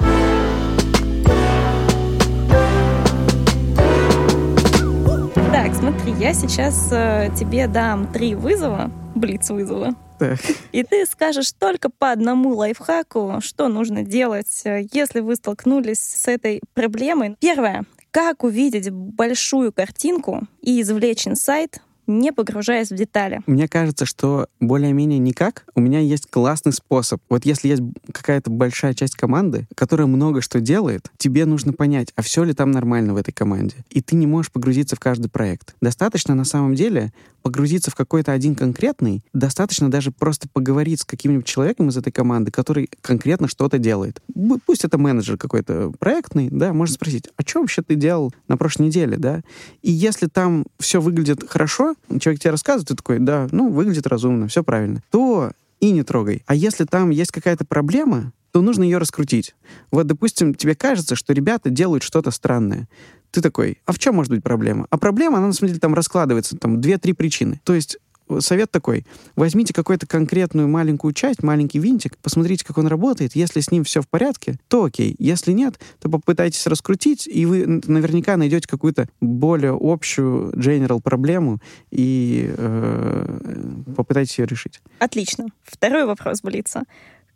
Так, 5.53 5.75
смотри, 5.75 6.15
я 6.19 6.33
сейчас 6.33 6.89
э, 6.91 7.29
тебе 7.39 7.67
дам 7.67 8.11
три 8.11 8.35
вызова, 8.35 8.91
блиц 9.15 9.51
вызова, 9.51 9.95
Так. 10.19 10.39
И 10.73 10.85
ты 10.85 11.05
скажешь 11.05 11.53
только 11.53 11.91
по 11.91 12.13
одному 12.13 12.55
лайфхаку, 12.55 13.41
что 13.41 13.69
нужно 13.69 14.03
делать, 14.03 14.63
если 14.65 15.21
вы 15.21 15.37
столкнулись 15.37 16.01
с 16.01 16.29
этой 16.29 16.63
проблемой. 16.73 17.37
Первое. 17.41 17.85
Как 18.17 18.45
увидеть 18.45 18.89
большую 18.89 19.73
картинку 19.73 20.49
и 20.63 20.81
извлечь 20.81 21.29
инсайт 21.29 21.83
не 22.07 22.33
погружаясь 22.33 22.91
в 22.91 22.95
детали. 22.95 23.41
Мне 23.47 23.69
кажется, 23.69 24.07
что 24.07 24.47
более-менее 24.61 25.19
никак. 25.19 25.65
У 25.75 25.81
меня 25.81 25.99
есть 26.01 26.31
классный 26.31 26.73
способ. 26.73 27.21
Вот 27.29 27.45
если 27.45 27.69
есть 27.69 27.83
какая-то 28.13 28.51
большая 28.51 28.95
часть 28.95 29.17
команды, 29.17 29.67
которая 29.75 30.07
много 30.07 30.41
что 30.41 30.61
делает, 30.61 31.11
тебе 31.17 31.45
нужно 31.47 31.73
понять, 31.73 32.13
а 32.15 32.23
все 32.23 32.45
ли 32.45 32.53
там 32.53 32.71
нормально 32.71 33.15
в 33.15 33.17
этой 33.17 33.33
команде. 33.33 33.77
И 33.91 34.01
ты 34.01 34.15
не 34.15 34.27
можешь 34.27 34.53
погрузиться 34.53 34.97
в 34.97 35.01
каждый 35.01 35.29
проект. 35.29 35.75
Достаточно 35.81 36.35
на 36.35 36.45
самом 36.45 36.75
деле 36.75 37.13
погрузиться 37.47 37.93
в 37.93 37.95
какой-то 37.95 38.33
один 38.33 38.57
конкретный, 38.57 39.23
достаточно 39.33 39.89
даже 39.89 40.11
просто 40.11 40.49
поговорить 40.53 41.03
с 41.03 41.05
каким-нибудь 41.05 41.47
человеком 41.47 41.91
из 41.91 41.97
этой 41.97 42.11
команды, 42.11 42.51
который 42.51 42.91
конкретно 43.01 43.47
что-то 43.47 43.79
делает. 43.79 44.21
Пусть 44.67 44.85
это 44.85 44.99
менеджер 44.99 45.39
какой-то 45.39 45.93
проектный, 46.01 46.49
да, 46.51 46.73
можно 46.73 46.93
спросить, 46.97 47.29
а 47.37 47.43
что 47.43 47.61
вообще 47.61 47.83
ты 47.83 47.95
делал 47.95 48.35
на 48.49 48.57
прошлой 48.57 48.87
неделе, 48.87 49.17
да? 49.17 49.43
И 49.81 49.93
если 49.93 50.27
там 50.27 50.67
все 50.81 51.01
выглядит 51.01 51.49
хорошо, 51.49 51.95
человек 52.19 52.41
тебе 52.41 52.51
рассказывает, 52.51 52.89
ты 52.89 52.97
такой, 52.97 53.21
да, 53.21 53.47
ну, 53.53 53.71
выглядит 53.71 54.09
разумно, 54.09 54.49
все 54.49 54.65
правильно, 54.65 55.05
то 55.13 55.53
и 55.79 55.93
не 55.93 56.03
трогай. 56.03 56.43
А 56.47 56.55
если 56.57 56.83
там 56.85 57.11
есть 57.11 57.31
какая-то 57.31 57.65
проблема, 57.65 58.33
то 58.51 58.61
нужно 58.61 58.83
ее 58.83 58.99
раскрутить. 58.99 59.55
Вот, 59.93 60.09
допустим, 60.09 60.53
тебе 60.53 60.75
кажется, 60.75 61.15
что 61.15 61.33
ребята 61.33 61.71
делают 61.71 62.03
что-то 62.03 62.33
странное. 62.33 62.89
Ты 63.31 63.41
такой, 63.41 63.79
а 63.85 63.93
в 63.93 63.99
чем 63.99 64.15
может 64.15 64.33
быть 64.33 64.43
проблема? 64.43 64.87
А 64.91 64.99
проблема, 64.99 65.39
она 65.39 65.49
на 65.49 65.53
самом 65.53 65.69
деле 65.69 65.81
там 65.81 65.95
раскладывается, 65.95 66.57
там 66.57 66.81
две-три 66.81 67.13
причины. 67.13 67.61
То 67.65 67.75
есть 67.75 67.99
совет 68.41 68.71
такой. 68.71 69.07
Возьмите 69.37 69.73
какую-то 69.73 70.07
конкретную 70.07 70.69
маленькую 70.69 71.13
часть, 71.13 71.43
маленький 71.43 71.79
винтик, 71.79 72.17
посмотрите, 72.19 72.65
как 72.65 72.79
он 72.79 72.87
работает. 72.87 73.37
Если 73.37 73.61
с 73.61 73.71
ним 73.71 73.85
все 73.85 74.03
в 74.03 74.09
порядке, 74.09 74.59
то 74.69 74.85
окей. 74.85 75.15
Если 75.19 75.53
нет, 75.53 75.79
то 76.01 76.09
попытайтесь 76.09 76.67
раскрутить, 76.67 77.27
и 77.27 77.47
вы 77.47 77.67
наверняка 77.87 78.37
найдете 78.37 78.69
какую-то 78.69 79.09
более 79.21 79.77
общую 79.79 80.53
general 80.53 81.01
проблему 81.01 81.61
и 81.91 82.53
э, 82.57 83.83
попытайтесь 83.95 84.39
ее 84.39 84.47
решить. 84.47 84.81
Отлично. 84.99 85.47
Второй 85.63 86.05
вопрос 86.05 86.43
Блица. 86.43 86.83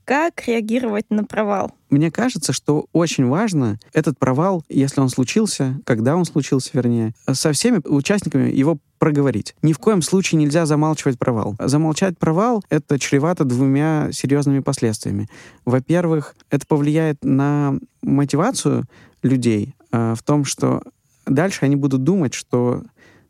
Как 0.04 0.46
реагировать 0.46 1.06
на 1.10 1.24
провал? 1.24 1.72
Мне 1.88 2.10
кажется, 2.10 2.52
что 2.52 2.86
очень 2.92 3.26
важно 3.26 3.78
этот 3.92 4.18
провал, 4.18 4.64
если 4.68 5.00
он 5.00 5.08
случился, 5.08 5.80
когда 5.84 6.16
он 6.16 6.24
случился, 6.24 6.70
вернее, 6.72 7.14
со 7.30 7.52
всеми 7.52 7.80
участниками 7.84 8.50
его 8.50 8.78
проговорить. 8.98 9.54
Ни 9.62 9.72
в 9.72 9.78
коем 9.78 10.02
случае 10.02 10.40
нельзя 10.40 10.66
замалчивать 10.66 11.18
провал. 11.18 11.56
Замолчать 11.58 12.18
провал— 12.18 12.62
это 12.70 12.98
чревато 12.98 13.44
двумя 13.44 14.10
серьезными 14.12 14.60
последствиями. 14.60 15.28
Во-первых, 15.64 16.36
это 16.50 16.66
повлияет 16.66 17.24
на 17.24 17.78
мотивацию 18.02 18.84
людей 19.22 19.74
э, 19.90 20.14
в 20.16 20.22
том, 20.22 20.44
что 20.44 20.82
дальше 21.26 21.64
они 21.64 21.76
будут 21.76 22.04
думать, 22.04 22.34
что, 22.34 22.82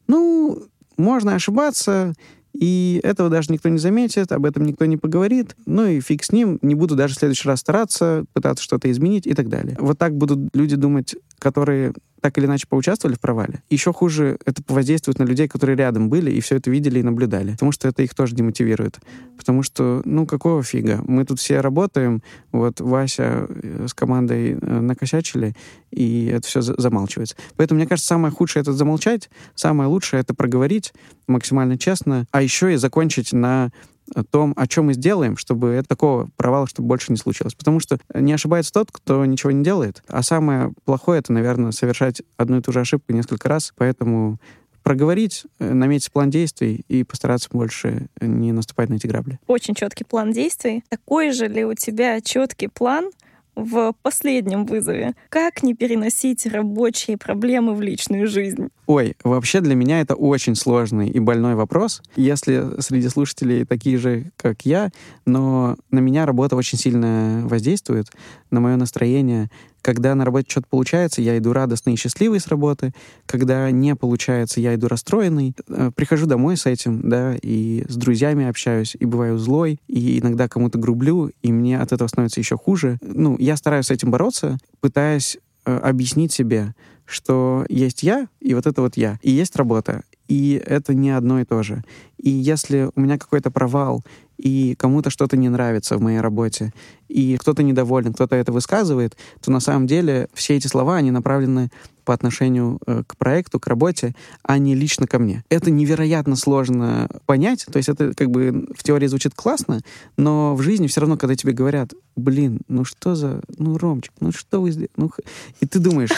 ну, 0.06 0.62
можно 0.96 1.35
ошибаться, 1.35 2.14
и 2.61 3.01
этого 3.03 3.31
даже 3.31 3.51
никто 3.51 3.70
не 3.70 3.79
заметит, 3.79 4.33
об 4.33 4.44
этом 4.44 4.64
никто 4.64 4.85
не 4.85 4.99
поговорит. 4.99 5.57
Ну 5.64 5.87
и 5.87 6.01
фиг 6.01 6.23
с 6.23 6.31
ним, 6.31 6.59
не 6.61 6.75
буду 6.75 6.94
даже 6.94 7.14
в 7.14 7.18
следующий 7.18 7.49
раз 7.49 7.61
стараться, 7.61 8.27
пытаться 8.35 8.62
что-то 8.62 8.90
изменить 8.90 9.27
и 9.27 9.33
так 9.33 9.49
далее. 9.49 9.79
Вот 9.81 9.99
так 9.99 10.14
будут 10.14 10.55
люди 10.55 10.77
думать, 10.77 11.16
которые 11.38 11.94
так 12.20 12.37
или 12.38 12.46
иначе 12.46 12.66
поучаствовали 12.68 13.16
в 13.16 13.20
провале. 13.20 13.62
Еще 13.70 13.92
хуже 13.92 14.38
это 14.44 14.62
воздействует 14.68 15.18
на 15.18 15.24
людей, 15.24 15.48
которые 15.48 15.76
рядом 15.76 16.09
были 16.09 16.30
и 16.30 16.40
все 16.40 16.56
это 16.56 16.70
видели 16.70 17.00
и 17.00 17.02
наблюдали. 17.02 17.52
Потому 17.52 17.72
что 17.72 17.88
это 17.88 18.02
их 18.02 18.14
тоже 18.14 18.35
демотивирует. 18.35 19.00
Потому 19.37 19.62
что, 19.62 20.02
ну, 20.04 20.26
какого 20.26 20.62
фига? 20.62 21.02
Мы 21.06 21.24
тут 21.24 21.40
все 21.40 21.61
работаем, 21.61 22.22
вот 22.52 22.80
Вася 22.80 23.46
э, 23.48 23.87
с 23.88 23.94
командой 23.94 24.59
э, 24.61 24.80
накосячили, 24.80 25.54
и 25.90 26.26
это 26.26 26.46
все 26.46 26.61
замалчивается. 26.61 27.37
Поэтому, 27.56 27.78
мне 27.78 27.88
кажется, 27.88 28.09
самое 28.09 28.33
худшее— 28.33 28.61
это 28.62 28.72
замолчать, 28.72 29.30
самое 29.54 29.88
лучшее— 29.88 30.20
это 30.22 30.35
проговорить 30.35 30.92
максимально 31.26 31.78
честно, 31.78 32.26
а 32.33 32.42
еще 32.42 32.74
и 32.74 32.76
закончить 32.76 33.33
на 33.33 33.70
о 34.14 34.25
том, 34.25 34.55
о 34.57 34.66
чем 34.66 34.87
мы 34.87 34.94
сделаем, 34.94 35.37
чтобы 35.37 35.83
такого 35.87 36.29
провала, 36.37 36.66
чтобы 36.66 36.88
больше 36.88 37.12
не 37.12 37.18
случилось. 37.18 37.55
Потому 37.55 37.81
что 37.81 37.99
не 38.14 38.33
ошибается 38.33 38.73
тот, 38.73 38.90
кто 38.92 39.25
ничего 39.25 39.51
не 39.51 39.64
делает. 39.64 40.03
А 40.09 40.23
самое 40.23 40.73
плохое— 40.85 41.18
это, 41.20 41.33
наверное, 41.33 41.73
совершать 41.73 42.23
одну 42.37 42.59
и 42.59 42.61
ту 42.61 42.73
же 42.73 42.81
ошибку 42.81 43.12
несколько 43.12 43.49
раз. 43.49 43.73
Поэтому 43.77 44.38
проговорить, 44.83 45.44
э, 45.59 45.73
наметить 45.73 46.11
план 46.11 46.31
действий 46.31 46.85
и 46.88 47.05
постараться 47.05 47.49
больше 47.53 48.09
не 48.20 48.53
наступать 48.53 48.88
на 48.88 48.94
эти 48.94 49.07
грабли. 49.07 49.38
Очень 49.46 49.75
четкий 49.75 50.05
план 50.05 50.33
действий. 50.33 50.85
Такой 50.88 51.33
же 51.33 51.46
ли 51.49 51.64
у 51.64 51.75
тебя 51.75 52.20
четкий 52.20 52.68
план 52.68 53.11
в 53.54 53.94
последнем 54.02 54.64
вызове. 54.64 55.14
Как 55.28 55.62
не 55.62 55.74
переносить 55.74 56.46
рабочие 56.46 57.16
проблемы 57.16 57.74
в 57.74 57.80
личную 57.80 58.26
жизнь? 58.26 58.68
Ой, 58.86 59.16
вообще 59.22 59.60
для 59.60 59.74
меня 59.74 60.00
это 60.00 60.14
очень 60.14 60.56
сложный 60.56 61.08
и 61.08 61.18
больной 61.20 61.54
вопрос. 61.54 62.02
Если 62.16 62.80
среди 62.80 63.08
слушателей 63.08 63.64
такие 63.64 63.98
же, 63.98 64.32
как 64.36 64.62
я, 64.62 64.90
но 65.26 65.76
на 65.90 66.00
меня 66.00 66.26
работа 66.26 66.56
очень 66.56 66.78
сильно 66.78 67.42
воздействует, 67.44 68.06
на 68.50 68.60
мое 68.60 68.76
настроение, 68.76 69.50
когда 69.83 70.14
на 70.14 70.25
работе 70.25 70.47
что-то 70.51 70.66
получается, 70.69 71.23
я 71.23 71.37
иду 71.38 71.53
радостный 71.53 71.95
и 71.95 71.97
счастливый 71.97 72.40
с 72.40 72.49
работы. 72.49 72.93
Когда 73.27 73.71
не 73.71 73.95
получается, 73.95 74.61
я 74.61 74.75
иду 74.75 74.88
расстроенный. 74.88 75.55
Э, 75.69 75.90
прихожу 75.95 76.27
домой 76.27 76.57
с 76.57 76.66
этим, 76.66 77.09
да, 77.09 77.37
и 77.40 77.85
с 77.88 77.97
друзьями 77.97 78.47
общаюсь, 78.47 78.97
и 78.99 79.05
бываю 79.05 79.38
злой, 79.38 79.81
и 79.88 80.19
иногда 80.19 80.49
кому-то 80.49 80.79
грублю, 80.79 81.31
и 81.43 81.53
мне 81.53 81.79
от 81.79 81.93
этого 81.93 82.09
становится 82.09 82.40
еще 82.40 82.57
хуже. 82.57 82.99
Ну, 83.03 83.37
я 83.38 83.57
стараюсь 83.57 83.87
с 83.87 83.90
этим 83.90 84.11
бороться, 84.11 84.59
пытаясь 84.81 85.38
э, 85.64 85.77
объяснить 85.77 86.33
себе, 86.33 86.75
что 87.05 87.64
есть 87.69 88.03
я, 88.03 88.29
и 88.40 88.55
вот 88.55 88.66
это 88.66 88.83
вот 88.83 88.97
я, 88.97 89.19
и 89.23 89.31
есть 89.31 89.57
работа, 89.57 90.03
и 90.29 90.62
это 90.64 90.95
не 90.95 91.11
одно 91.11 91.40
и 91.40 91.45
то 91.45 91.62
же. 91.62 91.83
И 92.19 92.31
если 92.31 92.88
у 92.95 93.01
меня 93.01 93.19
какой-то 93.19 93.51
провал, 93.51 94.05
и 94.40 94.74
кому-то 94.74 95.11
что-то 95.11 95.37
не 95.37 95.48
нравится 95.48 95.96
в 95.96 96.00
моей 96.00 96.20
работе, 96.20 96.72
и 97.09 97.37
кто-то 97.37 97.62
недоволен, 97.62 98.14
кто-то 98.14 98.37
это 98.37 98.53
высказывает, 98.53 99.16
то 99.42 99.50
на 99.50 99.61
самом 99.61 99.87
деле 99.87 100.29
все 100.33 100.57
эти 100.57 100.66
слова, 100.66 100.96
они 100.96 101.11
направлены 101.11 101.70
по 102.11 102.14
отношению 102.14 102.81
э, 102.88 103.05
к 103.07 103.16
проекту, 103.16 103.61
к 103.61 103.68
работе, 103.68 104.16
а 104.42 104.59
не 104.59 104.75
лично 104.75 105.07
ко 105.07 105.20
мне. 105.20 105.44
Это 105.49 105.70
невероятно 105.70 106.35
сложно 106.35 107.09
понять, 107.25 107.66
то 107.70 107.77
есть 107.77 107.88
это 107.88 108.14
как 108.14 108.33
бы 108.33 108.66
в 108.77 108.83
теории 108.83 109.07
звучит 109.07 109.33
классно, 109.37 109.83
но 110.16 110.57
в 110.57 110.62
жизни 110.62 110.88
все 110.88 111.03
равно, 111.03 111.16
когда 111.16 111.37
тебе 111.37 111.53
говорят, 111.53 111.92
блин, 112.16 112.62
ну 112.66 112.85
что 112.85 113.14
за, 113.14 113.42
ну, 113.59 113.79
Ромчик, 113.79 114.12
ну 114.18 114.33
что 114.33 114.61
вы 114.61 114.73
сделали, 114.73 114.90
ну, 114.96 115.12
и 115.61 115.66
ты 115.66 115.79
думаешь, 115.79 116.11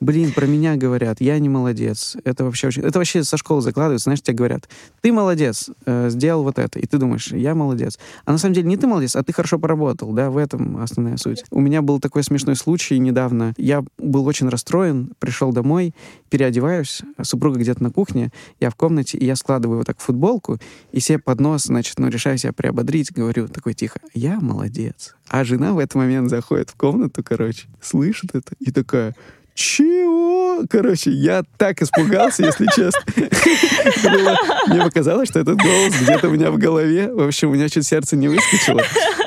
блин, 0.00 0.32
про 0.32 0.46
меня 0.46 0.76
говорят, 0.76 1.20
я 1.20 1.38
не 1.38 1.48
молодец, 1.48 2.16
это 2.24 2.44
вообще 2.44 2.68
очень, 2.68 2.82
это 2.82 2.98
вообще 2.98 3.24
со 3.24 3.36
школы 3.36 3.62
закладывается, 3.62 4.04
знаешь, 4.04 4.22
тебе 4.22 4.36
говорят, 4.36 4.68
ты 5.00 5.12
молодец, 5.12 5.70
э, 5.86 6.10
сделал 6.10 6.42
вот 6.42 6.58
это, 6.58 6.78
и 6.78 6.86
ты 6.86 6.98
думаешь, 6.98 7.32
я 7.32 7.54
молодец. 7.54 7.98
А 8.24 8.32
на 8.32 8.38
самом 8.38 8.54
деле 8.54 8.68
не 8.68 8.76
ты 8.76 8.86
молодец, 8.86 9.16
а 9.16 9.22
ты 9.22 9.32
хорошо 9.32 9.58
поработал, 9.58 10.12
да, 10.12 10.30
в 10.30 10.36
этом 10.36 10.82
основная 10.82 11.16
суть. 11.16 11.44
У 11.50 11.60
меня 11.60 11.82
был 11.82 12.00
такой 12.00 12.22
смешной 12.22 12.56
случай 12.56 12.98
недавно. 12.98 13.54
Я 13.56 13.84
был 13.98 14.26
очень 14.26 14.48
расстроен, 14.48 15.12
пришел 15.30 15.52
домой, 15.52 15.94
переодеваюсь, 16.28 17.02
супруга 17.22 17.60
где-то 17.60 17.84
на 17.84 17.90
кухне, 17.92 18.32
я 18.58 18.68
в 18.68 18.74
комнате, 18.74 19.16
и 19.16 19.24
я 19.24 19.36
складываю 19.36 19.78
вот 19.78 19.86
так 19.86 20.00
футболку, 20.00 20.58
и 20.90 20.98
себе 20.98 21.20
под 21.20 21.38
нос, 21.40 21.66
значит, 21.66 22.00
ну, 22.00 22.08
решаю 22.08 22.36
себя 22.36 22.52
приободрить, 22.52 23.12
говорю 23.12 23.46
такой 23.46 23.74
тихо, 23.74 24.00
я 24.12 24.40
молодец. 24.40 25.14
А 25.28 25.44
жена 25.44 25.72
в 25.72 25.78
этот 25.78 25.94
момент 25.94 26.30
заходит 26.30 26.70
в 26.70 26.74
комнату, 26.74 27.22
короче, 27.22 27.68
слышит 27.80 28.34
это, 28.34 28.56
и 28.58 28.72
такая, 28.72 29.14
чего? 29.54 30.64
Короче, 30.68 31.12
я 31.12 31.44
так 31.56 31.80
испугался, 31.80 32.44
если 32.44 32.66
честно. 32.74 33.00
Мне 34.66 34.82
показалось, 34.82 35.28
что 35.28 35.38
этот 35.38 35.58
голос 35.58 35.94
где-то 36.00 36.28
у 36.28 36.32
меня 36.32 36.50
в 36.50 36.58
голове. 36.58 37.12
В 37.12 37.20
общем, 37.20 37.50
у 37.50 37.54
меня 37.54 37.68
чуть 37.68 37.86
сердце 37.86 38.16
не 38.16 38.28
выскочило. 38.28 38.82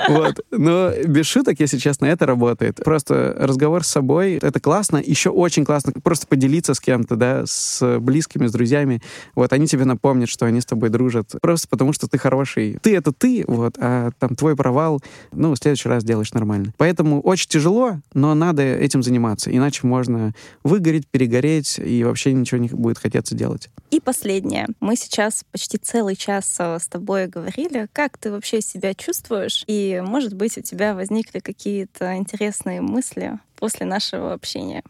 Вот. 0.08 0.46
Но 0.52 0.92
без 1.06 1.26
шуток, 1.26 1.60
если 1.60 1.78
честно, 1.78 2.06
это 2.06 2.26
работает. 2.26 2.78
Просто 2.84 3.36
разговор 3.38 3.84
с 3.84 3.88
собой— 3.88 4.34
это 4.42 4.60
классно. 4.60 4.98
Еще 4.98 5.30
очень 5.30 5.66
классно 5.66 5.94
просто 6.04 6.28
поделиться 6.28 6.74
с 6.74 6.80
кем-то, 6.80 7.16
да, 7.16 7.44
с 7.46 8.00
близкими, 8.00 8.48
с 8.48 8.52
друзьями. 8.52 9.02
Вот, 9.36 9.54
они 9.54 9.68
тебе 9.68 9.86
напомнят, 9.86 10.30
что 10.30 10.46
они 10.46 10.62
с 10.62 10.66
тобой 10.66 10.90
дружат. 10.90 11.32
Просто 11.42 11.68
потому, 11.68 11.94
что 11.94 12.08
ты 12.08 12.18
хороший. 12.18 12.78
Ты— 12.82 12.96
это 12.98 13.12
ты, 13.12 13.44
вот, 13.48 13.76
а 13.80 14.12
там 14.20 14.36
твой 14.36 14.56
провал, 14.56 15.02
ну, 15.32 15.54
в 15.54 15.58
следующий 15.58 15.90
раз 15.90 16.04
делаешь 16.04 16.34
нормально. 16.34 16.74
Поэтому 16.78 17.22
очень 17.22 17.50
тяжело, 17.50 18.00
но 18.14 18.34
надо 18.34 18.64
этим 18.64 19.04
заниматься. 19.04 19.56
Иначе 19.56 19.86
можно 19.88 20.34
выгореть, 20.64 21.08
перегореть, 21.08 21.80
и 21.80 22.04
вообще 22.04 22.34
ничего 22.34 22.60
не 22.60 22.68
будет 22.70 22.98
хотеться 22.98 23.36
делать. 23.36 23.70
И 23.92 24.00
последнее. 24.00 24.68
Мы 24.80 24.96
сейчас 24.96 25.44
почти 25.52 25.78
целый 25.78 26.16
час 26.16 26.56
э, 26.60 26.80
с 26.80 26.88
тобой 26.88 27.28
говорили. 27.28 27.88
Как 27.94 28.18
ты 28.18 28.32
вообще 28.32 28.62
себя 28.62 28.94
чувствуешь? 28.94 29.64
И 29.68 29.93
может 30.02 30.34
быть, 30.34 30.58
у 30.58 30.62
тебя 30.62 30.96
возникли 30.96 31.40
какие-то 31.40 32.16
интересные 32.16 32.82
мысли 32.82 33.40
после 33.56 33.86
нашего 33.86 34.34
общения. 34.34 34.84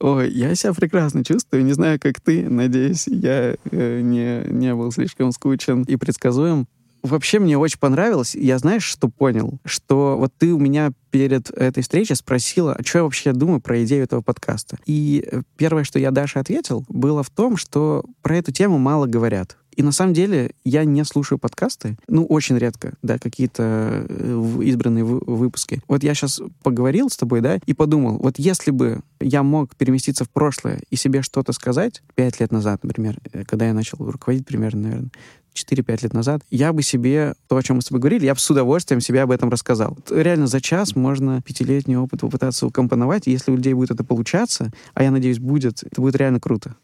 Ой, 0.00 0.30
я 0.30 0.54
себя 0.54 0.72
прекрасно 0.72 1.22
чувствую. 1.22 1.62
Не 1.64 1.72
знаю, 1.72 2.00
как 2.00 2.20
ты. 2.20 2.48
Надеюсь, 2.48 3.06
я 3.06 3.56
э, 3.70 4.00
не, 4.00 4.42
не 4.50 4.74
был 4.74 4.90
слишком 4.92 5.30
скучен 5.30 5.82
и 5.82 5.96
предсказуем. 5.96 6.66
вообще 7.02 7.38
мне 7.38 7.58
очень 7.58 7.78
понравилось. 7.78 8.34
Я 8.34 8.58
знаешь, 8.58 8.84
что 8.84 9.10
понял? 9.10 9.58
Что 9.66 10.16
вот 10.16 10.32
ты 10.38 10.54
у 10.54 10.58
меня 10.58 10.92
перед 11.10 11.50
этой 11.50 11.82
встречей 11.82 12.16
спросила, 12.16 12.72
а 12.72 12.82
что 12.82 12.98
я 12.98 13.04
вообще 13.04 13.32
думаю 13.32 13.60
про 13.60 13.84
идею 13.84 14.04
этого 14.04 14.22
подкаста. 14.22 14.78
И 14.86 15.22
э, 15.30 15.42
первое, 15.58 15.84
что 15.84 15.98
я 15.98 16.10
Даше 16.10 16.38
ответил, 16.38 16.84
было 16.88 17.22
в 17.22 17.28
том, 17.28 17.58
что 17.58 18.06
про 18.22 18.38
эту 18.38 18.52
тему 18.52 18.78
мало 18.78 19.06
говорят. 19.06 19.58
И 19.74 19.82
на 19.82 19.92
самом 19.92 20.14
деле 20.14 20.52
я 20.64 20.84
не 20.84 21.04
слушаю 21.04 21.38
подкасты, 21.38 21.96
ну, 22.08 22.24
очень 22.24 22.58
редко, 22.58 22.94
да, 23.02 23.18
какие-то 23.18 24.04
э, 24.08 24.58
избранные 24.62 25.04
выпуски. 25.04 25.82
Вот 25.88 26.02
я 26.02 26.14
сейчас 26.14 26.40
поговорил 26.62 27.08
с 27.08 27.16
тобой, 27.16 27.40
да, 27.40 27.58
и 27.66 27.74
подумал, 27.74 28.18
вот 28.18 28.38
если 28.38 28.70
бы 28.70 29.00
я 29.20 29.42
мог 29.42 29.76
переместиться 29.76 30.24
в 30.24 30.30
прошлое 30.30 30.80
и 30.90 30.96
себе 30.96 31.22
что-то 31.22 31.52
сказать, 31.52 32.02
пять 32.14 32.40
лет 32.40 32.52
назад, 32.52 32.84
например, 32.84 33.18
э, 33.32 33.44
когда 33.44 33.66
я 33.66 33.74
начал 33.74 33.98
руководить 33.98 34.46
примерно, 34.46 34.82
наверное, 34.82 35.10
4-5 35.54 36.02
лет 36.02 36.14
назад, 36.14 36.42
я 36.50 36.72
бы 36.72 36.82
себе, 36.82 37.34
то, 37.48 37.56
о 37.56 37.62
чем 37.62 37.76
мы 37.76 37.82
с 37.82 37.86
тобой 37.86 38.00
говорили, 38.00 38.26
я 38.26 38.34
бы 38.34 38.40
с 38.40 38.50
удовольствием 38.50 39.00
себе 39.00 39.22
об 39.22 39.30
этом 39.30 39.50
рассказал. 39.50 39.96
Реально 40.08 40.46
за 40.46 40.60
час 40.60 40.94
можно 40.94 41.42
пятилетний 41.42 41.96
опыт 41.96 42.20
попытаться 42.20 42.66
укомпоновать, 42.66 43.26
и 43.26 43.30
если 43.30 43.50
у 43.50 43.56
людей 43.56 43.74
будет 43.74 43.90
это 43.90 44.04
получаться, 44.04 44.72
а 44.94 45.02
я 45.02 45.10
надеюсь, 45.10 45.38
будет, 45.38 45.82
это 45.82 46.00
будет 46.00 46.16
реально 46.16 46.40
круто. 46.40 46.76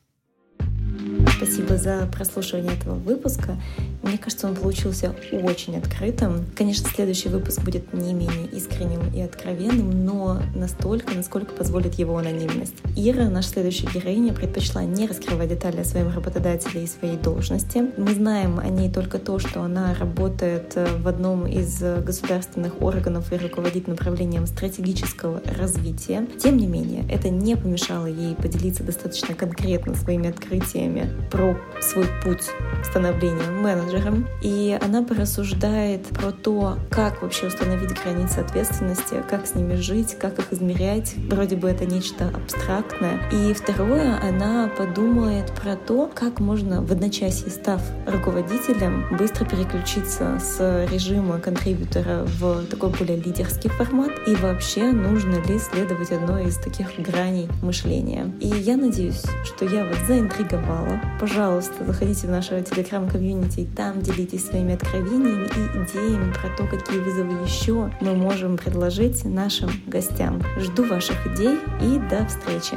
Спасибо 1.36 1.76
за 1.76 2.08
прослушивание 2.12 2.72
этого 2.72 2.94
выпуска. 2.94 3.56
Мне 4.02 4.18
кажется, 4.18 4.46
он 4.46 4.54
получился 4.54 5.14
очень 5.32 5.76
открытым. 5.76 6.46
Конечно, 6.54 6.88
следующий 6.88 7.28
выпуск 7.28 7.60
будет 7.62 7.92
не 7.92 8.14
менее 8.14 8.46
искренним 8.52 9.12
и 9.12 9.20
откровенным, 9.20 10.04
но 10.04 10.40
настолько, 10.54 11.14
насколько 11.14 11.52
позволит 11.52 11.94
его 11.94 12.16
анонимность. 12.16 12.74
Ира, 12.96 13.28
наша 13.28 13.48
следующая 13.48 13.88
героиня, 13.92 14.32
предпочла 14.32 14.84
не 14.84 15.06
раскрывать 15.06 15.48
детали 15.48 15.80
о 15.80 15.84
своем 15.84 16.08
работодателе 16.08 16.84
и 16.84 16.86
своей 16.86 17.16
должности. 17.16 17.84
Мы 17.96 18.14
знаем 18.14 18.58
о 18.58 18.68
ней 18.68 18.90
только 18.90 19.18
то, 19.18 19.38
что 19.38 19.62
она 19.62 19.94
работает 19.94 20.72
э, 20.76 20.86
в 20.98 21.08
одном 21.08 21.46
из 21.46 21.82
государственных 21.82 22.80
органов 22.80 23.32
и 23.32 23.36
руководит 23.36 23.88
направлением 23.88 24.46
стратегического 24.46 25.42
развития. 25.58 26.26
Тем 26.38 26.56
не 26.56 26.66
менее, 26.66 27.04
это 27.10 27.28
не 27.28 27.56
помешало 27.56 28.06
ей 28.06 28.34
поделиться 28.34 28.82
достаточно 28.84 29.34
конкретно 29.34 29.94
своими 29.94 30.28
открытиями 30.28 31.10
про 31.30 31.56
свой 31.80 32.06
путь 32.22 32.50
становления 32.82 33.50
менеджером. 33.50 34.26
И 34.42 34.78
она 34.80 35.02
порассуждает 35.02 36.06
про 36.06 36.32
то, 36.32 36.78
как 36.90 37.22
вообще 37.22 37.46
установить 37.46 37.94
границы 38.02 38.38
ответственности, 38.38 39.22
как 39.28 39.46
с 39.46 39.54
ними 39.54 39.74
жить, 39.74 40.16
как 40.18 40.38
их 40.38 40.52
измерять. 40.52 41.14
Вроде 41.28 41.56
бы 41.56 41.68
это 41.68 41.86
нечто 41.86 42.30
абстрактное. 42.34 43.20
И 43.30 43.52
второе, 43.52 44.18
она 44.22 44.70
подумает 44.76 45.52
про 45.52 45.76
то, 45.76 46.10
как 46.14 46.40
можно 46.40 46.82
в 46.82 46.92
одночасье, 46.92 47.50
став 47.50 47.80
руководителем, 48.06 49.06
быстро 49.16 49.44
переключиться 49.44 50.38
с 50.40 50.86
режима 50.90 51.38
контрибьютора 51.38 52.24
в 52.38 52.66
такой 52.66 52.90
более 52.90 53.16
лидерский 53.16 53.70
формат 53.70 54.10
и 54.26 54.34
вообще 54.36 54.92
нужно 54.92 55.36
ли 55.46 55.58
следовать 55.58 56.12
одной 56.12 56.46
из 56.46 56.56
таких 56.56 56.98
граней 56.98 57.48
мышления. 57.62 58.32
И 58.40 58.46
я 58.46 58.76
надеюсь, 58.76 59.24
что 59.44 59.64
я 59.64 59.84
вас 59.84 59.98
заинтриговала, 60.06 61.00
пожалуйста, 61.20 61.84
заходите 61.84 62.26
в 62.26 62.30
наше 62.30 62.62
телеграм-комьюнити 62.62 63.68
там 63.76 64.00
делитесь 64.02 64.46
своими 64.46 64.74
откровениями 64.74 65.46
и 65.46 65.84
идеями 65.84 66.32
про 66.32 66.48
то, 66.56 66.66
какие 66.66 66.98
вызовы 66.98 67.44
еще 67.44 67.90
мы 68.00 68.14
можем 68.14 68.56
предложить 68.56 69.24
нашим 69.24 69.70
гостям. 69.86 70.42
Жду 70.58 70.84
ваших 70.84 71.26
идей 71.26 71.58
и 71.80 71.98
до 72.10 72.26
встречи! 72.26 72.76